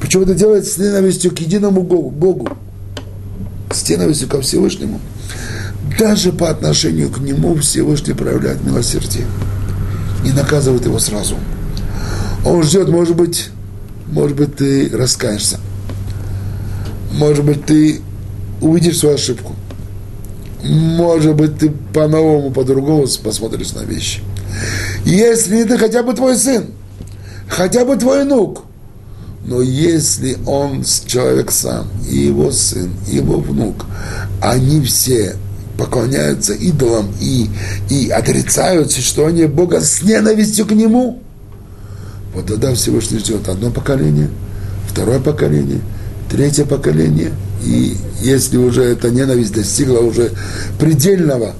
Причем 0.00 0.22
это 0.22 0.34
делается 0.34 0.74
с 0.74 0.78
ненавистью 0.78 1.34
к 1.34 1.38
единому 1.38 1.82
Богу, 1.82 2.48
с 3.72 3.88
ненавистью 3.88 4.28
ко 4.28 4.40
Всевышнему. 4.40 5.00
Даже 5.98 6.32
по 6.32 6.50
отношению 6.50 7.10
к 7.10 7.18
Нему 7.18 7.56
Всевышний 7.56 8.12
проявляет 8.12 8.62
милосердие 8.62 9.24
и 10.24 10.32
наказывает 10.32 10.84
его 10.84 10.98
сразу. 10.98 11.36
Он 12.44 12.62
ждет, 12.62 12.88
может 12.88 13.16
быть, 13.16 13.50
может 14.06 14.36
быть, 14.36 14.56
ты 14.56 14.90
раскаешься. 14.90 15.58
Может 17.12 17.44
быть, 17.44 17.64
ты 17.64 18.00
увидишь 18.60 18.98
свою 18.98 19.16
ошибку. 19.16 19.54
Может 20.68 21.36
быть, 21.36 21.58
ты 21.58 21.70
по-новому, 21.92 22.50
по-другому 22.50 23.06
посмотришь 23.22 23.72
на 23.72 23.84
вещи. 23.84 24.20
Если 25.04 25.60
это 25.60 25.78
хотя 25.78 26.02
бы 26.02 26.14
твой 26.14 26.36
сын, 26.36 26.66
хотя 27.48 27.84
бы 27.84 27.96
твой 27.96 28.24
внук, 28.24 28.64
но 29.44 29.60
если 29.60 30.36
он 30.46 30.82
человек 31.06 31.52
сам, 31.52 31.86
и 32.08 32.16
его 32.16 32.50
сын, 32.50 32.90
и 33.10 33.16
его 33.16 33.38
внук, 33.38 33.86
они 34.42 34.80
все 34.82 35.36
поклоняются 35.78 36.54
идолам 36.54 37.12
и, 37.20 37.48
и 37.90 38.08
отрицают, 38.10 38.90
они 39.24 39.44
Бога 39.44 39.80
с 39.80 40.02
ненавистью 40.02 40.66
к 40.66 40.72
нему, 40.72 41.22
вот 42.34 42.46
тогда 42.46 42.74
Всевышний 42.74 43.18
ждет 43.18 43.48
одно 43.48 43.70
поколение, 43.70 44.30
второе 44.88 45.20
поколение, 45.20 45.80
третье 46.30 46.64
поколение– 46.64 47.32
и 47.66 47.96
если 48.20 48.56
уже 48.56 48.82
эта 48.84 49.10
ненависть 49.10 49.52
достигла 49.52 49.98
уже 49.98 50.30
предельного 50.78 51.54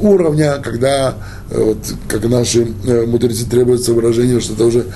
уровня, 0.00 0.58
когда, 0.62 1.14
э, 1.50 1.62
вот, 1.62 1.78
как 2.08 2.24
наши 2.24 2.66
э, 2.86 3.06
мудрецы 3.06 3.46
требуется 3.46 3.92
выражение, 3.92 4.40
что 4.40 4.54
это 4.54 4.64
уже 4.64 4.86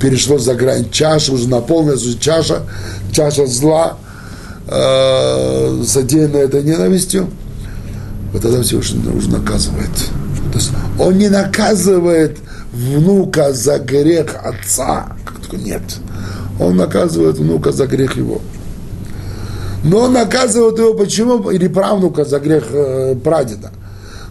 перешло 0.00 0.38
за 0.38 0.54
грань 0.54 0.90
чаши, 0.90 1.32
уже 1.32 1.48
наполнилась 1.48 2.04
уже 2.04 2.18
чаша, 2.18 2.62
чаша 3.12 3.46
зла, 3.46 3.98
э, 4.66 5.82
задеянная 5.86 6.42
этой 6.42 6.62
ненавистью, 6.62 7.30
вот 8.32 8.42
тогда 8.42 8.62
Всевышний 8.62 9.06
уже 9.08 9.30
наказывает. 9.30 9.90
То 10.52 10.58
есть 10.58 10.70
он 10.98 11.18
не 11.18 11.28
наказывает 11.28 12.38
внука 12.72 13.52
за 13.52 13.78
грех 13.78 14.34
отца. 14.42 15.16
Нет. 15.52 15.82
Он 16.58 16.76
наказывает 16.76 17.38
внука 17.38 17.72
за 17.72 17.86
грех 17.86 18.16
его. 18.16 18.40
Но 19.84 20.00
он 20.00 20.14
наказывает 20.14 20.78
его 20.78 20.94
почему? 20.94 21.50
Или 21.50 21.68
правнука 21.68 22.24
за 22.24 22.40
грех 22.40 22.64
э, 22.70 23.14
прадеда. 23.22 23.70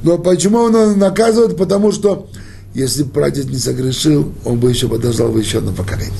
Но 0.01 0.17
почему 0.17 0.57
он 0.57 0.97
наказывает? 0.97 1.55
Потому 1.55 1.91
что 1.91 2.27
если 2.73 3.03
прадед 3.03 3.45
не 3.45 3.57
согрешил, 3.57 4.33
он 4.45 4.59
бы 4.59 4.69
еще 4.69 4.87
подождал 4.87 5.29
бы 5.29 5.39
еще 5.39 5.59
одно 5.59 5.71
поколение. 5.71 6.11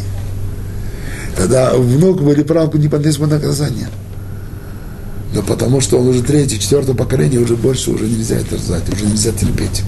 Тогда 1.36 1.74
внук 1.74 2.22
или 2.22 2.44
правнуку 2.44 2.78
не 2.78 2.88
понес 2.88 3.18
бы 3.18 3.26
наказание. 3.26 3.90
Но 5.34 5.42
потому 5.42 5.82
что 5.82 5.98
он 5.98 6.08
уже 6.10 6.22
третье, 6.22 6.60
четвертое 6.60 6.94
поколение, 6.94 7.40
уже 7.40 7.56
больше 7.56 7.90
уже 7.90 8.06
нельзя 8.06 8.36
это 8.36 8.58
ждать, 8.58 8.88
уже 8.94 9.06
нельзя 9.08 9.32
терпеть. 9.32 9.82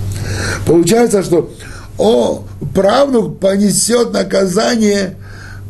Получается, 0.66 1.22
что 1.22 1.54
о, 2.00 2.44
правнук 2.74 3.40
понесет 3.40 4.12
наказание, 4.12 5.18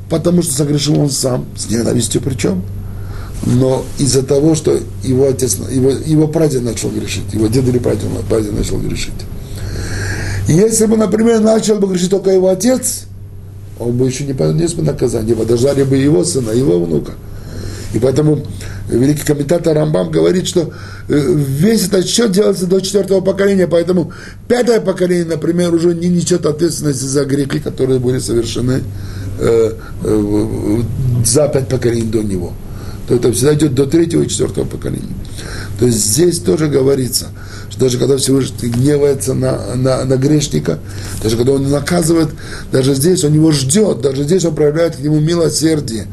потому 0.10 0.44
что 0.44 0.54
согрешил 0.54 0.98
он 0.98 1.10
сам, 1.10 1.46
с 1.58 1.70
ненавистью 1.70 2.22
причем. 2.22 2.64
Но 3.46 3.86
из-за 4.00 4.24
того, 4.24 4.56
что 4.56 4.80
его 5.04 5.28
отец, 5.28 5.58
его, 5.70 5.92
его 5.92 6.28
прадед 6.28 6.64
начал 6.64 6.90
грешить, 6.90 7.32
его 7.34 7.48
дед 7.48 7.68
или 7.68 7.78
прадед, 7.78 8.10
прадед 8.28 8.54
начал 8.54 8.80
грешить. 8.80 9.14
Если 10.48 10.86
бы, 10.86 10.98
например, 10.98 11.42
начал 11.42 11.76
бы 11.76 11.88
грешить 11.88 12.10
только 12.10 12.32
его 12.32 12.50
отец, 12.50 13.06
он 13.80 13.98
бы 13.98 14.08
еще 14.08 14.24
не 14.24 14.34
понес 14.34 14.74
бы 14.74 14.84
наказание, 14.84 15.36
подождали 15.36 15.84
бы 15.84 15.96
его 15.98 16.24
сына, 16.24 16.52
его 16.52 16.80
внука. 16.84 17.14
И 17.94 18.00
поэтому 18.00 18.44
великий 18.90 19.24
комментатор 19.24 19.76
Рамбам 19.76 20.12
говорит, 20.12 20.48
что 20.48 20.74
э, 21.08 21.34
весь 21.36 21.88
этот 21.88 22.06
счет 22.08 22.32
делается 22.32 22.66
до 22.66 22.82
четвертого 22.82 23.22
поколения, 23.22 23.68
поэтому 23.68 24.12
пятое 24.48 24.82
поколение, 24.82 25.26
например, 25.26 25.74
уже 25.74 25.94
не 25.94 26.10
несет 26.10 26.46
ответственности 26.46 27.06
за 27.06 27.26
грехи, 27.26 27.60
которые 27.60 28.00
были 28.00 28.20
совершены 28.20 28.82
э, 29.40 29.72
э, 30.04 30.82
за 31.26 31.48
пять 31.48 31.70
поколений 31.70 32.10
до 32.10 32.22
него. 32.22 32.54
То 33.08 33.16
это 33.16 33.32
всегда 33.32 33.54
идет 33.54 33.76
до 33.76 33.86
третьего 33.86 34.24
и 34.24 34.28
четвертого 34.28 34.66
поколения. 34.66 35.14
То 35.80 35.86
есть 35.86 36.04
здесь 36.04 36.40
тоже 36.40 36.68
говорится, 36.68 37.28
что 37.70 37.82
даже 37.82 37.98
когда 37.98 38.18
Всевышний 38.18 38.70
гневается 38.70 39.34
на, 39.34 39.76
на, 39.76 40.06
на 40.06 40.18
грешника, 40.18 40.80
даже 41.22 41.38
когда 41.38 41.54
он 41.54 41.70
наказывает, 41.70 42.30
даже 42.72 42.96
здесь 42.96 43.24
он 43.24 43.34
его 43.34 43.52
ждет, 43.52 44.02
даже 44.02 44.24
здесь 44.24 44.46
он 44.46 44.56
проявляет 44.56 44.96
к 44.96 45.00
нему 45.00 45.20
милосердие 45.20 46.08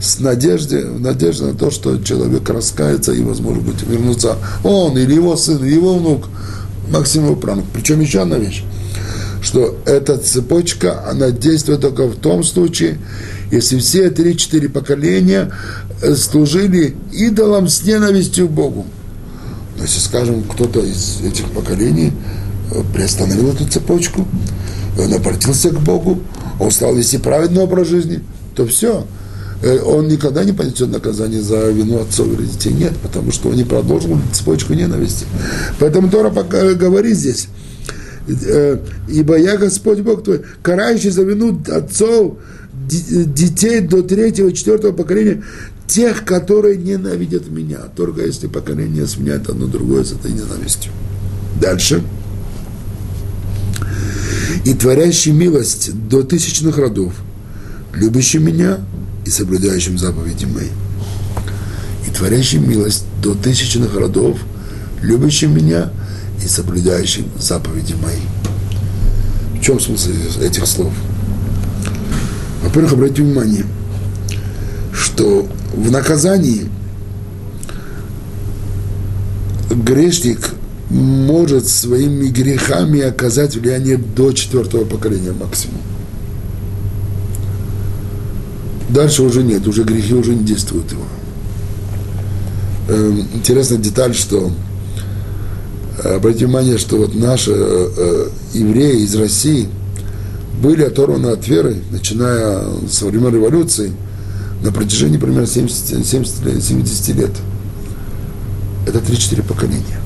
с 0.00 0.20
надеждой, 0.20 0.84
в 0.84 1.00
надежде 1.00 1.44
на 1.44 1.54
то, 1.54 1.70
что 1.70 1.98
человек 2.02 2.48
раскается 2.48 3.12
и, 3.12 3.22
возможно 3.22 3.62
быть, 3.62 3.82
вернуться 3.82 4.36
он 4.64 4.96
или 4.96 5.14
его 5.14 5.36
сын, 5.36 5.62
или 5.64 5.74
его 5.74 5.94
внук, 5.94 6.28
максимум 6.90 7.38
правнук. 7.38 7.66
Причем 7.74 8.00
еще 8.00 8.22
одна 8.22 8.38
вещь, 8.38 8.62
что 9.42 9.76
эта 9.84 10.18
цепочка, 10.18 11.04
она 11.08 11.30
действует 11.30 11.80
только 11.80 12.06
в 12.06 12.16
том 12.16 12.44
случае, 12.44 12.98
если 13.50 13.78
все 13.78 14.10
три-четыре 14.10 14.68
поколения 14.68 15.50
служили 16.16 16.96
идолам 17.12 17.68
с 17.68 17.82
ненавистью 17.84 18.48
к 18.48 18.52
Богу. 18.52 18.86
Но 19.76 19.84
если, 19.84 20.00
скажем, 20.00 20.42
кто-то 20.42 20.80
из 20.80 21.20
этих 21.22 21.50
поколений 21.50 22.12
э, 22.72 22.82
приостановил 22.92 23.52
эту 23.52 23.66
цепочку, 23.66 24.26
он 24.98 25.12
обратился 25.12 25.70
к 25.70 25.80
Богу, 25.80 26.20
он 26.58 26.70
стал 26.70 26.94
вести 26.94 27.18
праведный 27.18 27.62
образ 27.62 27.88
жизни, 27.88 28.22
то 28.54 28.66
все– 28.66 29.06
Э, 29.60 29.80
он 29.80 30.08
никогда 30.08 30.44
не 30.44 30.52
понесет 30.52 30.90
наказание 30.90 31.42
за 31.42 31.70
вину 31.70 32.00
отцов 32.00 32.28
или 32.28 32.46
детей. 32.46 32.72
Нет, 32.72 32.92
потому 33.02 33.32
что 33.32 33.48
он 33.48 33.56
не 33.56 33.64
продолжил 33.64 34.18
цепочку 34.32 34.74
ненависти. 34.74 35.26
Поэтому 35.80 36.10
Тора 36.10 36.30
пока 36.30 36.74
говорит 36.74 37.16
здесь, 37.16 37.48
э, 38.28 38.78
ибо 39.08 39.36
я 39.36 39.56
Господь 39.56 40.00
Бог 40.00 40.22
твой, 40.22 40.42
карающий 40.62 41.10
за 41.10 41.22
вину 41.22 41.60
отцов, 41.68 42.36
детей 42.88 43.80
до 43.80 44.02
третьего, 44.02 44.52
четвертого 44.52 44.92
поколения, 44.92 45.42
тех, 45.88 46.24
которые 46.24 46.76
ненавидят 46.76 47.48
меня. 47.48 47.78
Только 47.96 48.24
если 48.24 48.46
поколение 48.46 49.06
сменяет 49.06 49.48
одно 49.48 49.66
другое 49.66 50.04
с 50.04 50.12
этой 50.12 50.30
ненавистью. 50.30 50.92
Дальше. 51.60 52.04
И 54.64 54.74
творящий 54.74 55.32
милость 55.32 55.90
до 56.08 56.22
тысячных 56.22 56.76
родов, 56.76 57.14
любящий 57.94 58.38
меня 58.38 58.78
и 59.24 59.30
соблюдающим 59.30 59.98
заповеди 59.98 60.44
мои, 60.44 60.68
и 62.06 62.10
творящим 62.10 62.68
милость 62.68 63.04
до 63.22 63.34
тысячных 63.34 63.94
родов, 63.94 64.38
любящим 65.00 65.54
меня 65.54 65.90
и 66.44 66.48
соблюдающим 66.48 67.26
заповеди 67.38 67.94
мои. 67.94 68.20
В 69.58 69.62
чем 69.62 69.80
смысл 69.80 70.10
этих 70.40 70.66
слов? 70.66 70.92
Во-первых, 72.62 72.92
обратите 72.92 73.22
внимание, 73.22 73.64
что 74.92 75.48
в 75.74 75.90
наказании 75.90 76.68
грешник 79.70 80.50
может 80.90 81.68
своими 81.68 82.28
грехами 82.28 83.00
оказать 83.00 83.56
влияние 83.56 83.98
до 83.98 84.32
четвертого 84.32 84.84
поколения 84.84 85.32
максимум. 85.32 85.80
Дальше 88.88 89.22
уже 89.22 89.42
нет, 89.42 89.66
уже 89.66 89.84
грехи 89.84 90.14
уже 90.14 90.34
не 90.34 90.44
действуют 90.44 90.90
его. 90.92 91.04
Эм, 92.88 93.26
интересная 93.34 93.76
деталь, 93.76 94.14
что 94.14 94.50
э, 96.02 96.16
обратите 96.16 96.46
внимание, 96.46 96.78
что 96.78 96.96
вот 96.96 97.14
наши 97.14 97.52
э, 97.52 97.88
э, 97.96 98.28
евреи 98.54 99.02
из 99.02 99.14
России 99.14 99.68
были 100.62 100.84
оторваны 100.84 101.26
от 101.26 101.46
веры, 101.46 101.76
начиная 101.90 102.64
с 102.90 103.02
времен 103.02 103.34
революции, 103.34 103.92
на 104.62 104.72
протяжении 104.72 105.18
примерно 105.18 105.46
70, 105.46 106.06
70 106.06 106.44
лет, 106.44 106.62
70 106.62 107.16
лет. 107.16 107.30
Это 108.86 108.98
3-4 108.98 109.42
поколения. 109.42 110.00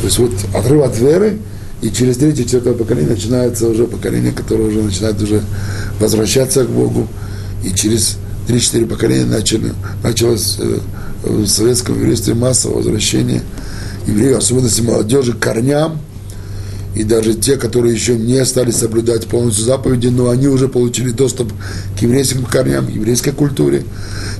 То 0.00 0.06
есть 0.06 0.18
вот 0.18 0.32
отрыв 0.54 0.84
от 0.84 0.98
веры, 0.98 1.38
и 1.82 1.90
через 1.90 2.16
третье, 2.16 2.44
четвертое 2.44 2.74
поколение 2.74 3.10
начинается 3.10 3.68
уже 3.68 3.86
поколение, 3.86 4.32
которое 4.32 4.64
уже 4.64 4.82
начинает 4.82 5.20
уже 5.20 5.42
возвращаться 5.98 6.64
к 6.64 6.70
Богу, 6.70 7.08
и 7.64 7.72
через 7.72 8.18
3-4 8.48 8.86
поколения 8.86 9.24
начали, 9.24 9.72
началось 10.02 10.56
э, 10.58 10.78
в 11.24 11.46
советском 11.46 11.96
еврействе 11.96 12.34
массовое 12.34 12.76
возвращение 12.76 13.42
евреев, 14.06 14.38
особенно 14.38 14.68
молодежи, 14.82 15.32
к 15.32 15.38
корням, 15.38 15.98
и 16.96 17.04
даже 17.04 17.34
те, 17.34 17.56
которые 17.56 17.94
еще 17.94 18.16
не 18.16 18.42
стали 18.46 18.70
соблюдать 18.70 19.26
полностью 19.26 19.66
заповеди, 19.66 20.06
но 20.06 20.30
они 20.30 20.48
уже 20.48 20.66
получили 20.66 21.10
доступ 21.10 21.52
к 21.98 22.00
еврейским 22.00 22.42
корням, 22.46 22.86
к 22.86 22.90
еврейской 22.90 23.32
культуре, 23.32 23.84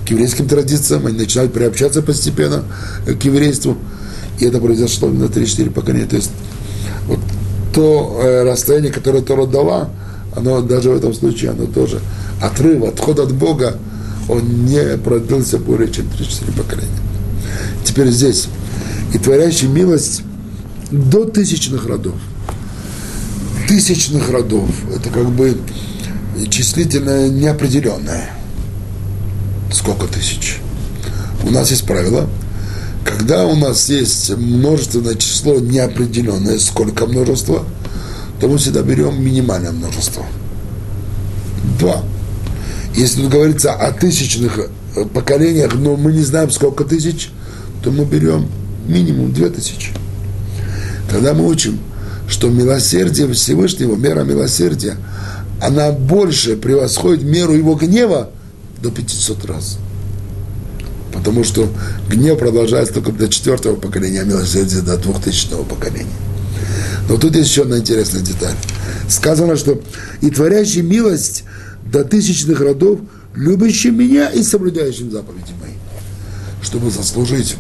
к 0.07 0.11
еврейским 0.11 0.49
традициям, 0.49 1.07
они 1.07 1.19
начинают 1.19 1.53
приобщаться 1.53 2.01
постепенно 2.01 2.65
к 3.05 3.23
еврейству, 3.23 3.77
и 4.39 4.47
это 4.47 4.59
произошло 4.59 5.11
на 5.11 5.25
3-4 5.25 5.71
поколения. 5.71 6.07
То 6.07 6.17
есть 6.17 6.31
вот 7.07 7.19
то 7.75 8.21
э, 8.23 8.45
расстояние, 8.45 8.91
которое 8.91 9.23
Тора 9.23 9.45
дала, 9.45 9.91
оно 10.35 10.63
даже 10.63 10.89
в 10.89 10.97
этом 10.97 11.13
случае, 11.13 11.51
оно 11.51 11.67
тоже 11.67 12.01
отрыв, 12.41 12.85
отход 12.85 13.19
от 13.19 13.35
Бога, 13.35 13.77
он 14.31 14.65
не 14.65 14.97
продлился 14.97 15.59
более 15.59 15.93
чем 15.93 16.07
3-4 16.07 16.57
поколения. 16.57 17.01
Теперь 17.85 18.09
здесь. 18.09 18.49
И 19.13 19.19
творящий 19.19 19.69
милость 19.69 20.23
до 20.91 21.27
тысячных 21.27 21.85
родов. 21.85 22.15
Тысячных 23.77 24.31
родов. 24.31 24.71
Это 24.91 25.11
как 25.11 25.29
бы 25.33 25.55
числительное 26.49 27.29
неопределенное. 27.29 28.31
Сколько 29.71 30.07
тысяч? 30.07 30.61
У 31.45 31.51
нас 31.51 31.71
есть 31.71 31.85
правило, 31.85 32.27
когда 33.05 33.45
у 33.45 33.55
нас 33.55 33.91
есть 33.91 34.31
множественное 34.31 35.15
число 35.17 35.61
неопределенное, 35.61 36.59
сколько 36.59 37.05
множества, 37.05 37.67
то 38.41 38.49
мы 38.49 38.57
всегда 38.57 38.81
берем 38.81 39.23
минимальное 39.23 39.73
множество. 39.73 40.25
Два. 41.79 42.03
Если 42.95 43.27
говорится 43.27 43.75
о 43.75 43.93
тысячных 43.93 44.59
э, 44.59 45.05
поколениях, 45.05 45.75
но 45.75 45.97
мы 45.97 46.15
не 46.15 46.23
знаем, 46.23 46.51
сколько 46.51 46.85
тысяч, 46.85 47.29
то 47.83 47.91
мы 47.91 48.07
берем 48.07 48.49
минимум 48.87 49.35
две 49.35 49.51
тысячи. 49.51 49.91
Тогда 51.11 51.35
мы 51.35 51.47
учим, 51.47 51.79
что 52.29 52.49
милосердие 52.49 53.33
Всевышнего, 53.33 53.97
мера 53.97 54.25
милосердия, 54.25 54.97
она 55.61 55.93
больше 55.93 56.57
превосходит 56.57 57.23
меру 57.23 57.55
его 57.55 57.75
гнева 57.75 58.31
до 58.83 58.91
500 58.91 59.45
раз. 59.47 59.79
Потому 61.13 61.45
что 61.45 61.69
гнев 62.11 62.39
продолжается 62.39 62.95
только 62.95 63.13
до 63.13 63.29
четвертого 63.29 63.77
поколения, 63.77 64.21
а 64.21 64.25
милосердие 64.25 64.83
до 64.83 64.99
двухтысячного 64.99 65.65
поколения. 65.65 66.11
Но 67.09 67.17
тут 67.17 67.37
есть 67.37 67.51
еще 67.51 67.63
одна 67.63 67.79
интересная 67.79 68.21
деталь. 68.21 68.55
Сказано, 69.09 69.57
что 69.57 69.81
и 70.21 70.31
творящий 70.31 70.83
милость 70.83 71.45
до 71.91 72.05
тысячных 72.05 72.61
родов, 72.61 73.01
любящим 73.35 73.99
меня 73.99 74.29
и 74.31 74.43
соблюдающим 74.43 75.11
заповеди 75.11 75.53
мои, 75.61 75.75
чтобы 76.63 76.91
заслужить 76.91 77.57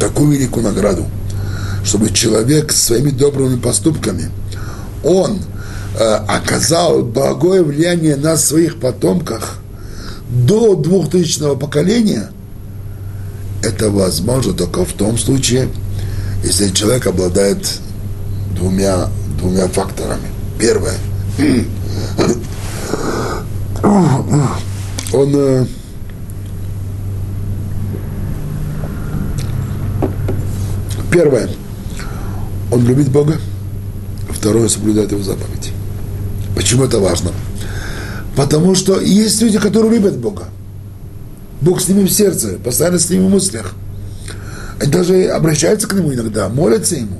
такую 0.00 0.32
великую 0.32 0.64
награду, 0.64 1.06
чтобы 1.86 2.10
человек 2.10 2.72
своими 2.72 3.10
добрыми 3.10 3.58
поступками 3.60 4.28
он 5.04 5.38
э, 5.98 6.02
оказал 6.02 7.02
благое 7.02 7.62
влияние 7.62 8.16
на 8.16 8.36
своих 8.36 8.80
потомках 8.80 9.58
до 10.28 10.74
двухтысячного 10.74 11.54
поколения, 11.54 12.30
это 13.62 13.88
возможно 13.90 14.52
только 14.52 14.84
в 14.84 14.92
том 14.94 15.16
случае, 15.16 15.68
если 16.42 16.70
человек 16.70 17.06
обладает 17.06 17.64
двумя, 18.56 19.08
двумя 19.38 19.68
факторами. 19.68 20.26
Первое. 20.58 20.96
Он 25.12 25.32
э, 25.34 25.66
Первое. 31.12 31.48
Он 32.70 32.84
любит 32.86 33.08
Бога. 33.10 33.38
Второе. 34.28 34.68
Соблюдает 34.68 35.12
его 35.12 35.22
заповеди. 35.22 35.70
Почему 36.54 36.84
это 36.84 36.98
важно? 36.98 37.30
Потому 38.34 38.74
что 38.74 39.00
есть 39.00 39.40
люди, 39.40 39.58
которые 39.58 39.92
любят 39.92 40.18
Бога. 40.18 40.44
Бог 41.60 41.80
с 41.80 41.88
ними 41.88 42.06
в 42.06 42.12
сердце, 42.12 42.58
постоянно 42.62 42.98
с 42.98 43.08
ними 43.08 43.26
в 43.26 43.30
мыслях. 43.30 43.74
Они 44.80 44.90
даже 44.90 45.24
обращаются 45.28 45.88
к 45.88 45.94
нему 45.94 46.12
иногда, 46.12 46.48
молятся 46.48 46.96
ему, 46.96 47.16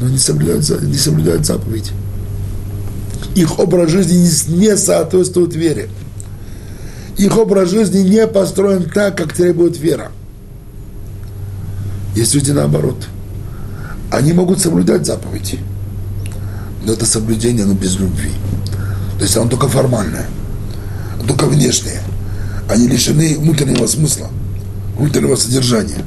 но 0.00 0.08
не 0.08 0.18
соблюдают, 0.18 0.82
не 0.82 0.96
соблюдают 0.96 1.44
заповедь. 1.44 1.90
Их 3.34 3.58
образ 3.58 3.90
жизни 3.90 4.54
не 4.56 4.76
соответствует 4.76 5.54
вере. 5.54 5.88
Их 7.16 7.36
образ 7.36 7.70
жизни 7.70 7.98
не 7.98 8.26
построен 8.28 8.88
так, 8.88 9.16
как 9.16 9.32
требует 9.32 9.78
вера. 9.78 10.12
Есть 12.14 12.34
люди 12.34 12.52
наоборот. 12.52 13.08
Они 14.10 14.32
могут 14.32 14.60
соблюдать 14.60 15.06
заповеди, 15.06 15.58
но 16.84 16.92
это 16.92 17.06
соблюдение, 17.06 17.64
но 17.64 17.74
без 17.74 17.96
любви. 17.96 18.30
То 19.18 19.24
есть 19.24 19.36
оно 19.36 19.48
только 19.48 19.68
формальное, 19.68 20.26
только 21.26 21.46
внешнее. 21.46 22.00
Они 22.68 22.88
лишены 22.88 23.36
внутреннего 23.38 23.86
смысла, 23.86 24.28
внутреннего 24.96 25.36
содержания. 25.36 26.04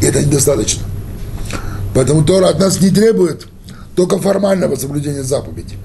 И 0.00 0.04
это 0.04 0.24
недостаточно. 0.24 0.84
Поэтому 1.94 2.24
Тора 2.24 2.48
от 2.48 2.60
нас 2.60 2.80
не 2.80 2.90
требует 2.90 3.46
только 3.96 4.18
формального 4.18 4.76
соблюдения 4.76 5.22
заповеди. 5.24 5.76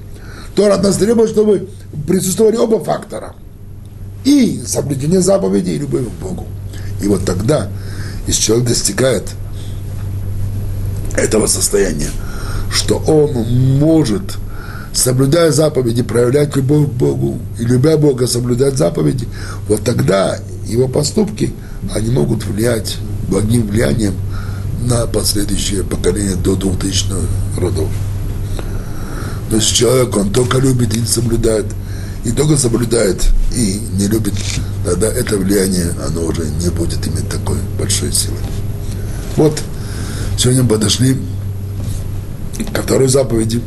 Тора 0.55 0.75
от 0.75 0.83
нас 0.83 0.97
требует, 0.97 1.31
чтобы 1.31 1.69
присутствовали 2.07 2.57
оба 2.57 2.83
фактора– 2.83 3.35
и 4.23 4.61
соблюдение 4.65 5.21
заповедей, 5.21 5.75
и 5.75 5.79
любовь 5.79 6.05
к 6.05 6.23
Богу. 6.23 6.47
И 7.01 7.07
вот 7.07 7.25
тогда, 7.25 7.67
если 8.27 8.41
человек 8.41 8.67
достигает 8.67 9.23
этого 11.15 11.47
состояния, 11.47 12.09
что 12.71 12.97
он 12.97 13.33
может, 13.79 14.37
соблюдая 14.93 15.51
заповеди, 15.51 16.03
проявлять 16.03 16.55
любовь 16.55 16.87
к 16.87 16.93
Богу, 16.93 17.39
и 17.59 17.65
любя 17.65 17.97
Бога, 17.97 18.27
соблюдать 18.27 18.77
заповеди, 18.77 19.27
вот 19.67 19.83
тогда 19.83 20.39
его 20.65 20.87
поступки, 20.87 21.53
они 21.93 22.09
могут 22.09 22.45
влиять 22.45 22.97
благим 23.27 23.67
влиянием 23.67 24.13
на 24.85 25.05
последующее 25.07 25.83
поколение 25.83 26.35
до 26.35 26.55
2000 26.55 27.05
родов. 27.57 27.89
Но 29.49 29.57
если 29.57 29.75
человек, 29.75 30.15
он 30.15 30.31
только 30.31 30.57
любит 30.59 30.95
и 30.95 31.05
соблюдает– 31.05 31.65
и 32.23 32.31
только 32.31 32.57
соблюдает 32.57 33.25
и 33.55 33.81
не 33.93 34.07
любит, 34.07 34.33
тогда 34.85 35.07
это 35.07 35.37
влияние, 35.37 35.93
оно 36.05 36.25
уже 36.25 36.45
не 36.45 36.69
будет 36.69 37.05
иметь 37.07 37.29
такой 37.29 37.57
большой 37.77 38.11
силы. 38.11 38.37
Вот, 39.35 39.61
сегодня 40.37 40.63
мы 40.63 40.69
подошли 40.69 41.17
ко 42.73 42.81
второй 42.81 43.07
заповеди, 43.07 43.61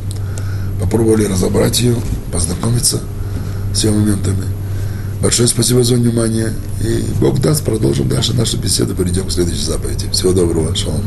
попробовали 0.81 1.25
разобрать 1.25 1.81
ее, 1.81 1.97
познакомиться 2.33 3.01
с 3.75 3.85
ее 3.85 3.91
моментами. 3.91 4.45
Большое 5.21 5.49
спасибо 5.49 5.83
за 5.83 5.95
внимание. 5.95 6.53
И 6.83 7.05
Бог 7.21 7.41
даст, 7.41 7.65
продолжим 7.65 8.09
дальше 8.09 8.35
нашу 8.35 8.59
беседу, 8.59 8.95
перейдем 8.95 9.27
к 9.27 9.33
следующей 9.33 9.65
заповеди. 9.65 10.09
Всего 10.13 10.33
доброго, 10.33 10.75
шалом. 10.75 11.03